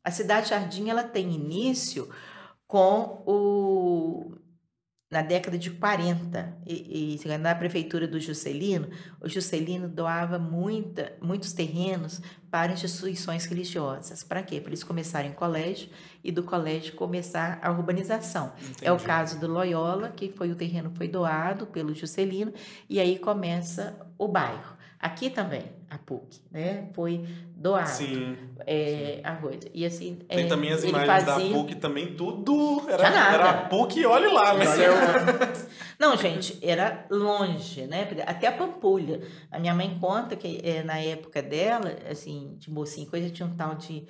A 0.04 0.12
cidade 0.12 0.50
Jardim 0.50 0.90
ela 0.90 1.04
tem 1.04 1.32
início 1.34 2.10
com 2.68 3.24
o 3.26 4.36
na 5.10 5.24
década 5.24 5.58
de 5.58 5.72
40, 5.72 6.58
e, 6.68 7.20
e 7.26 7.38
na 7.40 7.56
prefeitura 7.56 8.08
do 8.08 8.20
Juscelino, 8.20 8.90
o 9.20 9.28
Juscelino 9.28 9.90
doava 9.90 10.38
muita, 10.38 11.14
muitos 11.20 11.52
terrenos 11.52 12.22
para 12.52 12.72
instituições 12.74 13.46
religiosas. 13.46 14.24
Para 14.24 14.44
quê? 14.44 14.62
Para 14.62 14.70
eles 14.70 14.84
começarem 14.84 15.32
colégio 15.32 15.90
e 16.24 16.32
do 16.32 16.44
colégio 16.44 16.94
começar 16.94 17.60
a 17.62 17.72
urbanização. 17.72 18.54
É 18.82 18.92
o 18.92 18.96
Entendi. 18.96 19.08
caso 19.08 19.40
do 19.40 19.48
Loyola, 19.48 20.10
que 20.10 20.32
foi 20.32 20.52
o 20.52 20.56
terreno 20.56 20.92
foi 20.94 21.08
doado 21.08 21.66
pelo 21.66 21.94
Juscelino, 21.96 22.54
e 22.88 23.00
aí 23.00 23.18
começa 23.18 24.00
o 24.16 24.28
bairro. 24.28 24.78
Aqui 25.02 25.30
também, 25.30 25.64
a 25.90 25.98
PUC, 25.98 26.42
né? 26.52 26.90
Foi 26.94 27.26
doado 27.56 27.88
Sim. 27.88 28.36
é, 28.68 29.22
a 29.24 29.34
coisa. 29.38 29.62
E 29.74 29.86
assim, 29.86 30.16
Tem 30.28 30.46
é, 30.46 30.48
também 30.48 30.72
as 30.74 30.84
ele 30.84 30.92
imagens 30.92 31.24
da 31.26 31.34
fazia- 31.36 31.54
PUC 31.54 31.76
também, 31.76 32.16
tudo 32.16 32.84
era, 32.90 33.08
era 33.08 33.50
a 33.50 33.54
PUC 33.70 34.00
e 34.02 34.06
olhe 34.06 34.28
lá, 34.28 34.54
né? 34.56 34.66
Olha 34.68 34.92
lá. 34.92 35.54
Não, 35.98 36.18
gente, 36.18 36.60
era 36.62 37.06
longe, 37.10 37.88
né? 37.88 38.10
Até 38.28 38.48
a 38.48 38.52
Pampulha. 38.52 39.22
A 39.50 39.58
minha 39.58 39.74
mãe 39.74 39.98
conta 40.02 40.36
que 40.36 40.60
eh, 40.64 40.84
na 40.84 40.98
época 41.00 41.42
dela, 41.42 41.96
assim, 42.12 42.56
de 42.58 42.70
mocinha, 42.70 43.10
coisa 43.10 43.30
tinha 43.30 43.46
um 43.48 43.56
tal 43.56 43.76
de 43.76 44.06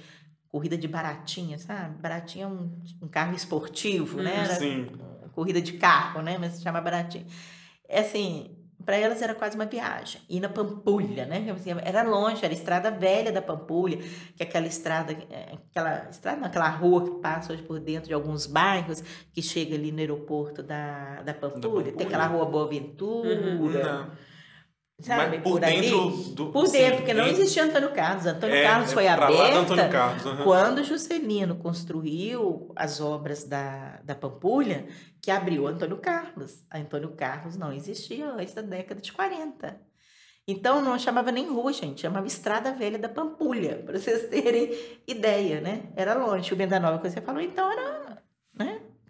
corrida 0.47 0.75
de 0.75 0.87
baratinha, 0.87 1.59
sabe? 1.59 2.01
Baratinha 2.01 2.45
é 2.45 2.47
um, 2.47 2.71
um 3.03 3.07
carro 3.07 3.35
esportivo, 3.35 4.21
né? 4.23 4.37
Era 4.45 4.55
Sim. 4.55 4.87
corrida 5.33 5.61
de 5.61 5.73
carro, 5.73 6.23
né? 6.23 6.37
Mas 6.39 6.53
se 6.53 6.63
chama 6.63 6.81
baratinha. 6.81 7.25
É 7.87 7.99
assim, 8.01 8.55
para 8.85 8.95
elas 8.95 9.21
era 9.21 9.35
quase 9.35 9.55
uma 9.55 9.65
viagem. 9.65 10.21
Ir 10.29 10.39
na 10.39 10.49
Pampulha, 10.49 11.25
né? 11.25 11.51
Assim, 11.51 11.71
Era 11.83 12.03
longe, 12.03 12.43
era 12.43 12.53
a 12.53 12.57
estrada 12.57 12.89
velha 12.89 13.31
da 13.31 13.41
Pampulha, 13.41 13.97
que 13.97 14.41
é 14.41 14.43
aquela 14.43 14.67
estrada, 14.67 15.13
é, 15.29 15.57
aquela 15.69 16.09
estrada, 16.09 16.39
não, 16.39 16.47
aquela 16.47 16.69
rua 16.69 17.03
que 17.03 17.21
passa 17.21 17.53
hoje 17.53 17.61
por 17.61 17.79
dentro 17.79 18.07
de 18.07 18.13
alguns 18.13 18.45
bairros, 18.45 19.03
que 19.33 19.41
chega 19.41 19.75
ali 19.75 19.91
no 19.91 19.99
aeroporto 19.99 20.63
da, 20.63 21.21
da 21.23 21.33
Pampulha. 21.33 21.61
Pampulha. 21.61 21.91
Tem 21.91 22.07
aquela 22.07 22.25
rua 22.25 22.45
Boa 22.45 22.67
Ventura, 22.67 23.35
Não. 23.83 24.11
Sabe? 25.01 25.37
Mas 25.37 25.41
por, 25.43 25.63
ali. 25.63 25.81
dentro 25.81 26.09
do. 26.33 26.51
Por 26.51 26.67
sim, 26.67 26.77
dentro, 26.79 26.97
porque 26.97 27.13
não 27.13 27.25
em- 27.27 27.31
existia 27.31 27.63
Antônio 27.65 27.91
Carlos. 27.93 28.25
Antônio 28.25 28.55
é, 28.55 28.63
Carlos 28.63 28.91
é 28.91 28.93
foi 28.93 29.07
aberta 29.07 29.89
Carlos. 29.89 30.25
aham. 30.25 30.43
quando 30.43 30.83
Juscelino 30.83 31.55
construiu 31.55 32.71
as 32.75 32.99
obras 33.01 33.43
da, 33.43 33.99
da 34.03 34.15
Pampulha, 34.15 34.85
que 35.21 35.31
abriu 35.31 35.67
Antônio 35.67 35.97
Carlos. 35.97 36.63
Antônio 36.73 37.09
Carlos 37.15 37.55
não 37.57 37.71
existia 37.73 38.29
antes 38.31 38.53
da 38.53 38.61
década 38.61 39.01
de 39.01 39.11
40. 39.11 39.79
Então 40.47 40.81
não 40.81 40.97
chamava 40.97 41.31
nem 41.31 41.47
rua, 41.47 41.71
gente, 41.71 42.01
chamava 42.01 42.25
Estrada 42.25 42.71
Velha 42.71 42.97
da 42.97 43.07
Pampulha, 43.07 43.83
para 43.85 43.97
vocês 43.99 44.27
terem 44.29 44.75
ideia, 45.07 45.61
né? 45.61 45.83
Era 45.95 46.15
longe. 46.15 46.51
O 46.51 46.55
Benda 46.57 46.79
Nova 46.79 46.97
que 46.99 47.09
você 47.09 47.21
falou, 47.21 47.39
então 47.41 47.71
era? 47.71 48.08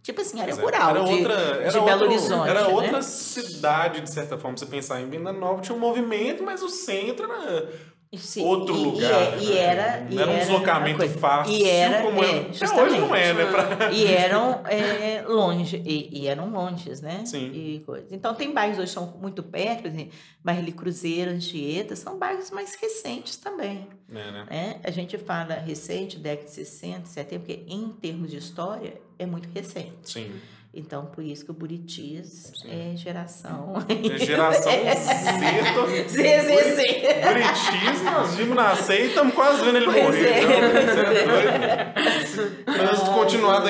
Tipo 0.02 0.22
assim, 0.22 0.40
área 0.40 0.52
é, 0.52 0.56
rural 0.56 0.90
Era 0.92 1.04
de, 1.04 1.12
outra, 1.14 1.34
era 1.34 1.72
de 1.72 1.80
Belo 1.80 1.90
outro- 1.92 2.06
Horizonte. 2.08 2.50
Era 2.50 2.62
né? 2.62 2.68
outra 2.74 3.02
cidade, 3.02 4.02
de 4.02 4.12
certa 4.12 4.38
forma, 4.38 4.58
você 4.58 4.66
pensar 4.66 5.02
em 5.02 5.10
Venda 5.10 5.32
Nova, 5.34 5.62
tinha 5.62 5.76
um 5.76 5.80
movimento, 5.80 6.42
mas 6.44 6.64
o 6.64 6.70
centro 6.70 7.30
era 7.32 7.70
Sim, 8.18 8.44
outro 8.44 8.76
e- 8.76 8.80
e 8.80 8.84
lugar. 8.86 9.12
é- 9.34 9.38
E, 9.40 9.46
né? 9.50 9.58
era. 9.58 10.02
Não 10.02 10.10
e 10.12 10.18
era 10.20 10.28
um 10.32 10.34
uma 10.34 10.40
deslocamento 10.40 11.10
fácil, 11.10 11.54
E 11.54 11.64
era, 11.64 12.02
como 12.02 12.24
é. 12.24 12.28
é, 12.38 12.82
hoje 12.82 12.98
não 13.00 13.16
é, 13.16 13.34
né? 13.34 13.46
pra- 13.46 13.92
E 13.94 14.06
eram 14.08 14.62
é, 14.66 15.22
longe, 15.28 15.78
e, 15.86 16.10
e 16.24 16.28
eram 16.28 16.50
longes, 16.50 17.02
né? 17.02 17.22
Sim. 17.26 17.52
E. 17.54 17.86
Então 18.10 18.34
tem 18.34 18.52
bairros 18.52 18.80
hoje 18.80 18.88
que 18.88 18.94
são 18.94 19.16
muito 19.22 19.44
perto, 19.44 19.82
por 19.84 19.88
exemplo, 19.90 20.12
bairro 20.44 20.64
de 20.64 20.72
Cruzeiro, 20.72 21.30
Anchieta, 21.32 21.96
são 21.96 22.18
bairros 22.18 22.50
mais 22.50 22.74
recentes 22.82 23.38
também. 23.38 23.88
É, 24.10 24.14
né? 24.32 24.46
Né? 24.50 24.76
A 24.84 24.90
gente 24.90 25.16
fala 25.20 25.54
recente, 25.54 26.18
década 26.18 26.48
de 26.48 26.54
60, 26.56 27.06
70, 27.06 27.40
porque 27.46 27.64
em 27.68 27.90
termos 27.90 28.32
de 28.32 28.38
história 28.38 29.00
é 29.20 29.26
muito 29.28 29.48
recente. 29.54 29.92
Sim. 30.04 30.32
Então, 30.72 31.08
por 31.08 31.24
isso 31.24 31.44
que 31.46 31.50
o 31.50 31.54
Buritis 31.54 32.52
Sim. 32.62 32.70
é 32.70 32.96
geração. 32.96 33.74
É 33.90 34.18
Geração 34.24 34.72
Z. 34.72 35.74
tô- 35.74 35.88
ZZZ. 35.88 36.80
Bonitíssimo, 37.26 38.22
os 38.22 38.36
Jimmy 38.36 38.54
nascer 38.54 39.06
e 39.06 39.08
estamos 39.08 39.34
quase 39.34 39.64
vendo 39.66 39.78
ele 39.78 39.86
Pois 39.86 40.04
morrer. 40.04 40.28
é, 40.28 40.46
Não, 40.46 40.54
é. 40.54 41.22
é 41.22 41.94
doido. 42.36 42.66
Trânsito 42.66 43.12
continuar 43.12 43.62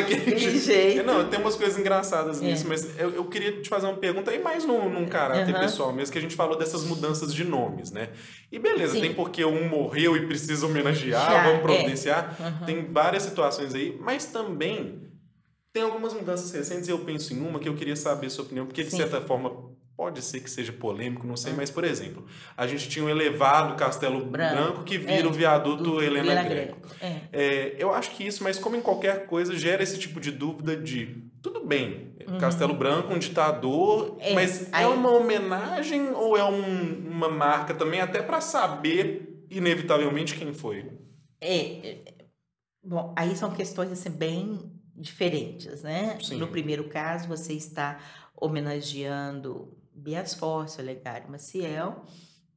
jeito. 0.59 1.05
Não, 1.05 1.23
tem 1.29 1.39
umas 1.39 1.55
coisas 1.55 1.79
engraçadas 1.79 2.41
É. 2.41 2.45
nisso, 2.45 2.65
mas 2.67 2.99
eu, 2.99 3.11
eu 3.11 3.25
queria 3.25 3.53
te 3.61 3.69
fazer 3.69 3.87
uma 3.87 3.95
pergunta 3.95 4.29
aí 4.31 4.39
mais 4.43 4.65
num, 4.65 4.89
num 4.89 5.05
caráter 5.07 5.55
Aham. 5.55 5.63
pessoal 5.63 5.93
mesmo, 5.93 6.11
que 6.11 6.17
a 6.19 6.21
gente 6.21 6.35
falou 6.35 6.57
dessas 6.57 6.83
mudanças 6.83 7.33
de 7.33 7.45
nomes, 7.45 7.91
né? 7.91 8.09
E 8.51 8.59
beleza, 8.59 8.95
Sim. 8.95 9.01
tem 9.01 9.13
porque 9.13 9.45
um 9.45 9.69
morreu 9.69 10.17
e 10.17 10.27
precisa 10.27 10.65
homenagear, 10.65 11.31
Já, 11.31 11.43
vamos 11.43 11.59
é. 11.59 11.61
providenciar. 11.61 12.35
Uhum. 12.39 12.65
Tem 12.65 12.85
várias 12.91 13.23
situações 13.23 13.73
aí, 13.73 13.97
mas 14.01 14.25
também 14.25 15.07
tem 15.71 15.83
algumas 15.83 16.13
mudanças 16.13 16.51
recentes 16.51 16.87
e 16.87 16.91
eu 16.91 16.99
penso 16.99 17.33
em 17.33 17.39
uma 17.39 17.59
que 17.59 17.69
eu 17.69 17.75
queria 17.75 17.95
saber 17.95 18.27
a 18.27 18.29
sua 18.29 18.45
opinião, 18.45 18.65
porque 18.65 18.83
de 18.83 18.91
Sim. 18.91 18.97
certa 18.97 19.21
forma 19.21 19.69
pode 19.95 20.21
ser 20.21 20.39
que 20.39 20.49
seja 20.49 20.71
polêmico, 20.71 21.27
não 21.27 21.35
sei, 21.35 21.51
Hum. 21.51 21.57
mas 21.57 21.69
por 21.69 21.83
exemplo, 21.83 22.25
a 22.55 22.65
gente 22.65 22.87
tinha 22.87 23.03
um 23.03 23.09
elevado 23.09 23.75
Castelo 23.75 24.25
Branco, 24.25 24.55
Branco, 24.55 24.83
que 24.83 24.97
vira 24.97 25.23
é, 25.23 25.27
o 25.27 25.31
viaduto 25.33 25.83
Do 25.83 26.01
Helena 26.01 26.29
Vila 26.41 26.43
Greco. 26.43 26.77
É. 27.01 27.21
É, 27.33 27.75
eu 27.77 27.93
acho 27.93 28.11
que 28.11 28.25
isso, 28.25 28.41
mas 28.43 28.57
como 28.57 28.75
em 28.77 28.81
qualquer 28.81 29.25
coisa, 29.27 29.55
gera 29.57 29.83
esse 29.83 29.97
tipo 29.99 30.19
de 30.21 30.31
dúvida 30.31 30.75
de 30.75 31.23
tudo 31.41 31.65
bem, 31.65 32.13
Castelo 32.39 32.73
Branco, 32.73 33.11
um 33.13 33.19
ditador, 33.19 34.11
Uhum. 34.11 34.17
É, 34.21 34.33
mas 34.33 34.69
aí- 34.71 34.83
é 34.83 34.87
uma 34.87 35.11
homenagem 35.11 36.11
ou 36.11 36.37
é 36.37 36.43
um- 36.45 37.07
uma 37.09 37.27
marca 37.29 37.73
também, 37.73 37.99
até 38.01 38.21
para 38.21 38.39
saber, 38.39 39.45
inevitavelmente, 39.49 40.35
quem 40.35 40.53
foi? 40.53 40.85
É, 41.41 41.55
é, 41.89 41.97
bom, 42.83 43.13
aí 43.17 43.35
são 43.35 43.51
questões 43.51 43.91
assim, 43.91 44.09
bem 44.11 44.59
diferentes, 44.99 45.81
né? 45.81 46.17
Sim. 46.21 46.37
No 46.37 46.47
primeiro 46.47 46.89
caso, 46.89 47.27
você 47.27 47.53
está 47.53 47.99
homenageando 48.35 49.77
Bias 49.93 50.33
Força, 50.33 50.81
Olegário 50.81 51.29
Maciel, 51.29 52.05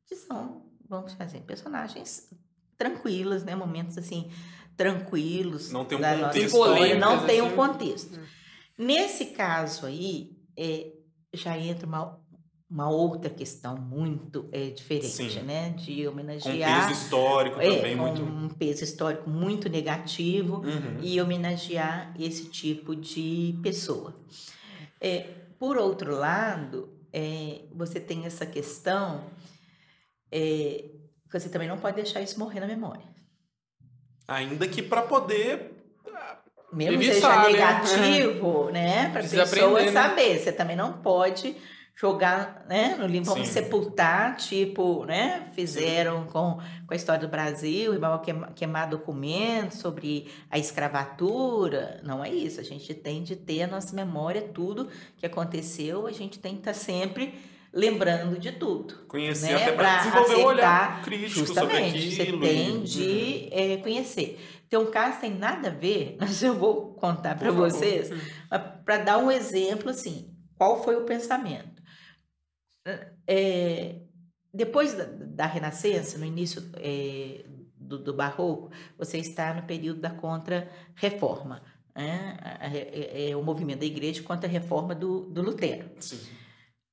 que 0.07 0.17
são, 0.17 0.67
vamos 0.89 1.13
fazer, 1.15 1.41
personagens 1.41 2.31
tranquilos, 2.77 3.45
né? 3.45 3.55
Momentos 3.55 3.97
assim, 3.97 4.31
tranquilos. 4.77 5.71
Não 5.71 5.85
tem 5.85 5.99
um 5.99 6.21
contexto. 6.21 6.57
Polêmicas, 6.57 6.99
Não 7.01 7.27
tem 7.27 7.41
um 7.41 7.47
assim. 7.47 7.57
contexto. 7.57 8.21
Nesse 8.77 9.27
caso 9.27 9.87
aí, 9.87 10.37
é, 10.57 10.93
já 11.33 11.57
entra 11.59 11.87
uma, 11.87 12.21
uma 12.73 12.89
outra 12.89 13.29
questão 13.29 13.77
muito 13.77 14.49
é, 14.51 14.71
diferente, 14.71 15.07
Sim. 15.31 15.43
né? 15.43 15.71
De 15.77 16.05
Com 16.05 16.11
homenagear 16.13 16.89
peso 16.89 17.01
histórico 17.03 17.61
é, 17.61 17.77
também, 17.77 17.97
com 17.99 18.03
muito. 18.03 18.23
um 18.23 18.49
peso 18.49 18.83
histórico 18.83 19.29
muito 19.29 19.69
negativo 19.69 20.57
Uhum. 20.65 20.99
e 21.03 21.21
homenagear 21.21 22.15
esse 22.19 22.47
tipo 22.47 22.97
de 22.97 23.59
pessoa. 23.63 24.17
É, 24.99 25.27
por 25.59 25.77
outro 25.77 26.17
lado, 26.17 26.89
é, 27.13 27.61
você 27.75 28.01
tem 28.01 28.25
essa 28.25 28.47
questão 28.47 29.25
é, 30.31 30.87
que 31.31 31.39
você 31.39 31.51
também 31.51 31.69
não 31.69 31.77
pode 31.77 31.97
deixar 31.97 32.23
isso 32.23 32.39
morrer 32.39 32.61
na 32.61 32.67
memória. 32.67 33.05
Ainda 34.27 34.67
que 34.67 34.81
para 34.83 35.03
poder. 35.03 35.73
Mesmo 36.73 37.03
Evitar, 37.03 37.13
seja 37.21 37.39
né? 37.39 37.49
negativo, 37.53 38.71
né? 38.71 39.03
Para 39.11 39.21
a 39.21 39.23
Precisa 39.23 39.43
pessoa 39.47 39.73
aprender, 39.73 39.91
né? 39.91 40.03
saber. 40.09 40.39
Você 40.39 40.53
também 40.53 40.75
não 40.75 40.95
pode 40.95 41.55
jogar 42.03 42.67
né, 42.69 42.97
no 42.99 43.07
limbo, 43.07 43.27
vamos 43.27 43.47
sepultar, 43.47 44.37
tipo, 44.37 45.05
né? 45.05 45.47
Fizeram 45.55 46.25
com, 46.25 46.59
com 46.85 46.93
a 46.93 46.97
história 46.97 47.21
do 47.21 47.29
Brasil, 47.31 47.95
igual 47.95 48.19
queimar, 48.19 48.53
queimar 48.55 48.89
documentos 48.91 49.79
sobre 49.79 50.27
a 50.51 50.59
escravatura. 50.59 52.01
Não 52.03 52.25
é 52.25 52.29
isso. 52.29 52.59
A 52.59 52.65
gente 52.65 52.93
tem 52.93 53.23
de 53.23 53.37
ter 53.37 53.63
a 53.63 53.67
nossa 53.69 53.95
memória, 53.95 54.43
tudo 54.43 54.89
que 55.17 55.25
aconteceu, 55.25 56.09
a 56.09 56.11
gente 56.11 56.41
tem 56.41 56.55
que 56.55 56.59
estar 56.59 56.75
sempre 56.75 57.35
lembrando 57.73 58.37
de 58.37 58.51
tudo. 58.51 59.07
Conhecer 59.07 59.53
né? 59.53 59.63
até 59.63 59.71
para 59.71 59.99
desenvolver 59.99 60.37
um 60.39 60.45
olhar 60.45 61.03
crítico 61.05 61.47
Justamente, 61.47 62.01
sobre 62.01 62.17
você 62.17 62.23
aquilo. 62.23 62.41
tem 62.41 62.77
e- 62.79 62.83
de 62.83 63.49
é, 63.53 63.77
conhecer. 63.77 64.41
Tem 64.69 64.77
um 64.77 64.91
caso 64.91 65.21
tem 65.21 65.33
nada 65.33 65.69
a 65.69 65.71
ver, 65.73 66.17
mas 66.21 66.43
eu 66.43 66.55
vou 66.55 66.95
contar 66.95 67.39
para 67.39 67.53
vocês, 67.53 68.11
para 68.85 68.99
dar 68.99 69.19
um 69.19 69.31
exemplo 69.31 69.89
assim, 69.89 70.35
qual 70.59 70.83
foi 70.83 70.97
o 70.97 71.05
pensamento? 71.05 71.72
É, 73.27 74.01
depois 74.53 74.95
da, 74.95 75.05
da 75.05 75.47
Renascença, 75.47 76.19
no 76.19 76.25
início 76.25 76.63
é, 76.75 77.45
do, 77.77 77.99
do 77.99 78.15
Barroco, 78.15 78.71
você 78.99 79.19
está 79.19 79.55
no 79.55 79.63
período 79.63 80.01
da 80.01 80.11
Contra-Reforma. 80.11 81.63
Né? 81.95 82.39
É, 82.61 83.31
é 83.31 83.37
o 83.37 83.43
movimento 83.43 83.81
da 83.81 83.87
igreja 83.87 84.23
contra 84.23 84.49
a 84.49 84.53
reforma 84.53 84.95
do, 84.95 85.27
do 85.31 85.43
Lutero. 85.43 85.91
Sim. 86.01 86.21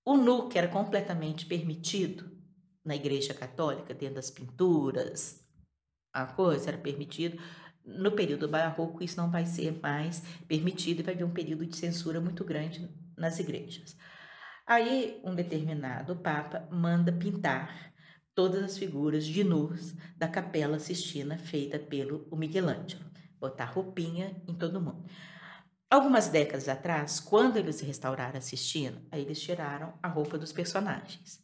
O 0.06 0.18
nu, 0.18 0.50
que 0.50 0.58
era 0.58 0.68
completamente 0.68 1.46
permitido 1.46 2.32
na 2.84 2.96
Igreja 2.96 3.34
Católica, 3.34 3.94
dentro 3.94 4.16
das 4.16 4.32
pinturas, 4.32 5.46
a 6.12 6.26
coisa 6.26 6.70
era 6.70 6.78
permitido. 6.78 7.40
No 7.86 8.12
período 8.12 8.48
barroco, 8.48 9.04
isso 9.04 9.18
não 9.18 9.30
vai 9.30 9.46
ser 9.46 9.80
mais 9.82 10.24
permitido 10.48 11.00
e 11.00 11.04
vai 11.04 11.14
haver 11.14 11.24
um 11.24 11.34
período 11.34 11.66
de 11.66 11.78
censura 11.78 12.20
muito 12.20 12.44
grande 12.44 12.90
nas 13.16 13.40
igrejas. 13.40 13.96
Aí, 14.70 15.20
um 15.24 15.34
determinado 15.34 16.16
Papa 16.16 16.68
manda 16.70 17.12
pintar 17.12 17.92
todas 18.36 18.64
as 18.64 18.78
figuras 18.78 19.26
de 19.26 19.44
nus 19.44 19.96
da 20.16 20.28
Capela 20.28 20.78
Sistina 20.78 21.40
feita 21.40 21.80
pelo 21.80 22.28
Michelangelo, 22.38 23.04
botar 23.40 23.66
roupinha 23.66 24.40
em 24.48 24.54
todo 24.54 24.80
mundo. 24.80 25.06
Algumas 25.90 26.28
décadas 26.28 26.70
atrás, 26.70 27.20
quando 27.20 27.58
eles 27.58 27.82
restauraram 27.82 28.38
a 28.38 28.42
Sistina, 28.42 29.02
aí 29.12 29.24
eles 29.24 29.42
tiraram 29.42 29.96
a 30.04 30.08
roupa 30.08 30.38
dos 30.38 30.54
personagens. 30.54 31.44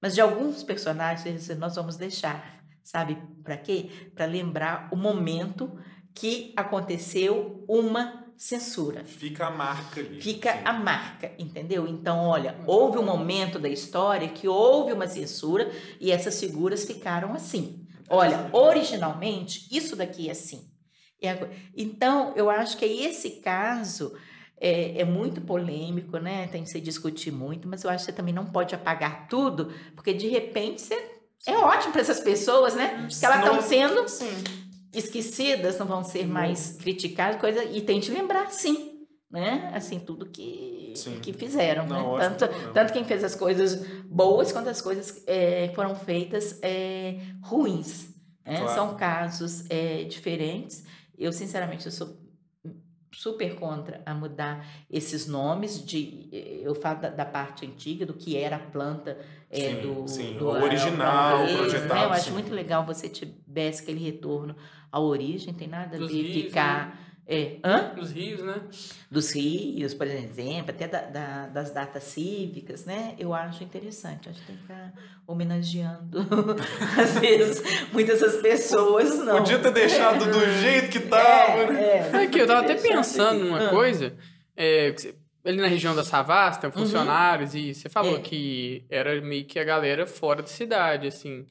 Mas 0.00 0.14
de 0.14 0.22
alguns 0.22 0.62
personagens, 0.62 1.48
nós 1.58 1.76
vamos 1.76 1.98
deixar. 1.98 2.64
Sabe 2.82 3.18
para 3.44 3.58
quê? 3.58 4.10
Para 4.14 4.24
lembrar 4.24 4.88
o 4.90 4.96
momento 4.96 5.78
que 6.14 6.54
aconteceu 6.56 7.66
uma 7.68 8.21
censura. 8.42 9.04
Fica 9.04 9.46
a 9.46 9.50
marca 9.52 10.00
ali. 10.00 10.20
Fica 10.20 10.52
Sim. 10.52 10.58
a 10.64 10.72
marca, 10.72 11.30
entendeu? 11.38 11.86
Então, 11.86 12.18
olha, 12.26 12.56
houve 12.66 12.98
um 12.98 13.04
momento 13.04 13.56
da 13.56 13.68
história 13.68 14.28
que 14.28 14.48
houve 14.48 14.92
uma 14.92 15.06
censura 15.06 15.70
e 16.00 16.10
essas 16.10 16.40
figuras 16.40 16.84
ficaram 16.84 17.34
assim. 17.34 17.86
Olha, 18.10 18.50
originalmente, 18.52 19.68
isso 19.70 19.94
daqui 19.94 20.28
é 20.28 20.32
assim. 20.32 20.68
Então, 21.76 22.32
eu 22.34 22.50
acho 22.50 22.76
que 22.76 22.84
esse 22.84 23.40
caso 23.40 24.12
é, 24.60 25.00
é 25.00 25.04
muito 25.04 25.40
polêmico, 25.40 26.18
né? 26.18 26.48
Tem 26.48 26.64
que 26.64 26.68
se 26.70 26.80
discutir 26.80 27.30
muito, 27.30 27.68
mas 27.68 27.84
eu 27.84 27.90
acho 27.90 28.04
que 28.04 28.10
você 28.10 28.16
também 28.16 28.34
não 28.34 28.46
pode 28.46 28.74
apagar 28.74 29.28
tudo, 29.28 29.72
porque 29.94 30.12
de 30.12 30.26
repente 30.26 30.82
você- 30.82 31.12
é 31.46 31.56
ótimo 31.56 31.92
para 31.92 32.00
essas 32.00 32.18
pessoas, 32.18 32.74
né? 32.74 33.06
Que 33.08 33.24
elas 33.24 33.38
estão 33.38 33.62
sendo 33.62 34.08
Sim. 34.08 34.61
Esquecidas, 34.92 35.78
não 35.78 35.86
vão 35.86 36.04
ser 36.04 36.26
mais 36.26 36.76
criticadas, 36.80 37.40
coisa, 37.40 37.64
e 37.64 37.80
tem 37.80 38.00
de 38.00 38.10
lembrar, 38.10 38.50
sim, 38.52 39.06
né? 39.30 39.70
Assim, 39.74 39.98
tudo 39.98 40.26
que, 40.26 40.92
Sim. 40.94 41.18
que 41.20 41.32
fizeram, 41.32 41.86
Não, 41.86 42.18
né? 42.18 42.28
Tanto, 42.28 42.72
tanto 42.72 42.92
quem 42.92 43.02
fez 43.04 43.24
as 43.24 43.34
coisas 43.34 43.76
boas 44.04 44.52
quanto 44.52 44.68
as 44.68 44.80
coisas 44.82 45.22
é, 45.26 45.68
que 45.68 45.74
foram 45.74 45.94
feitas 45.94 46.58
é, 46.62 47.18
ruins. 47.42 48.08
né? 48.44 48.58
Claro. 48.58 48.74
São 48.74 48.94
casos 48.96 49.64
é, 49.70 50.04
diferentes. 50.04 50.84
Eu, 51.18 51.32
sinceramente, 51.32 51.86
eu 51.86 51.92
sou 51.92 52.14
super 53.12 53.54
contra 53.56 54.00
a 54.06 54.14
mudar 54.14 54.66
esses 54.90 55.26
nomes 55.26 55.84
de 55.84 56.28
eu 56.32 56.74
falo 56.74 57.00
da, 57.00 57.10
da 57.10 57.24
parte 57.24 57.66
antiga 57.66 58.06
do 58.06 58.14
que 58.14 58.36
era 58.36 58.56
a 58.56 58.58
planta 58.58 59.18
é, 59.50 59.68
Sim, 59.68 59.80
do, 59.82 60.08
sim, 60.08 60.38
do 60.38 60.46
o 60.46 60.62
original, 60.62 61.46
projetado, 61.46 61.94
né? 61.94 62.04
eu 62.06 62.12
acho 62.12 62.24
sim. 62.24 62.32
muito 62.32 62.52
legal 62.54 62.86
você 62.86 63.08
tivesse 63.08 63.82
aquele 63.82 64.02
retorno 64.02 64.56
à 64.90 64.98
origem 64.98 65.52
tem 65.52 65.68
nada 65.68 65.96
a 65.96 66.00
ver 66.00 66.32
ficar 66.32 66.98
é, 67.26 67.56
hã? 67.64 67.92
Nos 67.96 68.10
rios, 68.10 68.42
né? 68.42 68.62
dos 69.10 69.30
rios 69.32 69.94
por 69.94 70.06
exemplo 70.06 70.70
até 70.70 70.88
da- 70.88 71.02
da- 71.02 71.46
das 71.46 71.70
datas 71.70 72.02
cívicas 72.04 72.84
né 72.84 73.14
eu 73.18 73.32
acho 73.32 73.62
interessante 73.62 74.28
acho 74.28 74.40
que 74.40 74.46
tem 74.46 74.56
que 74.56 74.62
ficar 74.62 74.92
homenageando 75.26 76.18
às 77.00 77.18
vezes 77.18 77.62
muitas 77.92 78.20
dessas 78.20 78.40
pessoas 78.42 79.18
não 79.20 79.38
Podia 79.38 79.58
ter 79.58 79.70
deixado 79.72 80.24
do 80.30 80.40
jeito 80.60 80.90
que 80.90 81.00
tava, 81.00 81.66
né? 81.70 81.82
é, 81.82 82.10
é. 82.12 82.24
Aqui, 82.24 82.38
eu 82.38 82.46
tava 82.46 82.60
até 82.60 82.74
pensando 82.74 83.44
numa 83.44 83.68
coisa. 83.68 84.14
é, 84.56 84.90
que 84.92 85.00
você- 85.02 85.14
ali 85.44 85.56
na 85.58 85.66
região 85.66 85.94
da 85.94 86.04
Savassi 86.04 86.60
tem 86.60 86.70
funcionários 86.70 87.54
e 87.54 87.74
você 87.74 87.88
falou 87.88 88.16
É. 88.16 88.20
que 88.20 88.84
era 88.90 89.20
meio 89.20 89.44
que 89.44 89.58
a 89.58 89.64
galera 89.64 90.06
fora 90.06 90.40
da 90.42 90.46
cidade, 90.48 91.08
assim. 91.08 91.44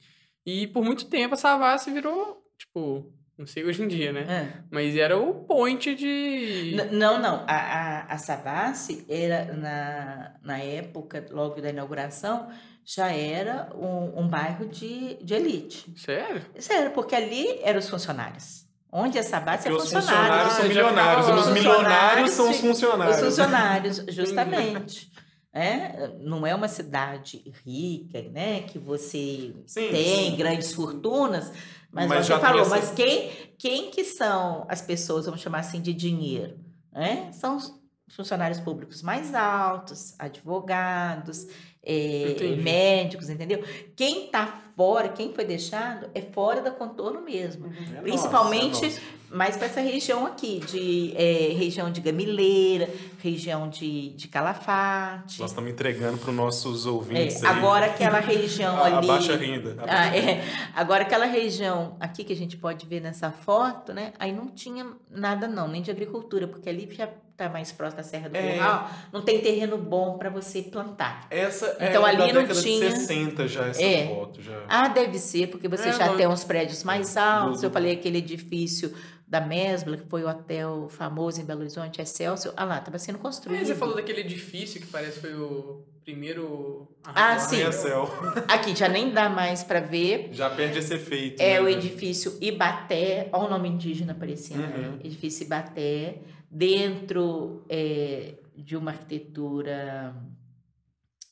E 0.46 0.66
por 0.68 0.82
muito 0.82 1.04
tempo 1.06 1.34
a 1.34 1.36
Savassi 1.36 1.90
virou, 1.92 2.42
tipo, 2.58 3.12
não 3.42 3.46
sei 3.46 3.64
hoje 3.64 3.82
em 3.82 3.88
dia, 3.88 4.12
né? 4.12 4.20
É. 4.28 4.62
Mas 4.70 4.96
era 4.96 5.18
o 5.18 5.34
point 5.34 5.94
de. 5.94 6.74
N- 6.76 6.96
Não, 6.96 7.20
não. 7.20 7.44
A, 7.46 7.54
a, 7.56 8.14
a 8.14 8.18
Savassi 8.18 9.04
era, 9.08 9.52
na, 9.52 10.32
na 10.42 10.58
época, 10.58 11.26
logo 11.30 11.60
da 11.60 11.70
inauguração, 11.70 12.48
já 12.84 13.12
era 13.12 13.68
um, 13.74 14.20
um 14.22 14.28
bairro 14.28 14.66
de, 14.66 15.14
de 15.22 15.34
elite. 15.34 15.92
Sério? 15.96 16.42
Sério, 16.58 16.90
porque 16.92 17.14
ali 17.14 17.58
eram 17.62 17.78
os 17.80 17.88
funcionários. 17.88 18.62
Onde 18.90 19.18
a 19.18 19.22
Savassi 19.22 19.68
é 19.68 19.70
Porque 19.70 19.84
os 19.86 19.92
funcionário. 19.92 20.50
funcionários 20.50 20.52
são 20.54 20.64
Ah, 20.64 20.68
milionários, 20.68 21.28
os 21.28 21.46
lá. 21.46 21.52
milionários 21.52 22.30
são 22.30 22.44
os 22.50 22.56
Os 22.56 22.60
funcionários. 22.60 23.20
funcionários, 23.20 23.96
justamente. 24.14 25.10
É, 25.54 26.08
não 26.20 26.46
é 26.46 26.54
uma 26.54 26.68
cidade 26.68 27.42
rica, 27.66 28.22
né? 28.30 28.62
Que 28.62 28.78
você 28.78 29.54
Sim, 29.66 29.88
tem 29.90 30.30
sim. 30.30 30.36
grandes 30.36 30.72
fortunas, 30.72 31.52
mas, 31.92 32.08
Mas 32.08 32.26
você 32.26 32.38
falou, 32.38 32.60
essa- 32.62 32.70
mas 32.70 32.90
quem, 32.92 33.30
quem 33.58 33.90
que 33.90 34.02
são 34.04 34.64
as 34.68 34.80
pessoas, 34.80 35.26
vamos 35.26 35.40
chamar 35.40 35.58
assim, 35.60 35.80
de 35.80 35.92
dinheiro? 35.92 36.58
Né? 36.90 37.30
São 37.32 37.56
os 37.56 37.72
funcionários 38.10 38.58
públicos 38.60 39.02
mais 39.02 39.34
altos, 39.34 40.14
advogados, 40.18 41.46
é, 41.82 42.56
médicos, 42.62 43.28
entendeu? 43.30 43.62
Quem 43.96 44.26
está 44.26 44.61
fora, 44.76 45.08
quem 45.08 45.32
foi 45.32 45.44
deixado, 45.44 46.08
é 46.14 46.20
fora 46.20 46.60
da 46.60 46.70
contorno 46.70 47.20
mesmo. 47.22 47.72
É 47.96 48.00
Principalmente 48.00 48.82
nossa, 48.84 48.86
é 48.86 49.34
mais 49.36 49.56
para 49.56 49.66
essa 49.66 49.80
região 49.80 50.26
aqui, 50.26 50.60
de 50.60 51.14
é, 51.16 51.54
região 51.54 51.90
de 51.90 52.00
Gamileira, 52.00 52.88
região 53.18 53.68
de, 53.68 54.10
de 54.10 54.28
Calafate. 54.28 55.40
Nós 55.40 55.50
estamos 55.50 55.70
entregando 55.70 56.18
para 56.18 56.30
os 56.30 56.36
nossos 56.36 56.86
É, 56.86 56.88
ouvintes 56.90 57.42
aí 57.42 57.50
agora 57.50 57.86
aquela 57.86 58.20
região 58.20 58.76
a, 58.76 58.80
a 58.88 58.98
ali. 58.98 59.06
baixa 59.06 59.36
renda. 59.36 59.76
A 59.78 59.82
Ah, 59.84 59.86
baixa 59.86 60.10
renda. 60.10 60.30
é. 60.32 60.44
Agora, 60.74 61.02
aquela 61.02 61.24
região 61.26 61.96
aqui 62.00 62.24
que 62.24 62.32
a 62.32 62.36
gente 62.36 62.56
pode 62.56 62.86
ver 62.86 63.00
nessa 63.00 63.30
foto, 63.30 63.92
né? 63.92 64.12
Aí 64.18 64.32
não 64.32 64.48
tinha 64.48 64.86
nada, 65.10 65.46
não, 65.48 65.66
nem 65.68 65.80
de 65.82 65.90
agricultura, 65.90 66.46
porque 66.46 66.68
ali 66.68 66.88
já 66.92 67.08
está 67.42 67.52
mais 67.52 67.72
próximo 67.72 67.96
da 67.98 68.02
Serra 68.02 68.28
do 68.28 68.36
É. 68.36 68.52
Curral, 68.54 68.90
não 69.12 69.22
tem 69.22 69.40
terreno 69.40 69.76
bom 69.78 70.16
para 70.18 70.30
você 70.30 70.62
plantar. 70.62 71.26
Essa 71.30 71.76
Então, 71.80 72.06
é 72.06 72.10
ali 72.10 72.32
da 72.32 72.42
não 72.42 72.46
tinha- 72.48 72.88
de 72.90 72.96
60 72.96 73.46
já, 73.48 73.66
essa 73.68 73.82
É. 73.82 74.06
foto. 74.08 74.42
Já. 74.42 74.62
Ah, 74.68 74.88
deve 74.88 75.18
ser, 75.18 75.48
porque 75.48 75.68
você 75.68 75.88
É, 75.88 75.92
já 75.92 76.06
não- 76.06 76.16
tem 76.16 76.26
uns 76.26 76.44
prédios 76.44 76.82
mais 76.84 77.16
altos. 77.16 77.60
Do- 77.60 77.66
Eu 77.66 77.70
falei 77.70 77.92
aquele 77.92 78.18
edifício 78.18 78.92
da 79.26 79.40
Mesbla, 79.40 79.96
que 79.96 80.06
foi 80.08 80.22
o 80.24 80.28
hotel 80.28 80.88
famoso 80.90 81.40
em 81.40 81.44
Belo 81.44 81.60
Horizonte, 81.60 82.00
Excelsior. 82.02 82.52
Ah 82.56 82.64
lá, 82.64 82.78
estava 82.78 82.98
sendo 82.98 83.18
construído. 83.18 83.60
Aí 83.60 83.66
você 83.66 83.74
falou 83.74 83.94
daquele 83.96 84.20
edifício 84.20 84.78
que 84.80 84.86
parece 84.86 85.14
que 85.14 85.20
foi 85.20 85.34
o 85.34 85.82
primeiro. 86.04 86.86
Ah, 87.02 87.38
sim. 87.38 87.56
Arranha-céu. 87.56 88.10
Aqui 88.46 88.74
já 88.76 88.88
nem 88.88 89.10
dá 89.10 89.30
mais 89.30 89.62
para 89.64 89.80
ver. 89.80 90.28
Já 90.32 90.50
perde 90.50 90.80
esse 90.80 90.92
efeito. 90.94 91.40
É 91.40 91.54
né? 91.54 91.60
o 91.62 91.68
edifício 91.68 92.36
Ibaté, 92.42 93.28
olha 93.32 93.46
o 93.46 93.50
nome 93.50 93.68
indígena 93.70 94.12
aparecendo 94.12 94.64
aí. 94.64 94.84
Uhum. 94.84 94.98
Edifício 95.02 95.44
Ibaté, 95.46 96.16
dentro 96.52 97.64
é, 97.68 98.34
de 98.54 98.76
uma 98.76 98.90
arquitetura. 98.90 100.14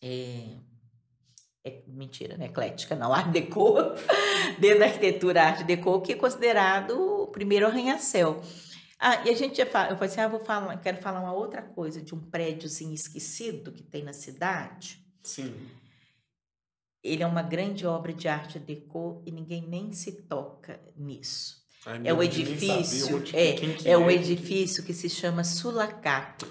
é, 0.02 0.56
é- 1.62 1.82
mentira, 1.86 2.38
não 2.38 2.46
é 2.46 2.48
eclética, 2.48 2.96
não, 2.96 3.12
Art 3.12 3.28
Deco, 3.30 3.74
dentro 4.58 4.78
da 4.78 4.86
arquitetura 4.86 5.42
Art 5.42 5.66
Deco, 5.66 6.00
que 6.00 6.12
é 6.12 6.16
considerado 6.16 7.22
o 7.22 7.26
primeiro 7.26 7.66
arranha-céu. 7.66 8.40
Ah, 8.98 9.26
e 9.26 9.30
a 9.30 9.34
gente 9.34 9.58
já 9.58 9.66
fala, 9.66 9.90
eu 9.90 9.96
falei 9.96 10.10
assim, 10.10 10.20
ah, 10.20 10.28
vou 10.28 10.40
falar, 10.40 10.76
quero 10.78 10.98
falar 11.02 11.20
uma 11.20 11.32
outra 11.32 11.62
coisa 11.62 12.00
de 12.00 12.14
um 12.14 12.20
prédiozinho 12.20 12.94
esquecido 12.94 13.72
que 13.72 13.82
tem 13.82 14.02
na 14.02 14.12
cidade. 14.12 15.04
Sim. 15.22 15.54
Ele 17.02 17.22
é 17.22 17.26
uma 17.26 17.42
grande 17.42 17.86
obra 17.86 18.12
de 18.12 18.28
arte 18.28 18.58
deco 18.58 19.22
e 19.26 19.30
ninguém 19.30 19.66
nem 19.66 19.92
se 19.92 20.22
toca 20.22 20.80
nisso. 20.96 21.59
Ai, 21.86 22.00
É 22.04 22.12
o 22.12 22.22
edifício, 22.22 23.06
sabia 23.26 23.40
é, 23.40 23.52
que 23.54 23.88
é 23.88 23.96
o 23.96 24.10
edifício 24.10 24.82
que 24.84 24.92
se 24.92 25.08
chama 25.08 25.42
Sulacato. 25.44 26.46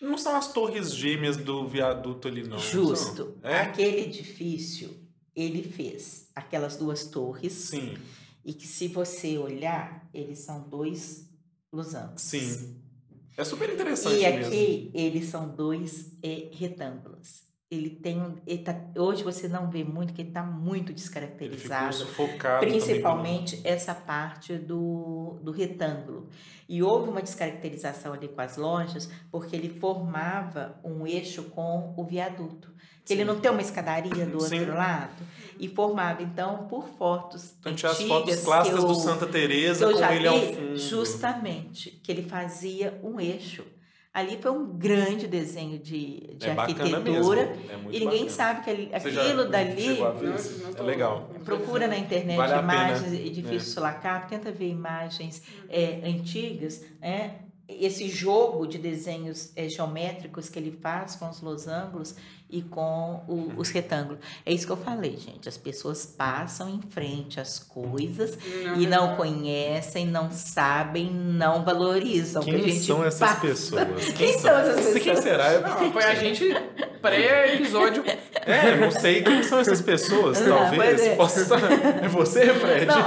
Não 0.00 0.16
são 0.18 0.36
as 0.36 0.52
torres 0.52 0.94
gêmeas 0.94 1.36
do 1.36 1.66
viaduto 1.66 2.28
ali, 2.28 2.42
não. 2.46 2.58
Justo. 2.58 3.36
são? 3.40 3.50
É? 3.50 3.60
Aquele 3.62 4.00
edifício, 4.02 4.94
ele 5.34 5.62
fez 5.62 6.28
aquelas 6.34 6.76
duas 6.76 7.04
torres 7.06 7.52
Sim, 7.52 7.96
e 8.44 8.52
que 8.52 8.66
se 8.66 8.88
você 8.88 9.38
olhar, 9.38 10.08
eles 10.12 10.40
são 10.40 10.68
dois 10.68 11.28
losangos. 11.72 12.22
sim. 12.22 12.82
É 13.38 13.44
super 13.44 13.68
interessante 13.70 14.16
E 14.16 14.22
mesmo. 14.22 14.46
aqui 14.46 14.90
eles 14.94 15.28
são 15.28 15.54
dois 15.54 16.10
eh, 16.22 16.48
retângulos. 16.54 17.42
Ele 17.70 17.90
tem 17.90 18.36
ele 18.46 18.62
tá, 18.62 18.76
hoje 18.96 19.24
você 19.24 19.48
não 19.48 19.68
vê 19.68 19.82
muito 19.82 20.12
que 20.12 20.22
ele 20.22 20.28
está 20.28 20.42
muito 20.42 20.92
descaracterizado 20.92 21.92
sufocado. 21.94 22.60
também 22.64 22.78
principalmente 22.80 23.60
essa 23.64 23.92
parte 23.92 24.56
do, 24.56 25.38
do 25.42 25.50
retângulo 25.50 26.28
e 26.68 26.80
houve 26.82 27.10
uma 27.10 27.20
descaracterização 27.20 28.12
ali 28.12 28.28
com 28.28 28.40
as 28.40 28.56
lojas 28.56 29.10
porque 29.32 29.56
ele 29.56 29.68
formava 29.80 30.78
um 30.84 31.04
eixo 31.06 31.42
com 31.44 31.92
o 31.96 32.04
viaduto 32.04 32.72
que 33.04 33.12
ele 33.12 33.24
não 33.24 33.40
tem 33.40 33.50
uma 33.50 33.60
escadaria 33.62 34.26
do 34.26 34.34
outro 34.38 34.48
Sim. 34.58 34.66
lado 34.66 35.24
e 35.58 35.68
formava 35.68 36.22
então 36.22 36.68
por 36.68 36.86
fotos 36.96 37.56
Então 37.58 37.74
tinha 37.74 37.90
as 37.90 38.00
fotos 38.02 38.36
clássicas 38.44 38.80
eu- 38.82 38.88
do 38.88 38.94
Santa 38.94 39.26
Teresa 39.26 39.92
com 39.92 40.04
ele 40.12 40.28
ao 40.28 40.38
fundo. 40.40 40.76
justamente 40.76 41.90
que 42.02 42.12
ele 42.12 42.22
fazia 42.22 43.00
um 43.02 43.20
eixo. 43.20 43.64
Ali 44.16 44.38
foi 44.40 44.50
um 44.50 44.64
grande 44.64 45.26
desenho 45.28 45.78
de, 45.78 46.34
de 46.38 46.46
é 46.48 46.52
arquitetura. 46.52 47.42
É 47.42 47.74
E 47.92 48.00
ninguém 48.00 48.06
bacana. 48.06 48.30
sabe 48.30 48.64
que 48.64 48.70
ali- 48.70 48.90
Você 48.98 49.10
já 49.10 49.20
aquilo 49.22 49.44
dali. 49.50 49.98
É 50.74 50.82
legal. 50.82 51.30
Procura 51.44 51.86
na 51.86 51.98
internet 51.98 52.34
Vale 52.34 52.58
imagens 52.62 53.02
pena. 53.02 53.14
É. 53.14 53.26
edifícios 53.26 53.74
Sulacap, 53.74 54.26
tenta 54.26 54.50
ver 54.50 54.70
imagens 54.70 55.42
é, 55.68 56.00
antigas, 56.02 56.82
né? 56.98 57.40
Esse 57.68 58.08
jogo 58.08 58.66
de 58.66 58.78
desenhos 58.78 59.50
é, 59.56 59.68
geométricos 59.68 60.48
que 60.48 60.58
ele 60.58 60.70
faz 60.80 61.16
com 61.16 61.28
os 61.28 61.40
losangos 61.40 62.14
e 62.48 62.62
com 62.62 63.24
o- 63.26 63.52
os 63.56 63.70
retângulos. 63.70 64.20
É 64.44 64.52
isso 64.52 64.64
que 64.66 64.70
eu 64.72 64.76
falei, 64.76 65.16
gente. 65.16 65.48
As 65.48 65.56
pessoas 65.58 66.06
passam 66.06 66.68
em 66.68 66.80
frente 66.80 67.40
às 67.40 67.58
coisas 67.58 68.38
e 68.78 68.86
não 68.86 69.16
conhecem, 69.16 70.06
não 70.06 70.30
sabem, 70.30 71.10
não 71.12 71.64
valorizam. 71.64 72.40
que 72.44 72.54
a 72.54 72.60
Quem 72.60 72.78
são 72.78 73.04
essas 73.04 73.18
passa- 73.30 73.40
pessoas? 73.40 74.08
Quem 74.16 74.38
são 74.38 74.56
essas 74.56 74.84
Quem 74.92 75.02
pessoas? 75.02 75.18
será? 75.24 75.60
Não, 75.60 75.92
foi 75.92 76.04
a 76.04 76.14
gente 76.14 76.44
pré-episódio. 77.02 78.04
É, 78.46 78.76
não 78.76 78.90
sei 78.90 79.22
quem 79.22 79.42
são 79.42 79.58
essas 79.58 79.80
pessoas, 79.80 80.40
Não, 80.40 80.56
talvez. 80.56 81.00
é. 81.02 81.16
Possa. 81.16 81.40
É 82.02 82.08
você, 82.08 82.54
Fred? 82.54 82.86
Não, 82.86 83.00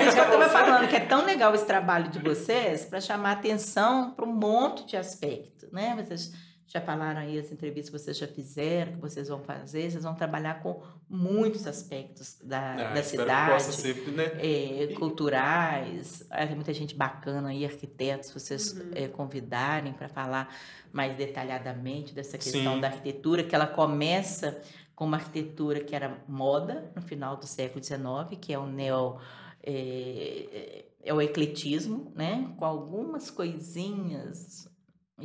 isso 0.00 0.12
que 0.14 0.20
eu 0.20 0.24
estava 0.24 0.48
falando 0.48 0.88
que 0.88 0.96
é 0.96 1.00
tão 1.00 1.24
legal 1.24 1.54
esse 1.54 1.66
trabalho 1.66 2.08
de 2.08 2.18
vocês 2.18 2.84
para 2.86 3.00
chamar 3.00 3.32
atenção 3.32 4.12
para 4.12 4.24
um 4.24 4.32
monte 4.32 4.86
de 4.86 4.96
aspectos, 4.96 5.70
né? 5.70 5.94
Vocês 5.98 6.32
já 6.72 6.80
falaram 6.80 7.20
aí 7.20 7.36
as 7.36 7.50
entrevistas 7.50 7.90
que 7.90 7.98
vocês 7.98 8.16
já 8.16 8.28
fizeram, 8.28 8.92
que 8.92 9.00
vocês 9.00 9.26
vão 9.28 9.40
fazer, 9.40 9.90
vocês 9.90 10.04
vão 10.04 10.14
trabalhar 10.14 10.62
com 10.62 10.80
muitos 11.08 11.66
aspectos 11.66 12.38
da, 12.44 12.74
Ah, 12.90 12.94
da 12.94 13.02
cidade. 13.02 13.46
que 13.46 13.52
possa 13.52 13.72
ser, 13.72 14.08
né? 14.12 14.30
é, 14.38 14.86
culturais, 14.94 16.24
Ah, 16.30 16.46
tem 16.46 16.54
muita 16.54 16.72
gente 16.72 16.94
bacana 16.94 17.48
aí, 17.48 17.64
arquitetos, 17.64 18.32
vocês 18.32 18.72
Uhum. 18.72 18.90
é, 18.94 19.08
convidarem 19.08 19.92
para 19.92 20.08
falar 20.08 20.54
mais 20.92 21.16
detalhadamente 21.16 22.14
dessa 22.14 22.38
questão 22.38 22.74
Sim. 22.74 22.80
da 22.80 22.86
arquitetura, 22.86 23.42
que 23.42 23.54
ela 23.54 23.66
começa 23.66 24.60
com 24.94 25.06
uma 25.06 25.16
arquitetura 25.16 25.80
que 25.80 25.96
era 25.96 26.22
moda 26.28 26.92
no 26.94 27.02
final 27.02 27.36
do 27.36 27.46
século 27.48 27.82
XIX, 27.82 28.38
que 28.40 28.52
é 28.52 28.58
o 28.58 28.66
neo 28.66 29.18
é, 29.62 30.84
é 31.02 31.12
o 31.14 31.20
ecletismo, 31.20 32.12
né? 32.14 32.50
Com 32.56 32.64
algumas 32.64 33.30
coisinhas 33.30 34.69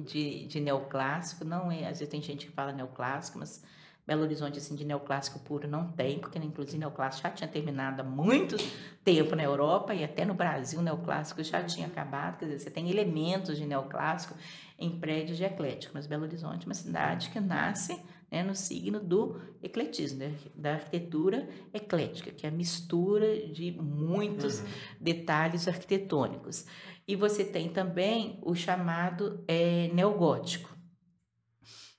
de, 0.01 0.45
de 0.47 0.59
neoclássico, 0.59 1.43
não 1.45 1.71
é, 1.71 1.81
às 1.87 1.99
vezes 1.99 2.07
tem 2.09 2.21
gente 2.21 2.45
que 2.47 2.51
fala 2.51 2.71
neoclássico, 2.71 3.39
mas 3.39 3.63
Belo 4.07 4.21
Horizonte 4.21 4.59
assim 4.59 4.75
de 4.75 4.85
neoclássico 4.85 5.39
puro 5.39 5.67
não 5.67 5.87
tem, 5.87 6.19
porque 6.19 6.37
inclusive 6.37 6.77
neoclássico 6.77 7.27
já 7.27 7.33
tinha 7.33 7.47
terminado 7.47 8.01
há 8.01 8.05
muito 8.05 8.55
tempo 9.03 9.35
na 9.35 9.43
Europa 9.43 9.95
e 9.95 10.03
até 10.03 10.23
no 10.25 10.35
Brasil 10.35 10.79
neoclássico 10.81 11.41
já 11.43 11.63
tinha 11.63 11.87
acabado, 11.87 12.37
quer 12.37 12.45
dizer, 12.45 12.59
você 12.59 12.69
tem 12.69 12.89
elementos 12.89 13.57
de 13.57 13.65
neoclássico 13.65 14.35
em 14.77 14.91
prédios 14.99 15.37
de 15.37 15.43
eclético, 15.43 15.93
mas 15.95 16.05
Belo 16.05 16.23
Horizonte 16.23 16.63
é 16.63 16.65
uma 16.67 16.75
cidade 16.75 17.29
que 17.31 17.39
nasce 17.39 17.99
né, 18.31 18.43
no 18.43 18.53
signo 18.55 18.99
do 18.99 19.39
ecletismo, 19.63 20.19
né, 20.19 20.33
da 20.55 20.73
arquitetura 20.73 21.47
eclética, 21.73 22.31
que 22.31 22.45
é 22.45 22.49
a 22.49 22.51
mistura 22.51 23.47
de 23.47 23.71
muitos 23.71 24.59
Uhum. 24.59 24.65
detalhes 24.99 25.67
arquitetônicos. 25.67 26.65
E 27.07 27.15
você 27.15 27.43
tem 27.43 27.69
também 27.69 28.39
o 28.41 28.55
chamado 28.55 29.43
é, 29.47 29.89
neogótico. 29.93 30.75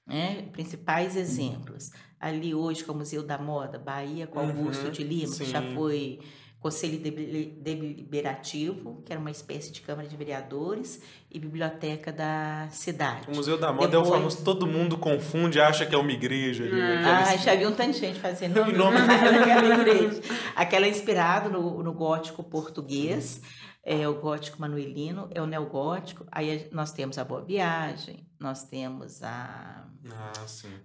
Né? 0.07 0.43
Principais 0.53 1.17
exemplos. 1.17 1.91
Ali 2.19 2.55
hoje, 2.55 2.83
com 2.85 2.93
o 2.93 2.97
Museu 2.97 3.23
da 3.23 3.39
Moda, 3.39 3.79
Bahia, 3.79 4.27
com 4.27 4.41
Augusto 4.41 4.85
Uhum, 4.87 4.91
de 4.91 5.05
Lima, 5.05 5.35
que 5.35 5.45
já 5.45 5.61
sim. 5.61 5.75
foi 5.75 6.19
Conselho 6.59 6.99
Deli- 6.99 7.59
Deliberativo, 7.61 9.03
que 9.05 9.13
era 9.13 9.21
uma 9.21 9.31
espécie 9.31 9.71
de 9.71 9.81
Câmara 9.83 10.09
de 10.09 10.17
Vereadores, 10.17 11.01
e 11.31 11.39
Biblioteca 11.39 12.11
da 12.13 12.67
cidade. 12.71 13.29
O 13.31 13.37
Museu 13.37 13.59
da 13.59 13.73
Moda 13.73 13.85
é 13.95 13.99
o 13.99 14.03
Depois- 14.03 14.09
famoso, 14.19 14.45
todo 14.45 14.67
mundo 14.67 14.97
confunde, 14.97 15.61
acha 15.61 15.85
que 15.87 15.95
é 15.95 15.99
uma 15.99 16.11
igreja. 16.11 16.65
ali, 16.65 16.81
Ah, 16.81 17.19
aqueles- 17.21 17.41
Ah, 17.41 17.45
já 17.45 17.55
vi 17.55 17.67
um 17.67 17.75
tanto 17.75 17.93
de 17.93 17.99
gente 18.01 18.19
fazendo 18.19 18.59
Em 18.61 18.73
nome- 18.75 18.97
aquela 18.99 19.75
igreja. 19.81 20.21
Aquela 20.57 20.87
é 20.87 20.89
inspirada 20.89 21.49
no, 21.49 21.83
no 21.83 21.93
gótico 21.93 22.43
português, 22.43 23.41
é 23.89 24.09
o 24.09 24.21
gótico 24.21 24.61
manuelino, 24.61 25.29
é 25.33 25.41
o 25.41 25.47
neogótico. 25.47 26.27
Aí 26.33 26.69
nós 26.73 26.91
temos 26.93 27.19
a 27.19 27.25
Boa 27.25 27.45
Viagem, 27.45 28.29
nós 28.39 28.65
temos 28.65 29.23
a 29.23 29.89
Ah. 30.11 30.33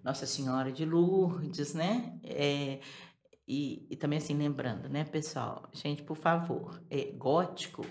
Nossa 0.03 0.27
Senhora 0.27 0.71
de 0.71 0.85
Lourdes, 0.85 1.73
né? 1.73 2.19
É, 2.23 2.79
e, 3.47 3.87
e 3.89 3.95
também 3.95 4.19
assim, 4.19 4.35
lembrando, 4.35 4.87
né, 4.87 5.03
pessoal? 5.03 5.67
Gente, 5.73 6.03
por 6.03 6.15
favor, 6.15 6.79
é, 6.91 7.11
gótico 7.13 7.83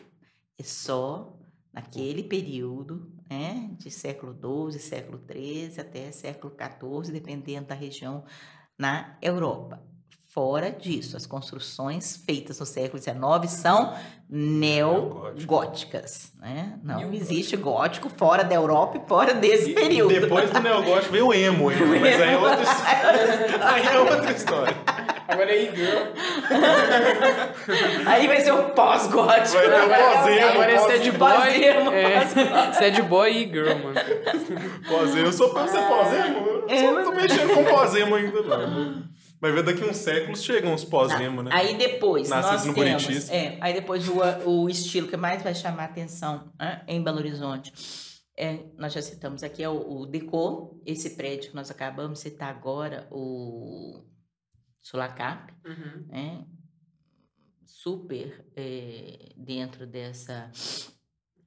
é 0.57 0.63
só 0.63 1.37
naquele 1.73 2.23
período, 2.23 3.13
né? 3.29 3.75
De 3.79 3.91
século 3.91 4.33
XII, 4.71 4.81
século 4.81 5.21
XIII 5.29 5.81
até 5.81 6.13
século 6.13 6.55
XIV, 6.55 7.13
dependendo 7.13 7.67
da 7.67 7.75
região 7.75 8.25
na 8.79 9.19
Europa. 9.21 9.85
Fora 10.33 10.71
disso, 10.71 11.17
as 11.17 11.27
construções 11.27 12.23
feitas 12.25 12.61
no 12.61 12.67
século 12.67 13.03
XIX 13.03 13.51
são 13.51 13.93
neogóticas, 14.29 16.31
né? 16.41 16.79
Não 16.85 16.99
Neogótico. 16.99 17.25
existe 17.25 17.57
gótico 17.57 18.09
fora 18.17 18.45
da 18.45 18.55
Europa 18.55 19.01
e 19.05 19.09
fora 19.09 19.35
desse 19.35 19.71
E- 19.71 19.75
período. 19.75 20.13
E 20.15 20.21
depois 20.21 20.49
do 20.51 20.61
neogótico 20.61 21.11
veio 21.13 21.27
o 21.27 21.35
emo, 21.35 21.69
ainda, 21.69 21.85
mas 21.99 22.21
aí 22.21 22.33
é 22.33 22.39
outra 22.39 22.63
história. 22.63 23.57
aí 23.75 23.87
é 23.87 23.99
outra 23.99 24.31
história. 24.33 24.77
Agora 25.27 25.53
é 25.57 25.75
girl. 25.77 26.07
Aí 28.07 28.27
vai 28.27 28.41
ser 28.41 28.53
o 28.53 28.71
pós-gótico. 28.71 29.57
Vai 29.59 29.69
ter 29.69 29.81
o 29.81 29.89
pós-emo, 29.89 30.49
Agora 30.51 30.73
é 30.73 30.79
sad 30.79 31.11
boy. 31.13 31.65
É, 31.95 32.27
sad 32.73 33.03
boy 33.03 33.31
e 33.31 33.49
girl, 33.49 33.69
mano. 33.79 33.95
Pós-emo. 34.89 35.27
Eu 35.27 35.33
sou 35.33 35.51
pra 35.51 35.69
ser 35.69 35.83
pós-emo. 35.83 36.47
Eu 36.47 36.65
É, 36.69 36.81
só 36.85 36.93
mas- 36.93 37.05
tô 37.05 37.13
mexendo 37.13 37.55
com 37.55 37.65
pós-emo 37.65 38.15
ainda, 38.17 38.43
não. 38.43 39.03
Mas 39.41 39.55
ver 39.55 39.63
daqui 39.63 39.83
uns 39.83 39.97
séculos 39.97 40.43
chegam 40.45 40.75
os 40.75 40.85
pós-emo, 40.85 41.43
né? 41.43 41.51
Aí 41.53 41.77
depois 41.79 42.29
Nascidos 42.29 42.67
nós 42.67 42.67
no 42.67 42.75
temos, 42.75 43.31
é, 43.31 43.57
aí 43.61 43.73
depois 43.73 44.07
o, 44.07 44.21
o 44.47 44.69
estilo 44.69 45.09
que 45.09 45.17
mais 45.17 45.43
vai 45.43 45.55
chamar 45.55 45.85
atenção 45.85 46.53
né, 46.59 46.85
em 46.87 47.03
Belo 47.03 47.19
Horizonte, 47.19 47.73
é, 48.37 48.67
nós 48.77 48.93
já 48.93 49.01
citamos 49.01 49.43
aqui 49.43 49.63
é 49.63 49.69
o, 49.69 50.01
o 50.01 50.07
Decor, 50.07 50.79
esse 50.85 51.17
prédio 51.17 51.51
que 51.51 51.57
nós 51.57 51.71
acabamos 51.71 52.19
de 52.19 52.31
citar 52.31 52.51
agora, 52.51 53.09
o 53.11 54.05
Sulacap, 54.81 55.53
Uhum. 55.65 56.07
né? 56.09 56.45
super 57.65 58.45
é, 58.57 59.33
dentro 59.37 59.87
dessa 59.87 60.51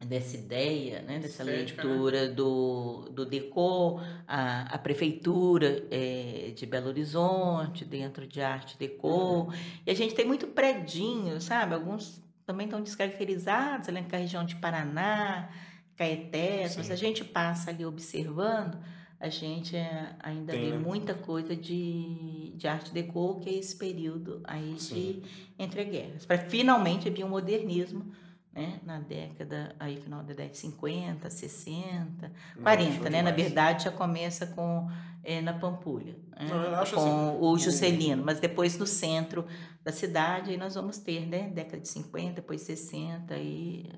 dessa 0.06 0.36
ideia, 0.38 1.02
né? 1.02 1.20
dessa 1.20 1.44
Estética, 1.44 1.84
né? 1.84 1.90
leitura 1.90 2.30
do, 2.30 3.10
do 3.12 3.26
Decor, 3.26 4.02
a, 4.28 4.74
a 4.74 4.78
prefeitura 4.78 5.86
é, 5.92 6.52
de 6.56 6.66
Belo 6.66 6.88
Horizonte, 6.88 7.86
dentro 7.86 8.28
de 8.28 8.42
arte 8.42 8.78
Decor, 8.78 9.48
Uhum. 9.48 9.54
e 9.86 9.92
a 9.92 9.96
gente 9.96 10.14
tem 10.14 10.26
muito 10.26 10.48
predinho, 10.48 11.40
sabe? 11.42 11.74
Alguns 11.74 12.22
também 12.46 12.66
estão 12.66 12.82
descaracterizados, 12.82 13.88
além 13.90 14.04
da 14.04 14.18
região 14.18 14.46
de 14.46 14.56
Paraná, 14.58 15.50
Caeté, 15.96 16.68
Sim. 16.68 16.84
se 16.84 16.92
a 16.92 16.96
gente 16.96 17.24
passa 17.24 17.70
ali 17.70 17.86
observando, 17.86 18.78
a 19.20 19.30
gente 19.30 19.76
é, 19.76 20.16
ainda 20.20 20.52
Tem, 20.52 20.66
vê 20.66 20.72
né? 20.72 20.78
muita 20.78 21.14
coisa 21.14 21.56
de, 21.56 22.52
de 22.56 22.68
arte 22.68 22.92
deco, 22.94 23.40
que 23.40 23.50
é 23.50 23.54
esse 23.54 23.76
período 23.78 24.42
aí 24.44 24.76
Sim. 24.78 24.96
de 24.96 25.24
entreguerras. 25.64 26.26
Para 26.26 26.40
finalmente 26.40 27.10
vir 27.10 27.24
um 27.24 27.30
modernismo, 27.30 28.12
né? 28.54 28.80
Na 28.84 29.00
década, 29.00 29.76
aí 29.80 29.98
final 29.98 30.20
da 30.20 30.28
década 30.28 30.50
de 30.50 30.58
50, 30.58 31.30
60, 31.30 32.32
40, 32.62 33.10
né? 33.10 33.22
Na 33.22 33.32
demais. 33.32 33.36
verdade, 33.36 33.84
já 33.86 33.92
começa 33.92 34.46
com 34.48 34.90
é, 35.24 35.42
na 35.42 35.54
Pampulha, 35.54 36.16
né? 36.38 36.48
Eu 36.52 36.76
acho 36.76 36.96
com 36.96 37.02
assim, 37.02 37.38
o 37.40 37.58
Juscelino, 37.58 38.24
mas 38.26 38.40
depois 38.40 38.78
no 38.78 38.86
centro 38.86 39.46
da 39.84 39.92
cidade, 39.92 40.52
aí 40.52 40.58
nós 40.58 40.76
vamos 40.76 40.98
ter, 40.98 41.26
né? 41.28 41.50
Década 41.54 41.80
de 41.82 41.88
50, 41.88 42.34
depois 42.36 42.62
60 42.62 43.36
e 43.38 43.90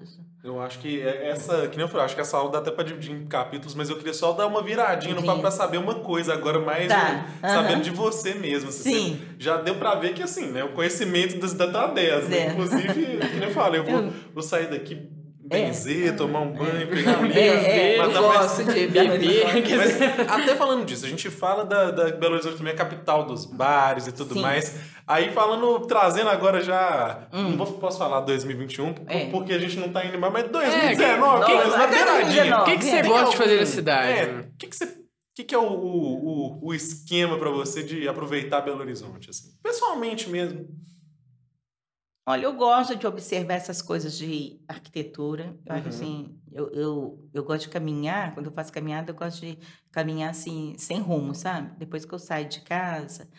Eu 0.43 0.59
acho 0.61 0.77
que 0.79 1.01
é- 1.01 1.29
essa, 1.29 1.67
que 1.67 1.77
nem 1.77 1.85
eu 1.85 1.87
falei, 1.87 2.05
acho 2.05 2.13
que 2.15 2.21
essa 2.21 2.37
aula 2.37 2.51
dá 2.51 2.57
até 2.59 2.69
pra 2.71 2.83
dividir 2.83 3.11
em 3.15 3.25
capítulos, 3.25 3.73
mas 3.75 3.89
eu 3.89 3.97
queria 3.97 4.13
só 4.13 4.31
dar 4.33 4.45
uma 4.47 4.61
viradinha 4.61 5.15
no 5.15 5.21
papo 5.23 5.37
Sim. 5.37 5.41
pra 5.41 5.51
saber 5.51 5.77
uma 5.77 5.95
coisa 5.95 6.33
agora, 6.33 6.59
mais 6.59 6.87
Tá, 6.87 7.25
um, 7.43 7.47
sabendo 7.47 7.81
de 7.83 7.89
você 7.91 8.33
mesmo. 8.35 8.69
assim, 8.69 8.83
Sim. 8.83 9.15
você- 9.15 9.35
já 9.39 9.57
deu 9.57 9.75
pra 9.75 9.95
ver 9.95 10.13
que, 10.13 10.21
assim, 10.23 10.47
né, 10.51 10.63
o 10.63 10.73
conhecimento 10.73 11.39
da 11.55 11.71
tá 11.71 11.87
10, 11.87 12.29
né? 12.29 12.37
É. 12.37 12.51
Inclusive, 12.51 12.93
que 12.93 13.35
nem 13.39 13.47
eu 13.49 13.51
falei, 13.51 13.79
eu 13.81 13.85
vou, 13.85 14.11
vou 14.35 14.43
sair 14.43 14.67
daqui 14.69 14.95
benzer, 15.47 16.15
tomar 16.15 16.41
um 16.41 16.51
banho, 16.53 16.87
pegar 16.87 17.13
Não, 17.13 17.21
um 17.21 17.25
é, 17.25 17.27
livro. 17.27 17.39
é, 17.67 17.93
eu 17.95 18.03
mas 18.03 18.13
tá 18.13 18.21
mais- 18.21 18.37
gosto 18.39 18.63
de 18.63 18.87
beber, 18.87 19.77
Mas 19.77 20.01
até 20.29 20.55
falando 20.55 20.85
disso, 20.85 21.05
a 21.05 21.09
gente 21.09 21.29
fala 21.29 21.63
da, 21.65 21.91
da 21.91 22.11
Belo 22.11 22.33
Horizonte 22.33 22.57
também, 22.57 22.73
a 22.73 22.75
capital 22.75 23.25
dos 23.25 23.45
bares 23.45 24.07
e 24.07 24.11
tudo 24.11 24.33
Sim. 24.33 24.41
mais. 24.41 24.75
Aí 25.07 25.31
falando, 25.31 25.85
trazendo 25.85 26.29
agora 26.29 26.61
já. 26.61 27.27
Não 27.31 27.55
vou- 27.57 27.73
posso 27.73 27.97
falar 27.99 28.21
2021, 28.21 28.93
por- 28.93 29.05
É. 29.07 29.25
porque 29.29 29.53
a 29.53 29.59
gente 29.59 29.77
não 29.77 29.89
tá 29.89 30.03
indo 30.03 30.17
mais, 30.17 30.33
mas 30.33 30.45
É, 30.45 30.47
2019, 30.47 31.45
que- 31.45 31.51
que, 31.51 31.57
Não, 31.57 31.77
na 31.77 31.83
é 31.83 31.87
beiradinha. 31.87 32.21
2019. 32.23 32.61
o 32.61 32.65
que, 32.65 32.77
que 32.77 32.85
você 32.85 33.01
gosta 33.03 33.29
de 33.31 33.37
fazer 33.37 33.59
na 33.59 33.65
cidade? 33.65 34.11
É, 34.19 34.23
o 34.25 34.57
que, 34.57 34.67
que 34.67 34.75
você. 34.75 34.85
O 34.85 35.35
que, 35.35 35.43
que 35.43 35.53
é 35.53 35.57
o, 35.57 35.63
o, 35.63 36.59
o- 36.69 36.73
esquema 36.73 37.37
pra 37.37 37.49
você 37.49 37.83
de 37.83 38.07
aproveitar 38.07 38.61
Belo 38.61 38.79
Horizonte? 38.79 39.29
Assim? 39.29 39.49
Pessoalmente 39.61 40.29
mesmo. 40.29 40.65
Olha, 42.27 42.45
eu 42.45 42.53
gosto 42.53 42.95
de 42.95 43.05
observar 43.05 43.53
essas 43.53 43.81
coisas 43.83 44.17
de 44.17 44.59
arquitetura. 44.67 45.55
Eu 45.63 45.75
acho 45.75 45.83
Uhum. 45.83 45.89
assim, 45.89 46.39
eu, 46.51 46.69
eu, 46.71 47.29
eu 47.31 47.43
gosto 47.43 47.63
de 47.63 47.69
caminhar, 47.69 48.33
quando 48.33 48.47
eu 48.47 48.51
faço 48.51 48.73
caminhada, 48.73 49.11
eu 49.11 49.15
gosto 49.15 49.41
de 49.41 49.59
caminhar 49.91 50.31
assim, 50.31 50.73
sem 50.77 50.99
rumo, 50.99 51.35
sabe? 51.35 51.77
Depois 51.77 52.03
que 52.03 52.13
eu 52.13 52.17
saio 52.19 52.49
de 52.49 52.61
casa, 52.61 53.29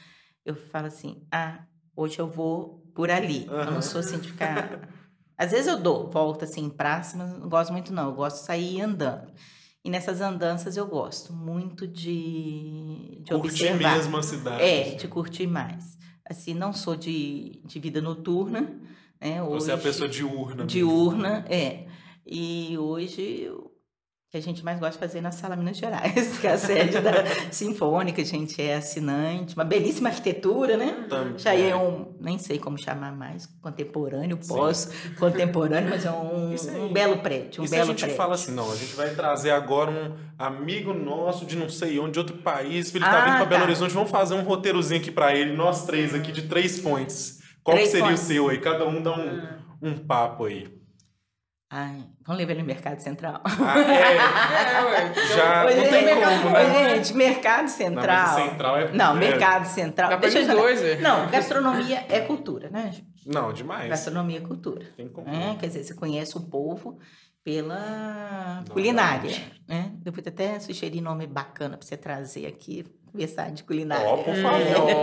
eu 0.45 0.55
falo 0.55 0.87
assim, 0.87 1.26
ah, 1.32 1.64
hoje 1.97 2.18
eu 2.20 2.28
vou 2.28 2.80
por 2.95 3.11
ali. 3.11 3.47
Eu 3.47 3.57
Aham. 3.57 3.74
não 3.74 3.82
sou 3.82 3.99
assim 3.99 4.20
de 4.20 4.30
ficar. 4.30 4.89
Às 5.37 5.51
vezes 5.51 5.66
eu 5.66 5.78
dou 5.82 6.09
volta 6.09 6.45
assim 6.45 6.64
em 6.64 6.70
praça, 6.70 7.16
mas 7.16 7.28
não 7.32 7.49
gosto 7.49 7.72
muito, 7.72 7.93
não. 7.93 8.11
Eu 8.11 8.14
gosto 8.14 8.37
de 8.41 8.47
sair 8.47 8.80
andando. 8.80 9.32
E 9.84 9.91
nessas 9.91 10.20
andanças 10.20 10.76
eu 10.76 10.87
gosto 10.87 11.32
muito 11.32 11.87
de, 11.89 13.20
de 13.22 13.32
Curtir 13.32 13.64
observar. 13.64 13.97
mesmo 13.97 14.16
a 14.16 14.22
cidade. 14.22 14.62
É, 14.62 14.95
de 14.95 15.09
curtir 15.09 15.47
mais. 15.49 15.97
Assim, 16.29 16.55
não 16.55 16.72
sou 16.72 16.97
de, 16.97 17.61
de 17.64 17.79
vida 17.79 18.01
noturna, 18.01 18.61
né? 19.20 19.41
Você 19.43 19.70
é 19.70 19.74
a 19.74 19.77
Hoje- 19.77 19.83
pessoa 19.83 20.09
diurna. 20.09 20.55
mesmo. 20.57 20.66
diurna, 20.66 21.45
é. 21.49 21.87
E 22.27 22.77
hoje 22.79 23.51
que 24.43 24.49
a 24.49 24.53
gente 24.53 24.64
mais 24.64 24.78
gosta 24.78 24.93
de 24.93 24.99
fazer 24.99 25.20
na 25.20 25.30
Sala 25.32 25.57
Minas 25.57 25.76
Gerais, 25.76 26.37
que 26.39 26.47
é 26.47 26.53
a 26.53 26.59
sede 26.59 27.01
da 27.01 27.12
Sinfônica, 27.51 28.20
a 28.20 28.24
gente 28.24 28.61
é 28.61 28.74
assinante, 28.76 29.55
uma 29.55 29.64
belíssima 29.64 30.09
arquitetura, 30.11 30.76
né? 30.76 31.07
Tam- 31.09 31.39
Já 31.39 31.55
é 31.55 31.74
um, 31.74 32.14
nem 32.20 32.39
sei 32.39 32.59
como 32.59 32.76
chamar 32.76 33.12
mais, 33.16 33.47
contemporâneo, 33.62 34.39
Sim. 34.41 34.49
pós-contemporâneo, 34.49 35.91
mas 35.91 36.05
é 36.05 36.11
um, 36.11 36.53
Isso 36.53 36.68
aí. 36.68 36.80
um 36.80 36.93
belo 36.93 37.18
prédio, 37.18 37.62
um 37.62 37.64
e 37.64 37.68
se 37.68 37.74
a 37.74 37.78
belo 37.78 37.91
gente 37.91 38.01
prédio. 38.01 38.16
fala 38.16 38.34
assim, 38.34 38.53
não, 38.53 38.70
a 38.70 38.76
gente 38.76 38.95
vai 38.95 39.11
trazer 39.14 39.51
agora 39.51 39.91
um 39.91 40.14
amigo 40.39 40.93
nosso 40.93 41.47
de 41.47 41.57
não 41.57 41.68
sei 41.68 41.99
onde, 41.99 42.12
de 42.12 42.18
outro 42.18 42.37
país, 42.39 42.95
ele 42.95 43.05
tá 43.05 43.22
Ah, 43.22 43.24
vindo 43.24 43.37
pra 43.37 43.47
Belo 43.47 43.62
tá. 43.62 43.66
Horizonte, 43.68 43.95
vamos 43.95 44.11
fazer 44.11 44.34
um 44.34 44.43
roteirozinho 44.43 45.01
aqui 45.01 45.11
pra 45.11 45.34
ele, 45.34 45.57
nós 45.57 45.84
três 45.87 46.14
aqui 46.14 46.30
de 46.32 46.43
três 46.43 46.78
points. 46.78 47.39
Qual 47.64 47.74
que 47.76 47.82
Três 47.82 47.91
seria 47.91 48.07
points. 48.07 48.22
o 48.22 48.26
seu 48.26 48.49
aí? 48.49 48.59
Cada 48.61 48.87
um 48.87 49.03
dá 49.03 49.12
um, 49.12 49.89
um 49.91 49.99
papo 49.99 50.45
aí. 50.45 50.68
Ai, 51.70 52.05
vamos 52.27 52.39
levar 52.39 52.53
ele 52.53 52.61
no 52.62 52.66
Mercado 52.66 53.01
Central. 53.01 53.41
Ah, 53.45 53.79
é, 53.81 54.16
É, 54.16 54.83
ué. 54.85 55.14
já 55.37 55.64
Oi, 55.66 55.74
não 55.74 55.83
gente, 55.85 55.91
tem 55.91 56.14
como, 56.14 56.51
né? 56.51 56.89
oi, 56.89 56.97
gente, 56.97 57.14
Mercado 57.14 57.62
Não, 57.62 57.68
Central. 57.68 58.27
o 58.27 58.51
central 58.51 58.77
é... 58.79 58.93
Não, 58.93 59.16
é- 59.16 59.18
Mercado 59.18 59.64
Central. 59.66 60.11
Dá 60.11 60.16
Deixa 60.16 60.39
eu 60.41 60.49
dois, 60.57 60.83
é. 60.83 60.97
Não, 60.97 61.29
gastronomia 61.31 62.05
é 62.09 62.20
cultura, 62.20 62.68
né, 62.70 62.91
gente? 62.93 63.07
Não, 63.27 63.53
demais. 63.53 63.89
Gastronomia 63.89 64.39
é 64.39 64.41
cultura. 64.41 64.85
Tem 64.97 65.09
como. 65.09 65.27
né? 65.27 65.57
Quer 65.59 65.66
dizer, 65.68 65.85
você 65.85 65.95
conhece 65.95 66.37
o 66.37 66.41
povo 66.43 66.99
pela 67.43 68.62
Não, 68.66 68.72
culinária, 68.72 69.31
né? 69.68 69.91
Depois 69.97 70.27
até 70.27 70.59
sugerir 70.59 71.01
nome 71.01 71.27
bacana 71.27 71.77
para 71.77 71.87
você 71.87 71.97
trazer 71.97 72.47
aqui, 72.47 72.85
conversar 73.17 73.51
de 73.51 73.64
culinária. 73.64 74.07
Ó, 74.07 74.19
por 74.19 74.35
Hum, 74.35 74.43
favor. 74.43 74.61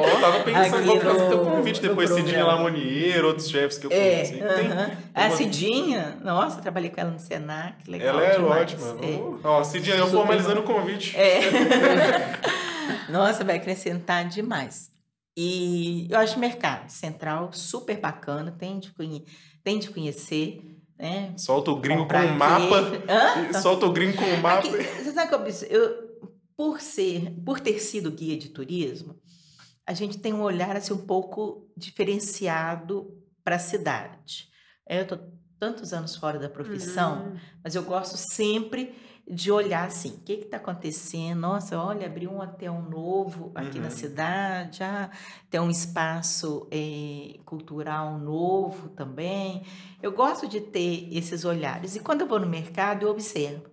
Eu 0.07 0.21
tava 0.21 0.39
pensando 0.43 0.91
em 0.93 0.99
fazer 0.99 1.29
teu 1.29 1.39
convite 1.45 1.81
depois, 1.81 2.09
Cidinha. 2.09 2.45
Lamonier, 2.45 3.25
outros 3.25 3.49
chefs 3.49 3.77
que 3.77 3.87
eu 3.87 3.91
É, 3.91 3.95
conheço. 4.23 4.31
Tem- 4.33 4.41
aham. 4.43 4.85
tem 4.85 4.97
a 5.13 5.27
uma- 5.27 5.35
Cidinha, 5.35 6.17
nossa, 6.23 6.61
trabalhei 6.61 6.89
com 6.89 7.01
ela 7.01 7.11
no 7.11 7.19
Senac, 7.19 7.89
legal 7.89 8.09
Ela 8.19 8.25
é 8.25 8.35
demais. 8.37 8.61
ótima. 8.61 8.87
É. 9.05 9.47
Ó, 9.47 9.63
Cidinha, 9.63 9.95
eu 9.97 10.05
Super 10.05 10.17
formalizando 10.17 10.59
o 10.61 10.63
convite. 10.63 11.17
É. 11.17 11.39
Nossa, 13.09 13.43
vai 13.43 13.57
acrescentar 13.57 14.25
demais. 14.27 14.91
E 15.37 16.07
eu 16.11 16.19
acho 16.19 16.37
o 16.37 16.39
mercado 16.39 16.89
central 16.89 17.49
super 17.53 17.97
bacana, 17.99 18.51
tem 18.57 18.79
de, 18.79 18.91
tem 19.63 19.79
de 19.79 19.89
conhecer, 19.89 20.61
né? 20.97 21.33
Solta 21.37 21.71
o 21.71 21.75
gringo 21.77 22.07
com 22.07 22.15
um 22.17 22.35
mapa. 22.37 23.59
Solta 23.61 23.85
o 23.87 23.91
gringo 23.91 24.15
com 24.17 24.25
um 24.25 24.37
mapa. 24.37 24.59
Aqui, 24.67 24.69
você 24.83 25.11
sabe 25.11 25.29
que 25.29 25.35
eu, 25.35 25.79
eu- 25.79 26.02
por 26.55 26.79
ser, 26.81 27.31
por 27.45 27.59
ter 27.59 27.79
sido 27.79 28.11
guia 28.11 28.37
de 28.37 28.49
turismo, 28.49 29.19
a 29.85 29.93
gente 29.93 30.17
tem 30.17 30.33
um 30.33 30.41
olhar 30.41 30.75
assim 30.75 30.93
um 30.93 31.05
pouco 31.05 31.67
diferenciado 31.75 33.17
para 33.43 33.55
a 33.57 33.59
cidade. 33.59 34.49
É, 34.87 35.01
Eu 35.01 35.07
tô 35.07 35.17
tantos 35.59 35.93
anos 35.93 36.15
fora 36.15 36.37
da 36.39 36.49
profissão, 36.49 37.23
Uhum. 37.27 37.37
mas 37.63 37.75
eu 37.75 37.83
gosto 37.83 38.17
sempre 38.17 38.93
de 39.25 39.49
olhar 39.49 39.87
assim, 39.87 40.09
o 40.09 40.19
que 40.19 40.33
está 40.33 40.57
acontecendo? 40.57 41.39
Nossa, 41.39 41.79
olha, 41.79 42.05
abriu 42.07 42.29
um 42.29 42.41
hotel 42.41 42.81
novo 42.81 43.51
aqui 43.55 43.79
na 43.79 43.85
Uhum. 43.85 43.91
cidade, 43.91 44.83
ah, 44.83 45.09
tem 45.49 45.61
um 45.61 45.69
espaço 45.69 46.67
eh, 46.69 47.39
cultural 47.45 48.17
novo 48.19 48.89
também. 48.89 49.63
Eu 50.01 50.11
gosto 50.11 50.45
de 50.47 50.59
ter 50.59 51.07
esses 51.15 51.45
olhares. 51.45 51.95
E 51.95 52.01
quando 52.01 52.21
eu 52.21 52.27
vou 52.27 52.39
no 52.39 52.47
mercado, 52.47 53.03
eu 53.03 53.09
observo. 53.11 53.69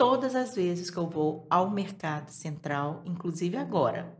Todas 0.00 0.34
as 0.34 0.54
vezes 0.54 0.88
que 0.90 0.96
eu 0.96 1.06
vou 1.06 1.46
ao 1.50 1.70
mercado 1.70 2.30
central, 2.30 3.02
inclusive 3.04 3.58
agora, 3.58 4.16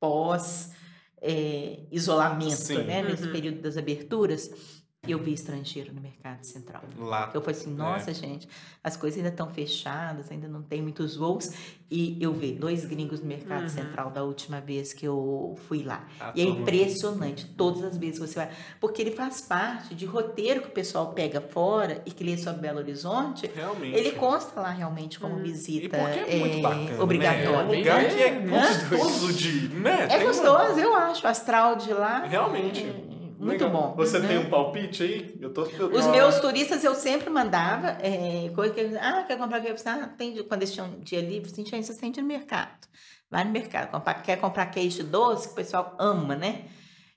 pós 0.00 0.72
eh, 1.20 1.80
isolamento, 1.92 2.52
Sim. 2.56 2.84
né, 2.84 3.02
nesse 3.02 3.26
Uhum. 3.26 3.32
período 3.32 3.60
das 3.60 3.76
aberturas, 3.76 4.77
eu 5.12 5.18
vi 5.18 5.32
estrangeiro 5.32 5.92
no 5.94 6.00
mercado 6.00 6.44
central. 6.44 6.82
Lá. 6.98 7.30
Eu 7.34 7.40
falei 7.40 7.58
assim, 7.60 7.72
nossa, 7.74 8.12
gente, 8.14 8.48
as 8.82 8.96
coisas 8.96 9.16
ainda 9.18 9.30
estão 9.30 9.48
fechadas, 9.50 10.30
ainda 10.30 10.48
não 10.48 10.62
tem 10.62 10.80
muitos 10.82 11.16
voos. 11.16 11.50
E 11.90 12.18
eu 12.20 12.34
vi 12.34 12.52
dois 12.52 12.84
gringos 12.84 13.20
no 13.20 13.26
Mercado 13.26 13.62
Uhum. 13.62 13.68
Central 13.70 14.10
da 14.10 14.22
última 14.22 14.60
vez 14.60 14.92
que 14.92 15.06
eu 15.06 15.58
fui 15.68 15.82
lá. 15.82 16.06
A 16.20 16.32
E 16.34 16.42
é 16.42 16.44
impressionante, 16.44 17.46
todas 17.56 17.82
as 17.82 17.96
vezes 17.96 18.18
que 18.18 18.26
você 18.26 18.34
vai. 18.34 18.50
Porque 18.78 19.00
ele 19.00 19.12
faz 19.12 19.40
parte 19.40 19.94
de 19.94 20.04
roteiro 20.04 20.60
que 20.60 20.68
o 20.68 20.70
pessoal 20.70 21.12
pega 21.14 21.40
fora 21.40 22.02
e 22.04 22.10
que 22.10 22.22
lê 22.22 22.36
sobre 22.36 22.60
Belo 22.60 22.78
Horizonte. 22.78 23.50
Realmente. 23.54 23.96
Ele 23.96 24.12
consta 24.12 24.60
lá 24.60 24.70
realmente 24.70 25.18
como 25.18 25.36
Hum. 25.36 25.38
E 25.40 25.42
visita 25.52 25.96
porque 25.98 26.18
é 26.18 26.36
muito 26.38 26.58
eh, 26.58 26.60
bacana. 26.60 26.90
Né? 26.90 27.00
obrigatória. 27.00 27.48
É 27.56 27.62
um 27.62 27.78
lugar 27.78 28.04
que 28.08 28.22
é 28.22 28.32
Hã? 28.36 28.88
gostoso 28.90 29.32
de. 29.32 29.68
Né? 29.68 30.04
É 30.04 30.06
Tem 30.08 30.16
uma- 30.18 30.24
gostoso, 30.26 30.80
eu 30.80 30.94
acho. 30.94 31.24
O 31.24 31.28
astral 31.30 31.76
de 31.76 31.92
lá. 31.92 32.24
Realmente. 32.24 32.82
é 32.84 33.17
muito 33.38 33.64
Legal. 33.64 33.70
bom. 33.70 33.94
Você 33.96 34.18
né? 34.18 34.28
tem 34.28 34.38
um 34.38 34.50
palpite 34.50 35.02
aí? 35.02 35.38
Eu 35.40 35.52
tô. 35.52 35.64
eu- 35.66 35.90
Os 35.92 36.06
meus 36.06 36.38
turistas 36.40 36.82
eu 36.84 36.94
sempre 36.94 37.30
mandava, 37.30 37.96
é, 38.02 38.50
coisa 38.54 38.74
que 38.74 38.80
ah, 38.98 39.24
quer 39.26 39.38
comprar 39.38 39.60
queijo? 39.60 39.82
Ah, 39.86 40.08
tem, 40.16 40.36
quando 40.44 40.62
eles 40.62 40.74
tinham 40.74 40.88
um 40.88 41.00
dia 41.00 41.20
livre, 41.20 41.50
assim, 41.50 41.64
gente, 41.64 41.86
vocês 41.86 41.98
têm 41.98 42.12
no 42.16 42.22
mercado. 42.24 42.86
Vai 43.30 43.44
no 43.44 43.50
mercado, 43.50 43.90
comprar, 43.90 44.14
quer 44.22 44.36
comprar 44.40 44.66
queijo 44.66 45.04
doce, 45.04 45.48
que 45.48 45.52
o 45.52 45.56
pessoal 45.56 45.94
ama, 45.98 46.34
né? 46.34 46.64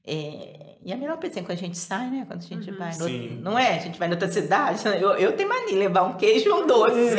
É, 0.06 0.78
e 0.84 0.92
a 0.92 0.98
melhor 0.98 1.18
coisa 1.18 1.40
é 1.40 1.44
quando 1.44 1.52
a 1.52 1.62
gente 1.62 1.78
sai, 1.78 2.10
né? 2.10 2.26
Quando 2.28 2.40
a 2.40 2.46
gente 2.48 2.70
Uhum. 2.72 2.78
vai, 2.78 2.90
no, 2.98 3.06
Sim. 3.06 3.40
não 3.42 3.58
é? 3.58 3.76
A 3.76 3.80
gente 3.80 3.98
vai 4.00 4.08
em 4.08 4.12
outra 4.12 4.28
cidade, 4.32 4.84
né? 4.84 4.98
eu, 5.02 5.12
eu 5.12 5.36
tenho 5.36 5.48
mania 5.48 5.68
de 5.68 5.76
levar 5.76 6.04
um 6.04 6.14
queijo 6.18 6.50
e 6.50 6.52
um 6.52 6.66
doce. 6.66 7.18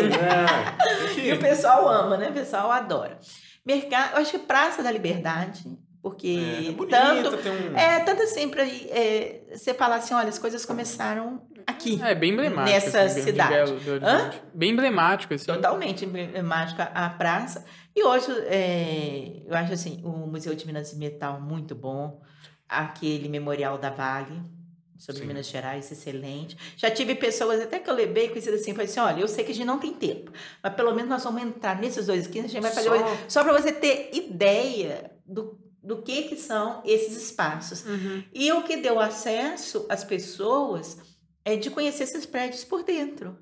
É, 1.16 1.22
E 1.24 1.32
o 1.32 1.38
pessoal 1.38 1.88
ama, 1.88 2.16
né? 2.16 2.28
O 2.30 2.32
pessoal 2.32 2.70
adora. 2.72 3.18
Mercado, 3.64 4.14
eu 4.14 4.18
acho 4.22 4.32
que 4.32 4.38
Praça 4.40 4.82
da 4.82 4.90
Liberdade, 4.90 5.62
porque 6.02 6.28
É, 6.28 6.68
é 6.68 6.72
bonito, 6.72 6.90
tanto 6.90 7.48
um. 7.48 7.76
é, 7.78 8.00
tanto 8.00 8.22
assim, 8.22 8.48
pra 8.48 8.66
é, 8.66 9.42
você 9.54 9.72
falar 9.72 9.96
assim, 9.96 10.12
olha, 10.14 10.28
as 10.28 10.38
coisas 10.38 10.66
começaram 10.66 11.42
aqui. 11.66 12.00
É 12.02 12.14
bem 12.14 12.32
emblemático. 12.32 12.74
Nessa 12.74 13.02
assim, 13.02 13.20
de 13.20 13.22
cidade. 13.26 13.72
Belo-. 13.72 14.00
Bem 14.52 14.70
emblemático, 14.72 15.32
assim. 15.32 15.46
Totalmente 15.46 16.04
emblemática 16.04 16.90
a 16.92 17.08
praça. 17.08 17.64
E 17.94 18.02
hoje, 18.02 18.26
é, 18.46 19.42
eu 19.46 19.54
acho 19.56 19.72
assim, 19.72 20.00
o 20.04 20.10
Museu 20.26 20.54
de 20.54 20.66
Minas 20.66 20.92
e 20.92 20.96
Metal 20.96 21.40
muito 21.40 21.74
bom. 21.74 22.20
Aquele 22.68 23.28
Memorial 23.28 23.76
da 23.76 23.90
Vale, 23.90 24.40
sobre 24.98 25.20
Sim. 25.22 25.26
Minas 25.28 25.46
Gerais, 25.46 25.92
excelente. 25.92 26.56
Já 26.76 26.90
tive 26.90 27.14
pessoas 27.14 27.60
até 27.60 27.78
que 27.78 27.90
eu 27.90 27.94
levei 27.94 28.28
conhecidas 28.30 28.62
assim, 28.62 28.72
falei 28.72 28.86
assim, 28.86 29.00
olha, 29.00 29.20
eu 29.20 29.28
sei 29.28 29.44
que 29.44 29.52
a 29.52 29.54
gente 29.54 29.66
não 29.66 29.78
tem 29.78 29.92
tempo, 29.92 30.32
mas 30.62 30.72
pelo 30.74 30.94
menos 30.94 31.10
nós 31.10 31.22
vamos 31.22 31.42
entrar 31.42 31.78
nesses 31.78 32.06
dois 32.06 32.26
aqui, 32.26 32.38
a 32.40 32.42
gente 32.48 32.60
vai 32.60 32.70
fazer... 32.70 32.88
Só- 32.88 32.98
Só, 32.98 33.16
só 33.28 33.44
para 33.44 33.52
você 33.60 33.72
ter 33.72 34.10
ideia 34.14 35.10
do, 35.26 35.58
do 35.82 36.02
que, 36.02 36.22
que 36.22 36.36
são 36.36 36.80
esses 36.84 37.16
espaços. 37.22 37.84
Uhum. 37.84 38.22
E 38.32 38.52
o 38.52 38.62
que 38.62 38.76
deu 38.76 39.00
acesso 39.00 39.84
às 39.88 40.04
pessoas 40.04 40.96
é 41.44 41.56
de 41.56 41.70
conhecer 41.70 42.04
esses 42.04 42.24
prédios 42.24 42.64
por 42.64 42.84
dentro. 42.84 43.36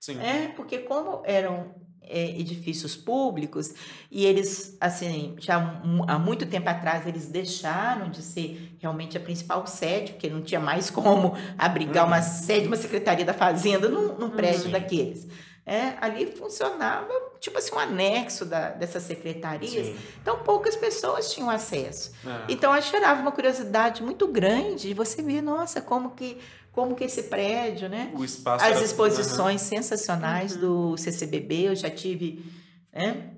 Sim. 0.00 0.18
É, 0.20 0.48
porque 0.54 0.78
como 0.78 1.22
eram 1.24 1.74
é, 2.00 2.38
edifícios 2.38 2.96
públicos 2.96 3.74
e 4.10 4.24
eles, 4.24 4.76
assim, 4.80 5.34
já 5.38 5.82
há 6.06 6.18
muito 6.18 6.46
tempo 6.46 6.68
atrás 6.70 7.06
eles 7.06 7.26
deixaram 7.26 8.08
de 8.08 8.22
ser 8.22 8.76
realmente 8.78 9.16
a 9.16 9.20
principal 9.20 9.66
sede, 9.66 10.12
porque 10.12 10.30
não 10.30 10.40
tinha 10.40 10.60
mais 10.60 10.88
como 10.90 11.34
abrigar 11.58 12.06
uma 12.06 12.18
Uhum. 12.18 12.22
sede, 12.22 12.66
uma 12.68 12.76
secretaria 12.76 13.24
da 13.24 13.34
fazenda 13.34 13.88
num, 13.88 14.16
num 14.16 14.30
prédio 14.30 14.62
Sim. 14.62 14.70
daqueles. 14.70 15.26
É, 15.68 15.98
ali 16.00 16.26
funcionava 16.32 17.12
tipo 17.38 17.58
assim 17.58 17.74
um 17.74 17.78
anexo 17.78 18.46
da, 18.46 18.70
dessas 18.70 19.02
secretarias. 19.02 19.86
Sim. 19.86 19.96
Então 20.22 20.38
poucas 20.38 20.74
pessoas 20.74 21.30
tinham 21.32 21.50
acesso. 21.50 22.12
É. 22.26 22.44
Então 22.48 22.74
eu 22.74 22.80
gerava 22.80 23.20
uma 23.20 23.30
curiosidade 23.30 24.02
muito 24.02 24.26
grande 24.26 24.88
de 24.88 24.94
você 24.94 25.22
ver, 25.22 25.42
nossa, 25.42 25.80
como 25.82 26.12
que 26.12 26.38
como 26.72 26.94
que 26.94 27.04
esse 27.04 27.24
prédio, 27.24 27.88
né? 27.88 28.12
O 28.14 28.24
espaço 28.24 28.64
As 28.64 28.80
exposições 28.80 29.60
uhum. 29.62 29.68
sensacionais 29.68 30.54
uhum. 30.54 30.60
do 30.60 30.96
CCBB, 30.96 31.68
eu 31.68 31.76
já 31.76 31.90
tive, 31.90 32.44
né? 32.92 33.32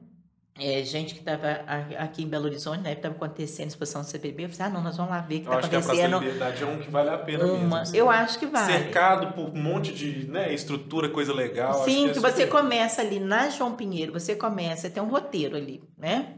É, 0.62 0.84
gente 0.84 1.14
que 1.14 1.20
estava 1.20 1.62
aqui 1.98 2.22
em 2.22 2.28
Belo 2.28 2.44
Horizonte, 2.44 2.82
né, 2.82 2.92
estava 2.92 3.14
acontecendo 3.14 3.64
a 3.64 3.68
exposição 3.68 4.02
do 4.02 4.06
CPB, 4.06 4.44
eu 4.44 4.48
falei, 4.50 4.66
ah, 4.66 4.74
não, 4.74 4.82
nós 4.82 4.94
vamos 4.94 5.10
lá 5.10 5.20
ver 5.22 5.36
o 5.36 5.38
que 5.38 5.44
está 5.46 5.58
acontecendo. 5.58 5.88
Eu 5.88 5.88
acho 5.88 5.96
que 5.96 6.02
a 6.02 6.18
Liberdade 6.18 6.62
é 6.62 6.66
um 6.66 6.78
que 6.78 6.90
vale 6.90 7.08
a 7.08 7.16
pena 7.16 7.44
uma, 7.46 7.78
mesmo. 7.78 7.96
Eu 7.96 8.10
acho 8.10 8.38
que 8.38 8.46
vale. 8.46 8.70
Cercado 8.70 9.32
por 9.32 9.48
um 9.48 9.62
monte 9.62 9.90
de 9.90 10.26
né, 10.28 10.52
estrutura, 10.52 11.08
coisa 11.08 11.32
legal. 11.32 11.82
Sim, 11.84 12.08
que, 12.08 12.12
que 12.12 12.18
você 12.20 12.46
começa 12.46 13.00
ali 13.00 13.18
na 13.18 13.48
João 13.48 13.74
Pinheiro, 13.74 14.12
você 14.12 14.36
começa, 14.36 14.90
tem 14.90 15.02
um 15.02 15.08
roteiro 15.08 15.56
ali, 15.56 15.82
né? 15.96 16.36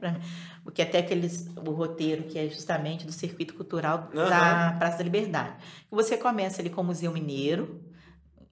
Porque 0.62 0.83
até 0.83 0.99
aqueles, 0.99 1.49
o 1.57 1.73
roteiro 1.73 2.23
que 2.23 2.39
é 2.39 2.49
justamente 2.49 3.05
do 3.05 3.11
circuito 3.11 3.55
cultural 3.55 4.09
uhum. 4.14 4.29
da 4.29 4.77
Praça 4.79 4.99
da 4.99 5.05
Liberdade. 5.05 5.57
Você 5.91 6.16
começa 6.16 6.62
ali 6.62 6.70
com 6.70 6.81
o 6.81 6.85
Museu 6.85 7.11
Mineiro, 7.11 7.83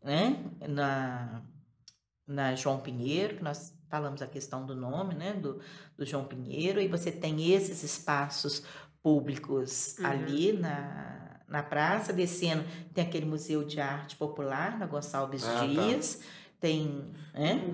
né? 0.02 0.36
Na, 0.68 1.42
na 2.26 2.56
João 2.56 2.80
Pinheiro, 2.80 3.36
que 3.36 3.44
nós 3.44 3.72
falamos 3.90 4.22
a 4.22 4.26
questão 4.26 4.64
do 4.64 4.74
nome, 4.74 5.14
né, 5.14 5.32
do, 5.32 5.60
do 5.98 6.06
João 6.06 6.24
Pinheiro, 6.24 6.80
e 6.80 6.86
você 6.86 7.10
tem 7.10 7.52
esses 7.52 7.82
espaços 7.82 8.62
públicos 9.02 9.96
uhum. 9.98 10.06
ali 10.06 10.52
na, 10.52 11.40
na 11.48 11.62
praça, 11.62 12.12
descendo, 12.12 12.64
tem 12.94 13.04
aquele 13.04 13.26
Museu 13.26 13.64
de 13.64 13.80
Arte 13.80 14.16
Popular, 14.16 14.78
na 14.78 14.86
Gonçalves 14.86 15.44
ah, 15.44 15.58
tá. 15.58 15.66
Dias, 15.66 16.14
tá. 16.14 16.24
tem... 16.60 17.04
Né? 17.34 17.72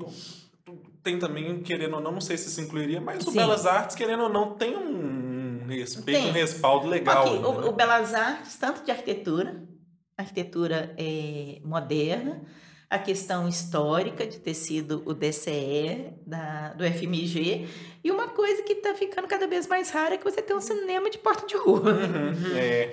Tem 1.02 1.20
também, 1.20 1.62
querendo 1.62 1.94
ou 1.94 2.00
não, 2.00 2.10
não 2.10 2.20
sei 2.20 2.36
se 2.36 2.50
se 2.50 2.60
incluiria, 2.60 3.00
mas 3.00 3.22
Sim. 3.22 3.30
o 3.30 3.32
Belas 3.32 3.64
Artes, 3.64 3.94
querendo 3.94 4.24
ou 4.24 4.28
não, 4.28 4.54
tem 4.54 4.76
um 4.76 5.64
respeito, 5.68 6.20
tem. 6.20 6.30
um 6.30 6.32
respaldo 6.32 6.88
legal. 6.88 7.28
O, 7.28 7.60
né? 7.60 7.68
o 7.68 7.72
Belas 7.72 8.12
Artes, 8.12 8.56
tanto 8.56 8.84
de 8.84 8.90
arquitetura, 8.90 9.62
arquitetura 10.16 10.92
é, 10.98 11.60
moderna, 11.62 12.42
a 12.88 12.98
questão 12.98 13.48
histórica 13.48 14.26
de 14.26 14.38
ter 14.38 14.54
sido 14.54 15.02
o 15.04 15.12
DCE 15.12 16.12
da, 16.24 16.72
do 16.74 16.84
FMG 16.84 17.68
e 18.04 18.10
uma 18.10 18.28
coisa 18.28 18.62
que 18.62 18.74
está 18.74 18.94
ficando 18.94 19.26
cada 19.26 19.46
vez 19.46 19.66
mais 19.66 19.90
rara 19.90 20.14
é 20.14 20.18
que 20.18 20.24
você 20.24 20.40
tem 20.40 20.56
um 20.56 20.60
cinema 20.60 21.10
de 21.10 21.18
porta 21.18 21.46
de 21.46 21.56
rua. 21.56 21.80
Uhum, 21.80 22.56
é. 22.56 22.92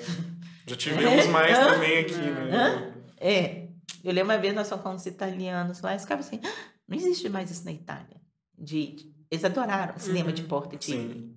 Já 0.66 0.76
tivemos 0.76 1.28
mais 1.28 1.58
é. 1.58 1.66
também 1.66 2.00
aqui, 2.00 2.16
né? 2.16 2.94
É. 3.18 3.68
Eu 4.04 4.12
lembro 4.12 4.34
uma 4.34 4.38
vez 4.38 4.56
nós 4.56 4.68
fomos 4.68 4.84
com 4.84 4.96
os 4.96 5.06
italianos 5.06 5.82
lá 5.82 5.96
e 5.96 6.00
ficavam 6.00 6.26
assim, 6.26 6.39
ah, 6.44 6.72
não 6.88 6.98
existe 6.98 7.30
mais 7.30 7.52
isso 7.52 7.64
na 7.64 7.72
Itália. 7.72 8.20
De, 8.58 8.96
de 8.96 9.14
eles 9.30 9.46
adoraram 9.46 9.98
cinema 9.98 10.30
uhum. 10.30 10.36
de 10.36 10.44
porta 10.44 10.78
de, 10.78 10.86
Sim. 10.86 11.36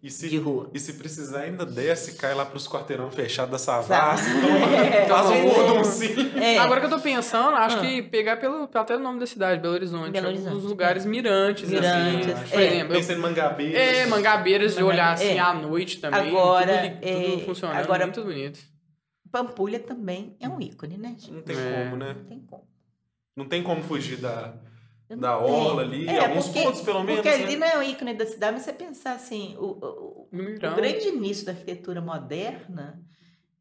E 0.00 0.10
se, 0.10 0.28
de 0.28 0.38
rua. 0.38 0.70
E 0.72 0.78
se 0.78 0.92
precisar, 0.92 1.40
ainda 1.40 1.66
desce, 1.66 2.14
cai 2.14 2.32
lá 2.32 2.46
pros 2.46 2.68
quarteirão 2.68 3.10
fechados 3.10 3.50
da 3.50 3.58
Savassi, 3.58 4.30
é, 4.94 5.06
faz 5.06 5.28
um 5.28 5.50
furduncinho. 5.50 6.38
É. 6.38 6.58
Agora 6.58 6.78
que 6.78 6.86
eu 6.86 6.90
tô 6.90 7.00
pensando, 7.00 7.56
acho 7.56 7.78
ah. 7.78 7.80
que 7.80 8.02
pegar 8.02 8.36
pelo, 8.36 8.68
até 8.72 8.94
o 8.94 9.00
nome 9.00 9.18
da 9.18 9.26
cidade, 9.26 9.60
Belo 9.60 9.74
Horizonte. 9.74 10.12
Belo 10.12 10.28
Horizonte. 10.28 10.56
Uns 10.56 10.64
lugares 10.64 11.04
mirantes, 11.04 11.64
assim, 11.64 11.74
mirantes 11.74 12.28
assim. 12.32 12.50
Por 12.50 12.60
é. 12.60 12.66
exemplo. 12.66 12.94
Pensando 12.94 13.18
em 13.18 13.22
Mangabeiras. 13.22 13.80
É, 13.80 14.06
Mangabeiras, 14.06 14.76
de 14.76 14.82
olhar 14.84 15.12
assim 15.14 15.36
é. 15.36 15.40
à 15.40 15.52
noite 15.52 16.00
também. 16.00 16.28
Agora, 16.28 16.82
tudo, 16.82 16.94
tudo 16.94 17.42
é, 17.42 17.44
funcionando, 17.44 17.78
agora, 17.78 18.06
muito 18.06 18.22
bonito. 18.22 18.60
Pampulha 19.32 19.80
também 19.80 20.36
é 20.38 20.48
um 20.48 20.60
ícone, 20.60 20.96
né? 20.96 21.16
Não 21.28 21.42
tem 21.42 21.56
é. 21.56 21.84
como, 21.84 21.96
né? 21.96 22.14
Não 22.14 22.24
tem 22.24 22.40
como. 22.40 22.68
Não 23.36 23.44
tem 23.44 23.62
como 23.62 23.82
fugir 23.82 24.16
da 24.16 24.54
da 25.16 25.38
orla 25.38 25.82
ali, 25.82 26.06
é, 26.06 26.26
alguns 26.26 26.46
porque, 26.46 26.62
pontos 26.62 26.80
pelo 26.82 27.02
menos. 27.02 27.22
Porque 27.22 27.28
ali 27.28 27.56
né? 27.56 27.66
não 27.66 27.66
é 27.66 27.78
o 27.78 27.82
ícone 27.82 28.14
da 28.14 28.26
cidade, 28.26 28.52
mas 28.54 28.62
você 28.62 28.72
pensar 28.72 29.12
assim, 29.12 29.56
o, 29.58 29.64
o, 29.64 30.28
o 30.30 30.74
grande 30.76 31.08
início 31.08 31.46
da 31.46 31.52
arquitetura 31.52 32.00
moderna 32.00 33.02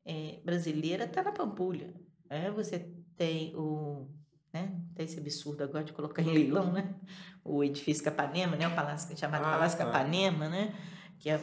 é, 0.06 0.40
brasileira 0.44 1.06
está 1.06 1.24
na 1.24 1.32
Pampulha. 1.32 1.94
É, 2.30 2.52
você 2.52 2.90
tem 3.16 3.56
o. 3.56 4.08
Né, 4.54 4.74
tem 4.96 5.06
esse 5.06 5.20
absurdo 5.20 5.64
agora 5.64 5.84
de 5.84 5.94
colocar 5.94 6.22
em 6.22 6.32
leilão, 6.34 6.72
né? 6.72 6.96
O 7.44 7.64
edifício 7.64 8.04
Capanema, 8.04 8.56
né? 8.56 8.68
O 8.68 8.76
palácio 8.76 9.16
chamado 9.18 9.46
ah, 9.46 9.52
Palácio 9.52 9.78
tá. 9.78 9.86
Capanema, 9.86 10.50
né? 10.50 10.74
Que 11.20 11.30
é 11.30 11.42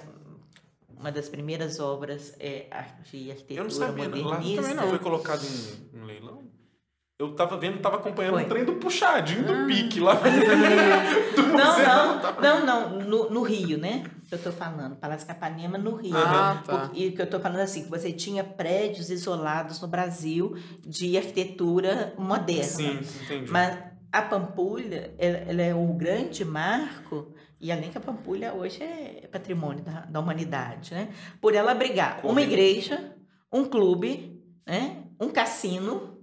uma 0.89 1.13
das 1.13 1.29
primeiras 1.29 1.81
obras 1.81 2.35
é, 2.39 2.67
de 3.11 3.31
arquitetura 3.31 3.61
Eu 3.61 3.65
não 3.65 3.71
sabia, 3.71 4.05
modernista. 4.09 4.61
Lá 4.61 4.69
também 4.69 4.75
não 4.75 4.89
foi 4.89 4.99
colocado 4.99 5.43
em, 5.45 5.99
em 5.99 6.05
leilão? 6.05 6.54
Eu 7.17 7.33
tava 7.37 7.57
vendo, 7.57 7.79
tava 7.79 7.97
acompanhando 7.97 8.35
Foi. 8.35 8.45
um 8.45 8.49
trem 8.49 8.65
do 8.65 8.75
puxadinho 8.75 9.45
do 9.45 9.53
ah. 9.53 9.67
pique 9.67 10.01
lá. 10.01 10.15
do 11.37 11.43
não, 11.55 11.79
não, 11.79 12.41
não, 12.41 12.67
não, 12.67 12.99
no, 12.99 13.31
no, 13.31 13.43
Rio, 13.43 13.79
né? 13.79 14.05
Que 14.29 14.35
eu 14.35 14.43
tô 14.43 14.51
falando, 14.51 14.97
Palácio 14.97 15.25
Capanema 15.25 15.79
no 15.79 15.95
Rio. 15.95 16.17
Ah, 16.17 16.61
tá. 16.67 16.91
E 16.93 17.13
que 17.13 17.23
eu 17.23 17.31
tô 17.31 17.39
falando 17.39 17.61
assim, 17.61 17.85
que 17.85 17.91
você 17.91 18.11
tinha 18.11 18.43
prédios 18.43 19.11
isolados 19.11 19.81
no 19.81 19.87
Brasil 19.87 20.57
de 20.85 21.17
arquitetura 21.17 22.15
moderna. 22.19 22.65
Sim, 22.65 22.99
entendi. 23.23 23.49
Mas 23.49 23.79
a 24.11 24.23
Pampulha, 24.23 25.15
ela, 25.17 25.37
ela 25.37 25.63
é 25.63 25.73
um 25.75 25.97
grande 25.97 26.45
marco 26.45 27.33
e 27.61 27.71
além 27.71 27.93
que 27.93 27.99
a 27.99 28.01
Pampulha 28.01 28.53
hoje 28.53 28.83
é 28.83 29.29
patrimônio 29.31 29.85
da, 29.85 30.01
da 30.01 30.19
humanidade, 30.19 30.93
né? 30.93 31.11
Por 31.41 31.55
ela 31.55 31.71
abrigar 31.71 32.21
uma 32.25 32.43
igreja, 32.43 33.15
um 33.53 33.65
clube, 33.65 34.43
né? 34.67 35.05
um 35.21 35.29
cassino, 35.29 36.14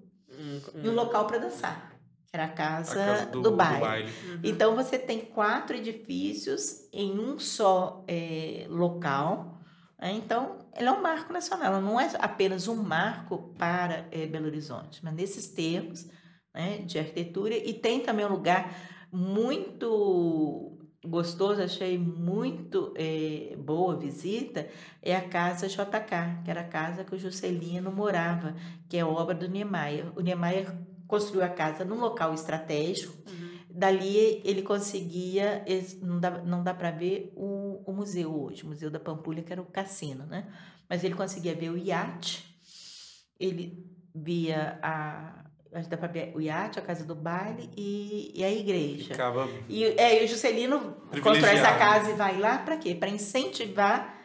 e 0.75 0.89
um 0.89 0.93
local 0.93 1.27
para 1.27 1.37
dançar, 1.37 1.91
que 2.27 2.35
era 2.35 2.45
a 2.45 2.49
casa, 2.49 3.01
a 3.01 3.05
casa 3.05 3.25
do, 3.27 3.41
do, 3.41 3.51
baile. 3.51 3.75
Do 3.75 3.81
baile. 3.81 4.11
Uhum. 4.25 4.39
Então 4.43 4.75
você 4.75 4.97
tem 4.97 5.21
quatro 5.21 5.75
edifícios 5.75 6.87
em 6.91 7.19
um 7.19 7.39
só 7.39 8.03
é, 8.07 8.65
local. 8.69 9.57
Né? 9.99 10.13
Então, 10.13 10.59
ela 10.73 10.89
é 10.89 10.91
um 10.91 11.01
marco 11.01 11.31
nacional, 11.31 11.81
não 11.81 11.99
é 11.99 12.09
apenas 12.19 12.67
um 12.67 12.75
marco 12.75 13.53
para 13.57 14.07
é, 14.11 14.25
Belo 14.25 14.47
Horizonte, 14.47 14.99
mas 15.03 15.13
nesses 15.13 15.47
termos 15.47 16.07
né, 16.53 16.79
de 16.79 16.99
arquitetura. 16.99 17.55
E 17.55 17.73
tem 17.73 18.01
também 18.01 18.25
um 18.25 18.31
lugar 18.31 18.73
muito 19.11 20.70
gostoso, 21.03 21.61
achei 21.61 21.97
muito 21.97 22.93
é, 22.95 23.55
boa 23.57 23.97
visita, 23.97 24.67
é 25.01 25.15
a 25.15 25.27
casa 25.27 25.67
JK, 25.67 26.43
que 26.43 26.51
era 26.51 26.61
a 26.61 26.67
casa 26.67 27.03
que 27.03 27.15
o 27.15 27.19
Juscelino 27.19 27.91
morava, 27.91 28.55
que 28.87 28.97
é 28.97 29.05
obra 29.05 29.33
do 29.33 29.47
Niemeyer. 29.47 30.11
O 30.15 30.21
Niemeyer 30.21 30.71
construiu 31.07 31.43
a 31.43 31.49
casa 31.49 31.83
num 31.83 31.99
local 31.99 32.33
estratégico, 32.33 33.17
uhum. 33.29 33.59
dali 33.69 34.41
ele 34.45 34.61
conseguia, 34.61 35.65
não 36.01 36.19
dá, 36.19 36.31
não 36.43 36.63
dá 36.63 36.73
para 36.73 36.91
ver 36.91 37.33
o, 37.35 37.83
o 37.85 37.91
museu 37.91 38.43
hoje, 38.43 38.63
o 38.63 38.67
Museu 38.67 38.91
da 38.91 38.99
Pampulha, 38.99 39.41
que 39.41 39.51
era 39.51 39.61
o 39.61 39.65
cassino, 39.65 40.25
né? 40.25 40.47
Mas 40.87 41.03
ele 41.03 41.15
conseguia 41.15 41.55
ver 41.55 41.69
o 41.69 41.77
iate, 41.77 42.45
ele 43.39 43.91
via 44.13 44.79
a, 44.83 45.50
acho 45.73 45.89
que 45.89 45.95
dá 45.95 46.07
ver 46.07 46.31
o 46.35 46.41
iate, 46.41 46.79
a 46.79 46.81
casa 46.81 47.05
do 47.05 47.15
baile 47.15 47.69
e, 47.75 48.31
e 48.35 48.43
a 48.43 48.51
igreja. 48.51 49.13
Ficava 49.13 49.47
e, 49.69 49.83
é, 49.83 50.21
e 50.21 50.25
o 50.25 50.27
Juscelino 50.27 50.97
constrói 51.23 51.55
essa 51.55 51.77
casa 51.77 52.11
e 52.11 52.13
vai 52.13 52.37
lá 52.37 52.57
para 52.57 52.77
quê? 52.77 52.93
Para 52.93 53.09
incentivar 53.09 54.17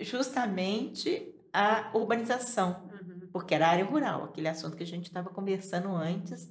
justamente 0.00 1.34
a 1.52 1.90
urbanização, 1.94 2.88
uhum. 2.92 3.28
porque 3.32 3.54
era 3.54 3.68
área 3.68 3.84
rural, 3.84 4.24
aquele 4.24 4.48
assunto 4.48 4.76
que 4.76 4.82
a 4.82 4.86
gente 4.86 5.06
estava 5.06 5.30
conversando 5.30 5.94
antes, 5.94 6.48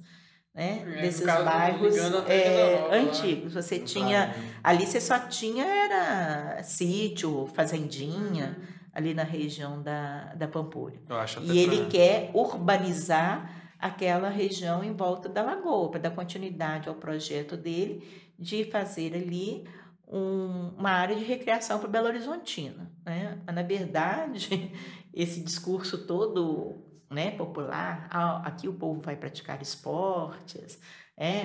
né? 0.54 0.84
É, 0.98 1.02
desses 1.02 1.24
bairros 1.24 1.96
é, 2.28 2.88
antigos. 2.92 3.54
Você 3.54 3.78
tinha. 3.78 4.34
Ali 4.62 4.86
você 4.86 5.00
só 5.00 5.18
tinha 5.18 5.64
era 5.64 6.62
sítio, 6.62 7.46
fazendinha, 7.54 8.56
uhum. 8.58 8.66
ali 8.92 9.14
na 9.14 9.22
região 9.22 9.82
da, 9.82 10.34
da 10.34 10.48
Pampulha. 10.48 11.00
e 11.42 11.58
ele 11.58 11.86
quer 11.86 12.30
urbanizar 12.34 13.59
aquela 13.80 14.28
região 14.28 14.84
em 14.84 14.92
volta 14.92 15.28
da 15.28 15.42
lagoa, 15.42 15.90
para 15.90 16.00
dar 16.00 16.10
continuidade 16.10 16.88
ao 16.88 16.94
projeto 16.94 17.56
dele 17.56 18.06
de 18.38 18.64
fazer 18.64 19.14
ali 19.14 19.66
um, 20.06 20.72
uma 20.76 20.90
área 20.90 21.16
de 21.16 21.24
recreação 21.24 21.78
para 21.78 21.88
Belo 21.88 22.08
Horizontina. 22.08 22.90
Né? 23.04 23.38
Na 23.52 23.62
verdade, 23.62 24.72
esse 25.14 25.40
discurso 25.40 26.06
todo 26.06 26.84
né, 27.08 27.30
popular, 27.32 28.08
ah, 28.10 28.42
aqui 28.46 28.68
o 28.68 28.74
povo 28.74 29.00
vai 29.00 29.16
praticar 29.16 29.60
esportes, 29.62 30.80
é, 31.16 31.42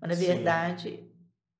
mas 0.00 0.08
na 0.08 0.14
verdade 0.14 0.90
Sim. 0.90 1.10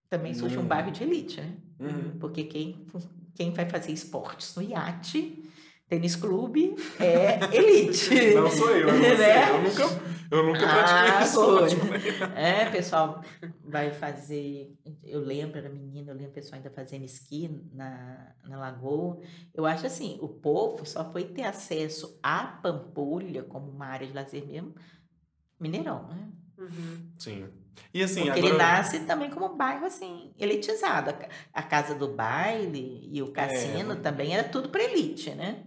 também 0.09 0.35
surge 0.35 0.57
um 0.57 0.63
uhum. 0.63 0.67
bairro 0.67 0.91
de 0.91 1.03
elite, 1.05 1.41
né? 1.41 1.57
Uhum. 1.79 2.19
Porque 2.19 2.45
quem, 2.45 2.87
quem 3.35 3.53
vai 3.53 3.69
fazer 3.69 3.93
esportes 3.93 4.55
no 4.57 4.63
iate 4.63 5.46
Tênis 5.89 6.17
clube 6.17 6.75
é 6.99 7.39
elite. 7.57 8.11
Não 8.35 8.51
sou 8.51 8.71
eu, 8.71 8.89
é 8.89 8.93
você. 8.93 9.17
Né? 9.17 9.51
Eu 9.51 9.63
nunca, 9.63 9.83
eu 10.33 10.47
nunca 10.47 10.59
pratiquei 10.59 11.11
ah, 11.13 11.23
esporte. 11.23 11.77
É, 12.35 12.71
pessoal 12.71 13.23
vai 13.65 13.93
fazer. 13.93 14.75
Eu 15.05 15.21
lembro, 15.21 15.59
era 15.59 15.69
menina, 15.69 16.11
eu 16.11 16.17
lembro 16.17 16.31
o 16.33 16.35
pessoal 16.35 16.57
ainda 16.57 16.71
fazendo 16.71 17.05
esqui 17.05 17.49
na, 17.73 18.33
na 18.49 18.59
lagoa. 18.59 19.21
Eu 19.55 19.65
acho 19.65 19.87
assim, 19.87 20.19
o 20.21 20.29
povo 20.29 20.85
só 20.85 21.09
foi 21.13 21.25
ter 21.25 21.45
acesso 21.45 22.19
à 22.21 22.45
Pampulha 22.45 23.45
como 23.45 23.71
uma 23.71 23.87
área 23.87 24.09
de 24.09 24.13
lazer 24.13 24.45
mesmo, 24.45 24.75
Mineirão, 25.61 26.09
né? 26.09 26.29
Uhum. 26.59 27.13
Sim. 27.19 27.49
E 27.93 28.03
assim, 28.03 28.25
Porque 28.25 28.41
agora... 28.41 28.47
ele 28.49 28.59
nasce 28.59 29.01
também 29.01 29.31
como 29.31 29.47
um 29.47 29.57
bairro 29.57 29.87
assim, 29.87 30.33
elitizado. 30.39 31.11
A 31.11 31.13
ca- 31.13 31.29
A 31.53 31.63
casa 31.63 31.95
do 31.95 32.09
baile 32.09 33.09
e 33.13 33.23
o 33.23 33.31
cassino 33.31 33.93
É. 33.93 33.97
também 33.97 34.35
era 34.35 34.49
tudo 34.49 34.69
para 34.69 34.83
elite, 34.83 35.31
né? 35.31 35.63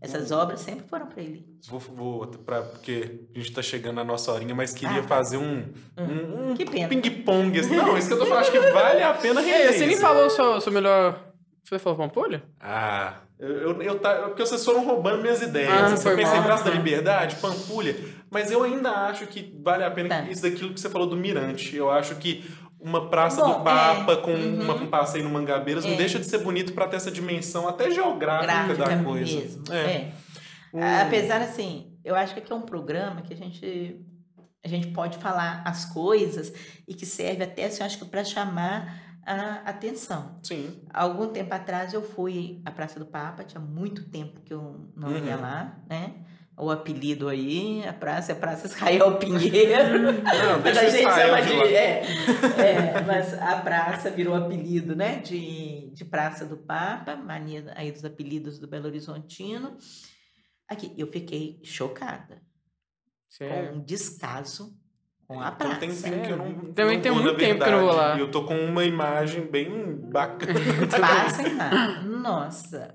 Essas 0.00 0.30
obras 0.30 0.60
sempre 0.60 0.86
foram 0.88 1.06
para 1.06 1.20
elite. 1.22 1.68
Vou, 1.68 1.80
vou 1.80 2.26
pra, 2.28 2.62
porque 2.62 3.20
a 3.34 3.38
gente 3.38 3.52
tá 3.52 3.60
chegando 3.62 3.96
na 3.96 4.04
nossa 4.04 4.30
horinha, 4.32 4.54
mas 4.54 4.72
queria 4.72 5.00
Ah. 5.00 5.02
fazer 5.02 5.36
um, 5.38 5.64
um, 5.98 6.50
um 6.50 6.54
Que 6.54 6.64
pena. 6.64 6.88
ping-pong. 6.88 7.58
assim. 7.58 7.74
Não, 7.76 7.98
isso 7.98 8.06
que 8.06 8.14
eu 8.14 8.18
tô 8.18 8.26
falando, 8.26 8.42
acho 8.42 8.52
que 8.52 8.60
vale 8.60 9.02
a 9.02 9.14
pena 9.14 9.40
rever 9.40 9.72
você 9.74 9.86
nem 9.86 9.96
falou 9.96 10.26
o 10.26 10.30
seu, 10.30 10.60
seu 10.60 10.72
melhor. 10.72 11.18
Você 11.64 11.78
falou 11.80 11.98
Pampulha? 11.98 12.42
Ah, 12.60 13.14
eu, 13.38 13.48
eu, 13.48 13.82
eu 13.82 13.98
tá, 13.98 14.14
porque 14.28 14.40
vocês 14.46 14.64
foram 14.64 14.86
roubando 14.86 15.20
minhas 15.20 15.42
ideias. 15.42 15.70
Ah, 15.70 15.84
assim, 15.86 16.08
eu 16.08 16.16
pensei 16.16 16.38
em. 16.38 16.42
Praça 16.42 16.64
da 16.64 16.70
Liberdade, 16.70 17.36
Pampulha, 17.36 17.94
mas 18.30 18.50
eu 18.50 18.62
ainda 18.62 18.90
acho 19.08 19.26
que 19.26 19.52
vale 19.62 19.84
a 19.84 19.90
pena 19.90 20.08
Tá. 20.08 20.22
isso 20.30 20.42
daquilo 20.42 20.72
que 20.72 20.80
você 20.80 20.88
falou 20.88 21.06
do 21.08 21.16
Mirante. 21.16 21.76
Eu 21.76 21.90
acho 21.90 22.14
que 22.16 22.42
uma 22.80 23.08
Praça 23.10 23.42
Bom, 23.42 23.58
do 23.58 23.64
Papa 23.64 24.12
é, 24.12 24.16
com 24.16 24.30
uhum. 24.32 24.62
uma, 24.62 24.74
um 24.74 24.86
passeio 24.86 25.24
no 25.24 25.30
Mangabeiras 25.30 25.84
não 25.84 25.92
É. 25.92 25.96
deixa 25.96 26.18
de 26.18 26.26
ser 26.26 26.38
bonito 26.38 26.72
pra 26.72 26.86
ter 26.88 26.96
essa 26.96 27.10
dimensão 27.10 27.66
até 27.68 27.90
geográfica 27.90 28.52
Gráfica 28.74 28.84
da 28.96 29.02
coisa. 29.04 29.38
mesmo. 29.40 29.64
É. 29.72 29.76
É. 29.76 30.12
O- 30.72 30.80
Apesar 31.06 31.40
assim, 31.42 31.92
eu 32.04 32.14
acho 32.14 32.34
que 32.34 32.40
aqui 32.40 32.52
é 32.52 32.54
um 32.54 32.62
programa 32.62 33.22
que 33.22 33.32
a 33.32 33.36
gente 33.36 34.00
a 34.64 34.68
gente 34.68 34.88
pode 34.88 35.18
falar 35.18 35.62
as 35.64 35.84
coisas 35.86 36.52
e 36.86 36.92
que 36.92 37.06
serve 37.06 37.44
até 37.44 37.64
assim, 37.66 37.80
eu 37.80 37.86
acho 37.86 37.98
que 37.98 38.04
para 38.04 38.24
chamar 38.24 39.00
a 39.24 39.62
atenção. 39.70 40.38
Sim. 40.42 40.80
Algum 40.92 41.28
tempo 41.28 41.54
atrás 41.54 41.94
eu 41.94 42.02
fui 42.02 42.60
à 42.64 42.70
Praça 42.70 42.98
do 42.98 43.06
Papa, 43.06 43.44
tinha 43.44 43.60
muito 43.60 44.08
tempo 44.10 44.40
que 44.40 44.52
eu 44.52 44.90
não 44.96 45.10
ia 45.12 45.36
Uhum. 45.36 45.40
lá, 45.42 45.78
né? 45.88 46.12
O 46.58 46.70
apelido 46.70 47.28
aí, 47.28 47.86
a 47.86 47.92
praça 47.92 48.32
é 48.32 48.34
a 48.34 48.38
Praça 48.38 48.66
Israel 48.66 49.16
Pinheiro. 49.16 50.12
Não, 50.22 50.60
mas 50.62 50.76
a 50.76 50.88
gente 50.88 51.06
Israel 51.06 51.28
chama 51.28 51.42
de 51.42 51.68
de. 51.68 51.74
É, 51.74 52.02
é, 52.58 53.00
mas 53.06 53.32
a 53.34 53.60
praça 53.60 54.10
virou 54.10 54.34
apelido, 54.34 54.96
né? 54.96 55.18
De, 55.20 55.90
de 55.92 56.04
Praça 56.04 56.44
do 56.44 56.56
Papa, 56.56 57.14
mania 57.14 57.72
aí 57.76 57.92
dos 57.92 58.04
apelidos 58.04 58.58
do 58.58 58.66
Belo 58.66 58.86
Horizontino. 58.86 59.76
Aqui, 60.68 60.92
eu 60.98 61.06
fiquei 61.10 61.60
chocada 61.62 62.42
Sério? 63.28 63.70
com 63.70 63.76
um 63.76 63.84
descaso 63.84 64.76
com 65.28 65.40
a 65.40 65.48
Então 65.48 65.58
praça. 65.58 65.80
tem 65.80 65.94
tempo 65.94 66.22
que 66.22 66.32
eu 66.32 66.36
não. 66.36 66.72
Também 66.72 66.96
não 66.96 67.02
tem 67.02 67.12
muito 67.12 67.36
tempo 67.36 67.62
que 67.62 67.68
eu 67.68 67.72
não 67.72 67.80
vou 67.86 67.94
lá. 67.94 68.16
E 68.16 68.20
eu 68.20 68.30
tô 68.30 68.44
com 68.44 68.58
uma 68.58 68.84
imagem 68.84 69.46
bem 69.50 69.96
bacana. 70.10 70.58
Passem 71.00 71.54
lá. 71.54 72.02
Nossa, 72.02 72.94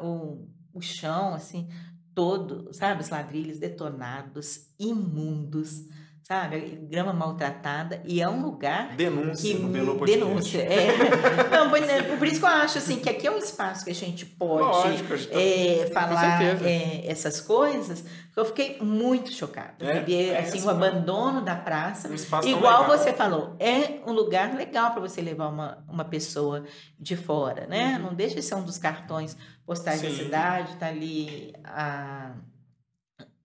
o, 0.00 0.46
o 0.72 0.80
chão, 0.80 1.34
assim, 1.34 1.68
todo, 2.14 2.72
sabe? 2.72 3.02
Os 3.02 3.08
ladrilhos 3.08 3.58
detonados, 3.58 4.68
imundos, 4.78 5.84
sabe? 6.22 6.78
Grama 6.88 7.12
maltratada. 7.12 8.00
E 8.04 8.20
é 8.20 8.28
um 8.28 8.42
lugar 8.42 8.94
Denúncia 8.96 9.54
que 9.54 9.62
no 9.62 9.68
Belo 9.68 9.98
Podcast. 9.98 10.24
denúncia. 10.24 10.58
É. 10.60 10.88
Não, 11.50 11.68
por 11.68 12.18
por 12.18 12.26
isso 12.26 12.38
que 12.38 12.44
eu 12.44 12.50
acho 12.50 12.78
assim, 12.78 12.96
que 13.00 13.08
aqui 13.10 13.26
é 13.26 13.30
um 13.30 13.38
espaço 13.38 13.84
que 13.84 13.90
a 13.90 13.94
gente 13.94 14.24
pode 14.24 14.62
Lógico, 14.62 15.08
tá- 15.08 15.40
é, 15.40 15.90
falar 15.92 16.42
é, 16.64 17.06
essas 17.06 17.40
coisas. 17.40 18.04
Eu 18.34 18.44
fiquei 18.46 18.78
muito 18.80 19.30
chocada. 19.30 19.84
É, 19.84 20.00
ver 20.00 20.30
é 20.30 20.38
assim, 20.38 20.64
o 20.64 20.70
abandono 20.70 21.42
da 21.42 21.54
praça. 21.54 22.08
Um 22.08 22.48
Igual 22.48 22.86
você 22.86 23.12
falou, 23.12 23.56
é 23.58 24.00
um 24.06 24.12
lugar 24.12 24.54
legal 24.54 24.92
para 24.92 25.00
você 25.00 25.20
levar 25.20 25.48
uma, 25.48 25.84
uma 25.88 26.04
pessoa 26.04 26.64
de 26.98 27.14
fora, 27.14 27.66
né? 27.66 27.98
Não 28.02 28.14
deixa 28.14 28.36
de 28.36 28.42
ser 28.42 28.54
um 28.54 28.62
dos 28.62 28.78
cartões 28.78 29.36
postais 29.72 30.02
da 30.02 30.10
cidade, 30.10 30.76
tá 30.76 30.88
ali 30.88 31.54
a, 31.64 32.34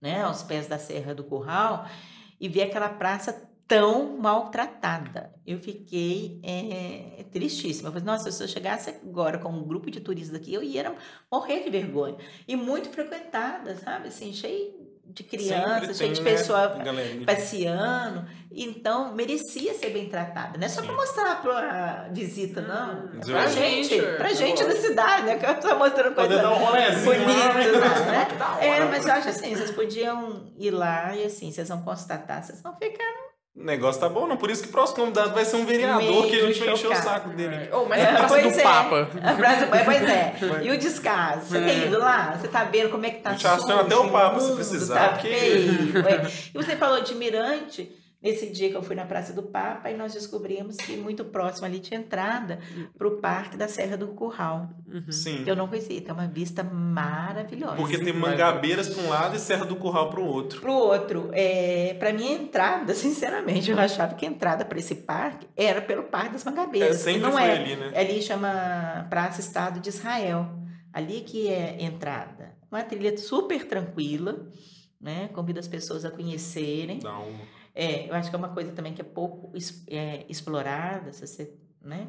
né, 0.00 0.22
aos 0.22 0.42
pés 0.42 0.66
da 0.66 0.78
Serra 0.78 1.14
do 1.14 1.24
Curral, 1.24 1.88
e 2.38 2.48
ver 2.48 2.62
aquela 2.62 2.88
praça 2.88 3.48
tão 3.66 4.16
maltratada. 4.18 5.34
Eu 5.46 5.58
fiquei 5.58 6.40
é, 6.42 7.24
tristíssima. 7.24 7.88
Eu 7.88 7.92
falei, 7.92 8.06
nossa, 8.06 8.30
se 8.30 8.42
eu 8.42 8.48
chegasse 8.48 8.90
agora 8.90 9.38
com 9.38 9.50
um 9.50 9.66
grupo 9.66 9.90
de 9.90 10.00
turistas 10.00 10.38
aqui, 10.40 10.54
eu 10.54 10.62
ia 10.62 10.94
morrer 11.30 11.64
de 11.64 11.70
vergonha. 11.70 12.16
E 12.46 12.56
muito 12.56 12.88
frequentada, 12.88 13.76
sabe? 13.76 14.08
Assim, 14.08 14.32
cheio 14.32 14.77
de 15.08 15.22
de 15.22 15.36
tem, 16.20 16.24
né, 16.24 16.30
pessoa 16.30 16.68
galerinha. 16.68 17.26
passeando. 17.26 18.24
Então, 18.50 19.14
merecia 19.14 19.74
ser 19.74 19.90
bem 19.90 20.08
tratada. 20.08 20.58
Não 20.58 20.64
é 20.66 20.68
só 20.68 20.82
para 20.82 20.92
mostrar 20.94 21.42
para 21.42 22.06
a 22.06 22.12
visita, 22.12 22.60
não. 22.62 23.10
É 23.14 23.18
Dizer, 23.18 23.32
pra 23.32 23.40
"Olha, 23.42 23.48
gente, 23.50 24.02
pra 24.16 24.28
gente 24.32 24.64
da 24.64 24.76
cidade, 24.76 25.26
né? 25.26 25.38
Que 25.38 25.46
eu 25.46 25.60
tô 25.60 25.76
mostrando 25.76 26.14
Poder 26.14 26.28
coisa 26.28 26.42
dar 26.42 26.52
um 26.52 26.64
rolezinho 26.64 27.04
bonita, 27.04 27.78
lá, 27.78 27.98
né? 28.06 28.28
Hora. 28.40 28.64
É, 28.64 28.84
mas 28.84 29.06
eu 29.06 29.12
acho 29.12 29.28
assim, 29.28 29.54
vocês 29.54 29.70
podiam 29.70 30.50
ir 30.58 30.70
lá 30.70 31.14
e 31.14 31.24
assim, 31.24 31.52
vocês 31.52 31.68
vão 31.68 31.82
constatar, 31.82 32.42
vocês 32.42 32.60
vão 32.62 32.74
ficar 32.76 33.27
O 33.60 33.64
negócio 33.64 34.00
tá 34.00 34.08
bom, 34.08 34.26
não. 34.26 34.36
Por 34.36 34.50
isso 34.50 34.62
que 34.62 34.68
o 34.68 34.72
próximo 34.72 35.00
convidado 35.00 35.34
vai 35.34 35.44
ser 35.44 35.56
um 35.56 35.66
vereador 35.66 35.98
Meio 36.00 36.22
que 36.28 36.36
a 36.36 36.46
gente 36.46 36.60
vai 36.60 36.68
encher 36.74 36.86
o 36.90 36.94
saco 36.94 37.30
dele. 37.30 37.68
Oh, 37.72 37.86
mas 37.86 38.00
É, 38.00 38.04
a 38.04 38.12
Praça 38.12 38.28
pois 38.28 38.54
do 38.54 38.60
é. 38.60 38.62
Papa. 38.62 39.08
A 39.22 39.32
praça 39.34 39.66
do- 39.66 39.74
é, 39.74 39.84
Pois 39.84 40.02
é. 40.02 40.34
E 40.62 40.70
o 40.70 40.78
descaso? 40.78 41.40
Você 41.46 41.60
tem 41.60 41.86
ido 41.86 41.98
lá? 41.98 42.36
Você 42.40 42.46
tá 42.48 42.62
vendo 42.64 42.88
como 42.90 43.04
é 43.04 43.10
que 43.10 43.20
tá 43.20 43.36
sujo, 43.36 43.72
até 43.72 43.96
o 43.96 44.08
Papa, 44.10 44.38
se 44.40 44.52
precisar, 44.52 44.94
Tá 45.00 45.08
porque- 45.14 45.28
feio, 45.28 45.98
é. 46.06 46.26
E 46.54 46.56
você 46.56 46.76
falou 46.76 47.00
de 47.00 47.14
Mirante. 47.16 47.90
Nesse 48.28 48.50
dia 48.50 48.68
que 48.68 48.76
eu 48.76 48.82
fui 48.82 48.94
na 48.94 49.06
Praça 49.06 49.32
do 49.32 49.42
Papa, 49.42 49.90
e 49.90 49.96
nós 49.96 50.12
descobrimos 50.12 50.76
que 50.76 50.98
muito 50.98 51.24
próximo 51.24 51.64
ali 51.64 51.80
tinha 51.80 51.98
entrada 51.98 52.58
para 52.96 53.08
o 53.08 53.12
Parque 53.22 53.56
da 53.56 53.66
Serra 53.66 53.96
do 53.96 54.08
Curral, 54.08 54.68
Sim. 55.10 55.44
que 55.44 55.50
eu 55.50 55.56
não 55.56 55.66
conhecia. 55.66 55.98
Tem 56.02 56.12
uma 56.12 56.26
vista 56.26 56.62
maravilhosa. 56.62 57.76
Porque 57.76 57.96
tem 57.96 58.12
mangabeiras 58.12 58.90
pra 58.90 59.02
um 59.02 59.08
lado 59.08 59.34
e 59.34 59.38
Serra 59.38 59.64
do 59.64 59.76
Curral 59.76 60.10
pro 60.10 60.22
outro. 60.22 60.60
Pro 60.60 60.74
outro, 60.74 61.30
é, 61.32 61.94
para 61.98 62.12
mim 62.12 62.28
a 62.28 62.32
entrada, 62.32 62.92
sinceramente, 62.94 63.70
eu 63.70 63.78
achava 63.78 64.14
que 64.14 64.26
a 64.26 64.28
entrada 64.28 64.62
para 64.62 64.78
esse 64.78 64.94
parque 64.94 65.46
era 65.56 65.80
pelo 65.80 66.02
Parque 66.02 66.32
das 66.34 66.46
É, 66.46 66.50
Mangabeiras. 66.50 67.00
e 67.00 67.02
sempre 67.02 67.20
não 67.20 67.32
foi 67.32 67.42
é. 67.44 67.52
ali, 67.52 67.76
né? 67.76 67.92
Ali 67.94 68.20
chama 68.20 69.06
Praça 69.08 69.40
Estado 69.40 69.80
de 69.80 69.88
Israel. 69.88 70.46
Ali 70.92 71.22
que 71.22 71.48
é 71.48 71.82
entrada. 71.82 72.52
Uma 72.70 72.82
trilha 72.82 73.16
super 73.16 73.66
tranquila, 73.66 74.46
né? 75.00 75.28
Convido 75.32 75.58
as 75.58 75.66
pessoas 75.68 76.04
a 76.04 76.10
conhecerem. 76.10 76.98
Dá 76.98 77.18
um... 77.18 77.38
É, 77.78 78.10
eu 78.10 78.14
acho 78.16 78.28
que 78.28 78.34
é 78.34 78.38
uma 78.38 78.52
coisa 78.52 78.72
também 78.72 78.92
que 78.92 79.00
é 79.00 79.04
pouco 79.04 79.52
é, 79.86 80.26
explorada, 80.28 81.12
se 81.12 81.24
você, 81.24 81.56
né? 81.80 82.08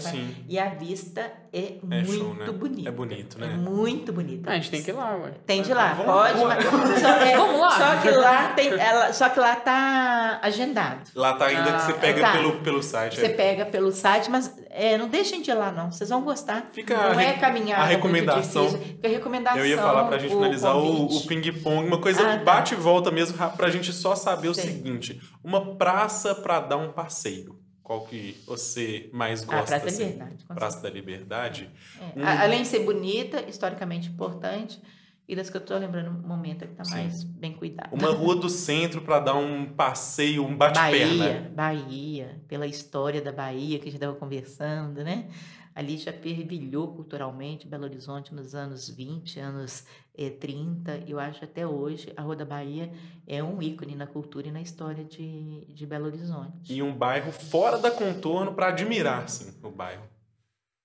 Sim. 0.00 0.34
E 0.48 0.58
a 0.58 0.68
vista 0.74 1.20
é, 1.52 1.58
É 1.58 1.78
muito 1.82 2.12
show, 2.12 2.34
né? 2.34 2.46
bonita. 2.52 2.88
É 2.88 2.92
bonito, 2.92 3.36
É 3.38 3.40
né? 3.40 3.56
muito 3.56 4.12
bonita. 4.12 4.50
Ah, 4.50 4.52
a 4.52 4.56
gente 4.56 4.70
tem 4.70 4.82
que 4.82 4.90
ir 4.90 4.94
lá, 4.94 5.16
ué. 5.16 5.32
Tem 5.46 5.62
de 5.62 5.72
lá, 5.72 5.94
Vamos- 5.94 6.12
pode. 6.12 6.38
vamos- 6.38 6.88
mas- 6.90 7.00
só, 7.00 7.08
é, 7.08 7.36
Vamos 7.36 7.60
lá. 7.60 7.70
Só 7.70 8.00
que 8.02 8.10
lá 8.10 8.48
tem, 8.52 8.68
ela, 8.68 9.12
só 9.12 9.28
que 9.30 9.40
lá 9.40 9.56
tá 9.56 10.38
agendado. 10.42 11.10
Lá 11.14 11.32
tá 11.34 11.46
ainda 11.46 11.72
que 11.72 11.82
você 11.82 11.92
Ah, 11.92 11.94
pega 12.00 12.20
tá. 12.20 12.32
pelo, 12.32 12.52
pelo 12.60 12.82
site. 12.82 13.16
Você 13.18 13.26
é. 13.26 13.28
pega 13.30 13.64
pelo 13.66 13.90
site, 13.90 14.30
mas 14.30 14.54
é, 14.70 14.96
não 14.98 15.08
deixem 15.08 15.40
de 15.42 15.50
ir 15.50 15.54
lá, 15.54 15.72
não. 15.72 15.90
Vocês 15.90 16.10
vão 16.10 16.22
gostar. 16.22 16.66
Fica 16.72 16.96
não 16.96 17.18
a 17.18 17.22
é 17.22 17.32
caminhada 17.34 17.82
a 17.82 17.86
recomendação. 17.86 18.68
Fica 18.70 19.08
a 19.08 19.10
recomendação. 19.10 19.58
Eu 19.58 19.66
ia 19.66 19.78
falar 19.78 20.04
pra 20.04 20.18
gente 20.18 20.32
o 20.32 20.36
finalizar 20.36 20.76
o, 20.76 21.04
o 21.04 21.08
convite. 21.08 21.26
ping-pong, 21.26 21.86
uma 21.86 21.98
coisa 22.00 22.22
Ah, 22.22 22.36
tá. 22.38 22.44
bate 22.44 22.74
e 22.74 22.76
volta 22.76 23.10
mesmo, 23.10 23.36
ra- 23.36 23.48
pra 23.48 23.70
gente 23.70 23.92
só 23.92 24.14
saber 24.14 24.48
o 24.48 24.54
Sim. 24.54 24.62
seguinte: 24.62 25.20
uma 25.42 25.74
praça 25.76 26.34
pra 26.34 26.60
dar 26.60 26.76
um 26.76 26.92
passeio. 26.92 27.58
Qual 27.90 28.02
que 28.06 28.40
você 28.46 29.10
mais 29.12 29.42
Ah, 29.42 29.46
gosta? 29.46 29.66
Praça 29.66 29.80
da 29.80 29.90
assim? 29.90 30.04
Liberdade. 30.12 30.44
com 30.46 30.54
Praça 30.54 30.80
da 30.80 30.90
Liberdade. 30.90 31.70
É, 32.14 32.22
a- 32.22 32.42
Além 32.44 32.62
de 32.62 32.68
ser 32.68 32.84
bonita, 32.84 33.42
historicamente 33.48 34.08
importante, 34.08 34.80
e 35.26 35.34
das 35.34 35.50
que 35.50 35.56
eu 35.56 35.60
tô 35.60 35.76
lembrando 35.76 36.12
no 36.12 36.28
momento 36.28 36.62
é 36.62 36.68
que 36.68 36.74
tá 36.76 36.84
Sim. 36.84 36.92
mais 36.92 37.24
bem 37.24 37.52
cuidado. 37.52 37.92
Uma 37.92 38.12
rua 38.12 38.36
do 38.38 38.48
centro 38.48 39.00
pra 39.02 39.18
dar 39.18 39.34
um 39.34 39.66
passeio, 39.66 40.44
um 40.46 40.56
bate-perna. 40.56 41.24
Bahia, 41.24 41.52
Bahia, 41.52 42.40
pela 42.46 42.64
história 42.64 43.20
da 43.20 43.32
Bahia 43.32 43.76
que 43.80 43.88
a 43.88 43.90
gente 43.90 43.96
estava 44.00 44.14
conversando, 44.14 45.02
né? 45.02 45.28
Ali 45.74 45.96
já 45.96 46.12
fervilhou 46.12 46.94
culturalmente 46.94 47.66
Belo 47.66 47.84
Horizonte 47.84 48.34
nos 48.34 48.54
anos 48.54 48.88
20, 48.88 49.38
anos 49.38 49.86
eh, 50.16 50.30
30, 50.30 51.04
eu 51.06 51.18
acho 51.18 51.44
até 51.44 51.66
hoje 51.66 52.12
a 52.16 52.22
Rua 52.22 52.36
da 52.36 52.44
Bahia 52.44 52.92
é 53.26 53.42
um 53.42 53.62
ícone 53.62 53.94
na 53.94 54.06
cultura 54.06 54.48
e 54.48 54.50
na 54.50 54.60
história 54.60 55.04
de, 55.04 55.66
de 55.66 55.86
Belo 55.86 56.06
Horizonte. 56.06 56.72
E 56.72 56.82
um 56.82 56.92
bairro 56.92 57.30
fora 57.30 57.78
da 57.78 57.90
contorno 57.90 58.52
pra 58.52 58.68
admirar, 58.68 59.24
assim, 59.24 59.56
o 59.62 59.70
bairro. 59.70 60.04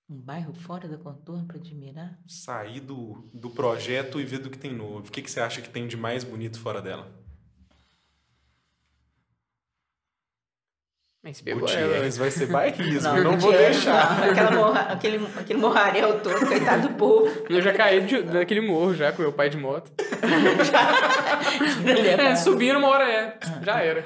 Um 0.08 0.22
bairro 0.22 0.54
fora 0.54 0.88
da 0.88 0.98
contorno 0.98 1.48
para 1.48 1.58
admirar? 1.58 2.20
Sair 2.28 2.80
do, 2.80 3.28
do 3.34 3.50
projeto 3.50 4.22
e 4.22 4.24
ver 4.24 4.38
do 4.38 4.52
que 4.52 4.58
tem 4.58 4.72
novo. 4.72 5.08
O 5.08 5.12
que, 5.12 5.22
que 5.22 5.32
você 5.32 5.40
acha 5.40 5.62
que 5.62 5.70
tem 5.70 5.88
de 5.88 5.98
mais 5.98 6.24
bonito 6.24 6.60
fora 6.60 6.80
dela? 6.80 7.25
Mas 11.26 11.42
pegou 11.42 11.68
ela. 11.68 11.82
Gutierrez 11.88 12.18
vai 12.18 12.30
ser 12.30 12.46
bairrismo, 12.46 13.10
eu 13.18 13.24
não 13.24 13.32
não 13.32 13.40
vou 13.40 13.50
tinha- 13.52 13.64
deixar. 13.64 14.20
não, 14.20 14.30
aquela 14.30 14.52
morra, 14.52 14.82
aquele, 14.82 15.28
aquele 15.36 15.60
morraréu 15.60 16.20
todo, 16.22 16.46
coitado 16.48 16.88
do 16.88 16.94
povo. 16.94 17.28
Eu 17.50 17.60
já 17.64 17.74
caí 17.74 18.06
de- 18.06 18.22
daquele 18.22 18.62
morro 18.62 18.94
já 18.94 19.12
com 19.12 19.24
meu 19.24 19.34
pai 19.34 19.50
de 19.50 19.58
moto. 19.58 19.92
É 22.20 22.26
É, 22.32 22.36
subindo 22.36 22.78
uma 22.78 22.90
hora 22.90 23.12
é. 23.12 23.40
Já 23.64 23.80
era. 23.82 24.04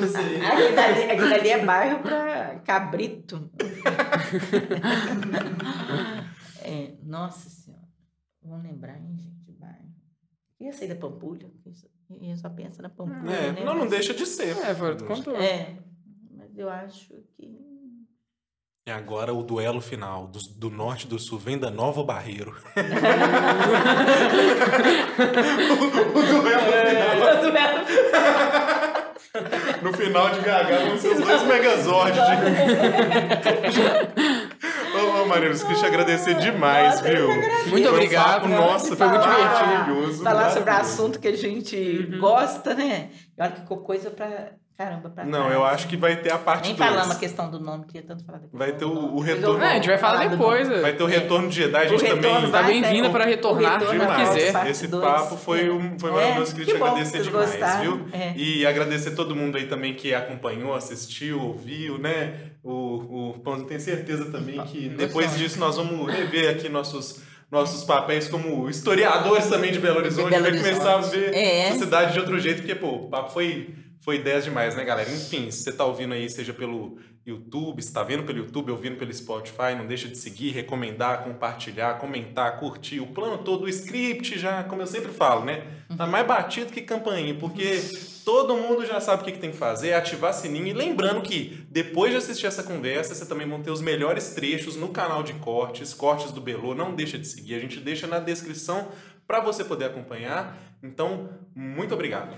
Não 0.00 0.08
sei. 0.08 0.40
Aquilo 0.40 0.80
ali, 0.80 1.02
aquilo 1.10 1.34
ali 1.34 1.50
é 1.50 1.64
bairro 1.64 1.98
para 1.98 2.60
cabrito. 2.64 3.50
É, 6.62 6.92
nossa 7.02 7.50
senhora. 7.50 7.84
Vamos 8.42 8.64
lembrar, 8.64 8.96
hein, 8.96 9.16
gente? 9.18 9.52
Bairro. 9.58 9.84
Ia 10.60 10.72
sair 10.72 10.88
da 10.88 10.94
Pampulha. 10.96 11.50
E 12.20 12.36
só 12.36 12.48
pensa 12.48 12.82
na 12.82 12.88
Pampulha, 12.88 13.30
É, 13.32 13.52
né? 13.52 13.62
não, 13.64 13.74
não 13.74 13.86
deixa 13.86 14.12
de 14.14 14.24
ser. 14.26 14.56
É, 14.58 14.74
foi 14.74 14.92
o 14.92 14.96
que 14.96 15.04
contou. 15.04 15.36
É, 15.36 15.76
mas 16.30 16.56
eu 16.56 16.68
acho 16.70 17.08
que... 17.36 17.62
E 18.86 18.90
agora 18.90 19.32
o 19.32 19.42
duelo 19.42 19.80
final 19.80 20.26
do, 20.26 20.38
do 20.56 20.68
norte 20.68 21.06
e 21.06 21.08
do 21.08 21.18
sul. 21.18 21.38
Vem 21.38 21.56
da 21.58 21.70
Nova 21.70 22.04
Barreiro. 22.04 22.50
o, 22.50 22.54
o 26.18 26.22
duelo 26.22 26.60
final. 27.42 27.74
No 29.82 29.92
final 29.92 30.30
de 30.30 30.40
GH 30.40 30.88
vão 30.88 30.98
ser 30.98 31.12
os 31.12 31.20
dois 31.20 31.42
Megazords. 31.44 32.14
De... 32.14 32.20
Mariana, 35.34 35.58
queria 35.58 35.76
te 35.76 35.86
agradecer 35.86 36.34
demais, 36.36 36.96
Nossa, 37.00 37.02
viu? 37.14 37.28
Muito 37.28 37.68
Foi 37.70 37.82
um 37.82 37.88
obrigado. 37.94 38.26
papo, 38.42 38.48
nossa, 38.48 38.96
Foi 38.96 39.06
muito 39.08 39.22
divertido. 39.22 40.22
Falar 40.24 40.50
sobre 40.50 40.70
assunto 40.70 41.18
que 41.18 41.28
a 41.28 41.36
gente 41.36 41.76
Uhum. 42.12 42.18
gosta, 42.20 42.74
né? 42.74 43.10
E 43.36 43.42
olha 43.42 43.52
que 43.52 43.60
ficou 43.60 43.78
coisa 43.78 44.10
pra 44.10 44.50
caramba 44.76 45.08
pra 45.10 45.24
Não, 45.24 45.38
trás. 45.40 45.54
eu 45.54 45.64
acho 45.64 45.86
que 45.88 45.96
vai 45.96 46.16
ter 46.16 46.32
a 46.32 46.38
parte 46.38 46.66
Nem 46.68 46.74
2. 46.76 46.88
falamos 46.90 47.16
a 47.16 47.18
questão 47.18 47.50
do 47.50 47.60
nome, 47.60 47.84
queria 47.86 48.02
tanto 48.02 48.24
falar 48.24 48.38
questão 48.40 48.58
Vai 48.58 48.72
ter 48.72 48.84
o- 48.84 48.90
o 48.90 49.06
Depois 49.22 49.26
retorno. 49.26 49.62
É, 49.64 49.68
a 49.70 49.74
gente 49.74 49.86
vai 49.88 49.98
falar 49.98 50.26
depois. 50.28 50.68
nome. 50.68 50.80
Vai 50.82 50.92
ter 50.92 51.02
o 51.02 51.06
retorno 51.06 51.48
de 51.48 51.54
Jedi, 51.56 51.76
a 51.76 51.86
gente 51.86 52.04
também... 52.04 52.32
Tá 52.50 52.62
vai, 52.62 52.64
bem-vinda 52.72 53.08
né? 53.08 53.12
para 53.12 53.24
O 53.24 53.26
retornar, 53.28 53.80
vai, 53.80 54.26
quiser. 54.26 54.66
Esse 54.70 54.86
dois. 54.88 55.04
papo 55.04 55.36
foi, 55.36 55.70
um, 55.70 55.98
foi 55.98 56.10
maravilhoso, 56.10 56.52
É, 56.52 56.54
queria 56.56 56.66
que 56.74 56.78
te 56.80 56.82
agradecer 56.82 57.18
que 57.18 57.24
demais, 57.24 57.50
gostaram. 57.50 57.82
viu? 57.82 58.06
É. 58.12 58.32
E 58.36 58.66
agradecer 58.66 59.10
todo 59.12 59.36
mundo 59.36 59.56
aí 59.56 59.66
também 59.66 59.94
que 59.94 60.12
acompanhou, 60.14 60.74
assistiu, 60.74 61.40
ouviu, 61.40 61.98
né? 61.98 62.34
O, 62.62 63.30
o 63.30 63.38
Pãozinho 63.44 63.68
tem 63.68 63.78
certeza 63.78 64.24
também 64.32 64.60
que 64.62 64.88
depois 64.88 65.36
disso 65.36 65.58
nós 65.60 65.76
vamos 65.76 66.10
rever 66.12 66.50
aqui 66.50 66.68
nossos, 66.68 67.22
nossos 67.50 67.84
papéis 67.84 68.26
como 68.26 68.68
historiadores 68.70 69.46
também 69.46 69.70
de 69.70 69.78
Belo 69.78 69.98
Horizonte, 69.98 70.30
Belo 70.30 70.42
vai 70.44 70.56
começar 70.56 70.92
a 70.92 70.96
Horizonte. 70.96 71.16
ver 71.16 71.34
É. 71.34 71.72
cidade 71.72 72.14
de 72.14 72.18
outro 72.20 72.40
jeito, 72.40 72.62
porque, 72.62 72.74
pô, 72.74 72.88
o 72.88 73.08
papo 73.10 73.30
foi, 73.32 73.68
foi 74.04 74.18
10 74.18 74.44
demais, 74.44 74.76
né, 74.76 74.84
galera? 74.84 75.10
Enfim, 75.10 75.50
se 75.50 75.62
você 75.62 75.72
tá 75.72 75.82
ouvindo 75.82 76.12
aí, 76.12 76.28
seja 76.28 76.52
pelo 76.52 76.98
YouTube, 77.24 77.82
se 77.82 77.90
tá 77.90 78.02
vendo 78.02 78.22
pelo 78.24 78.40
YouTube, 78.40 78.70
ouvindo 78.70 78.98
pelo 78.98 79.10
Spotify, 79.14 79.74
não 79.74 79.86
deixa 79.86 80.08
de 80.08 80.18
seguir, 80.18 80.50
recomendar, 80.50 81.24
compartilhar, 81.24 81.94
comentar, 81.98 82.60
curtir, 82.60 83.00
o 83.00 83.06
plano 83.06 83.38
todo, 83.38 83.64
o 83.64 83.68
script 83.68 84.38
já, 84.38 84.62
como 84.64 84.82
eu 84.82 84.86
sempre 84.86 85.10
falo, 85.10 85.46
né? 85.46 85.64
Tá 85.96 86.06
mais 86.06 86.26
batido 86.26 86.70
que 86.70 86.82
campainha, 86.82 87.34
porque 87.36 87.80
todo 88.26 88.54
mundo 88.54 88.84
já 88.84 89.00
sabe 89.00 89.22
o 89.22 89.24
que, 89.24 89.32
que 89.32 89.38
tem 89.38 89.52
que 89.52 89.56
fazer, 89.56 89.88
é 89.88 89.94
ativar 89.94 90.34
sininho. 90.34 90.66
E 90.66 90.72
lembrando 90.74 91.22
que 91.22 91.66
depois 91.70 92.10
de 92.10 92.18
assistir 92.18 92.46
essa 92.46 92.62
conversa, 92.62 93.14
você 93.14 93.24
também 93.24 93.48
vão 93.48 93.62
ter 93.62 93.70
os 93.70 93.80
melhores 93.80 94.34
trechos 94.34 94.76
no 94.76 94.88
canal 94.88 95.22
de 95.22 95.32
cortes, 95.34 95.94
cortes 95.94 96.30
do 96.30 96.42
Belô. 96.42 96.74
Não 96.74 96.94
deixa 96.94 97.18
de 97.18 97.26
seguir, 97.26 97.54
a 97.54 97.58
gente 97.58 97.80
deixa 97.80 98.06
na 98.06 98.18
descrição 98.18 98.88
para 99.26 99.40
você 99.40 99.64
poder 99.64 99.86
acompanhar. 99.86 100.58
Então, 100.82 101.30
muito 101.54 101.94
obrigado. 101.94 102.36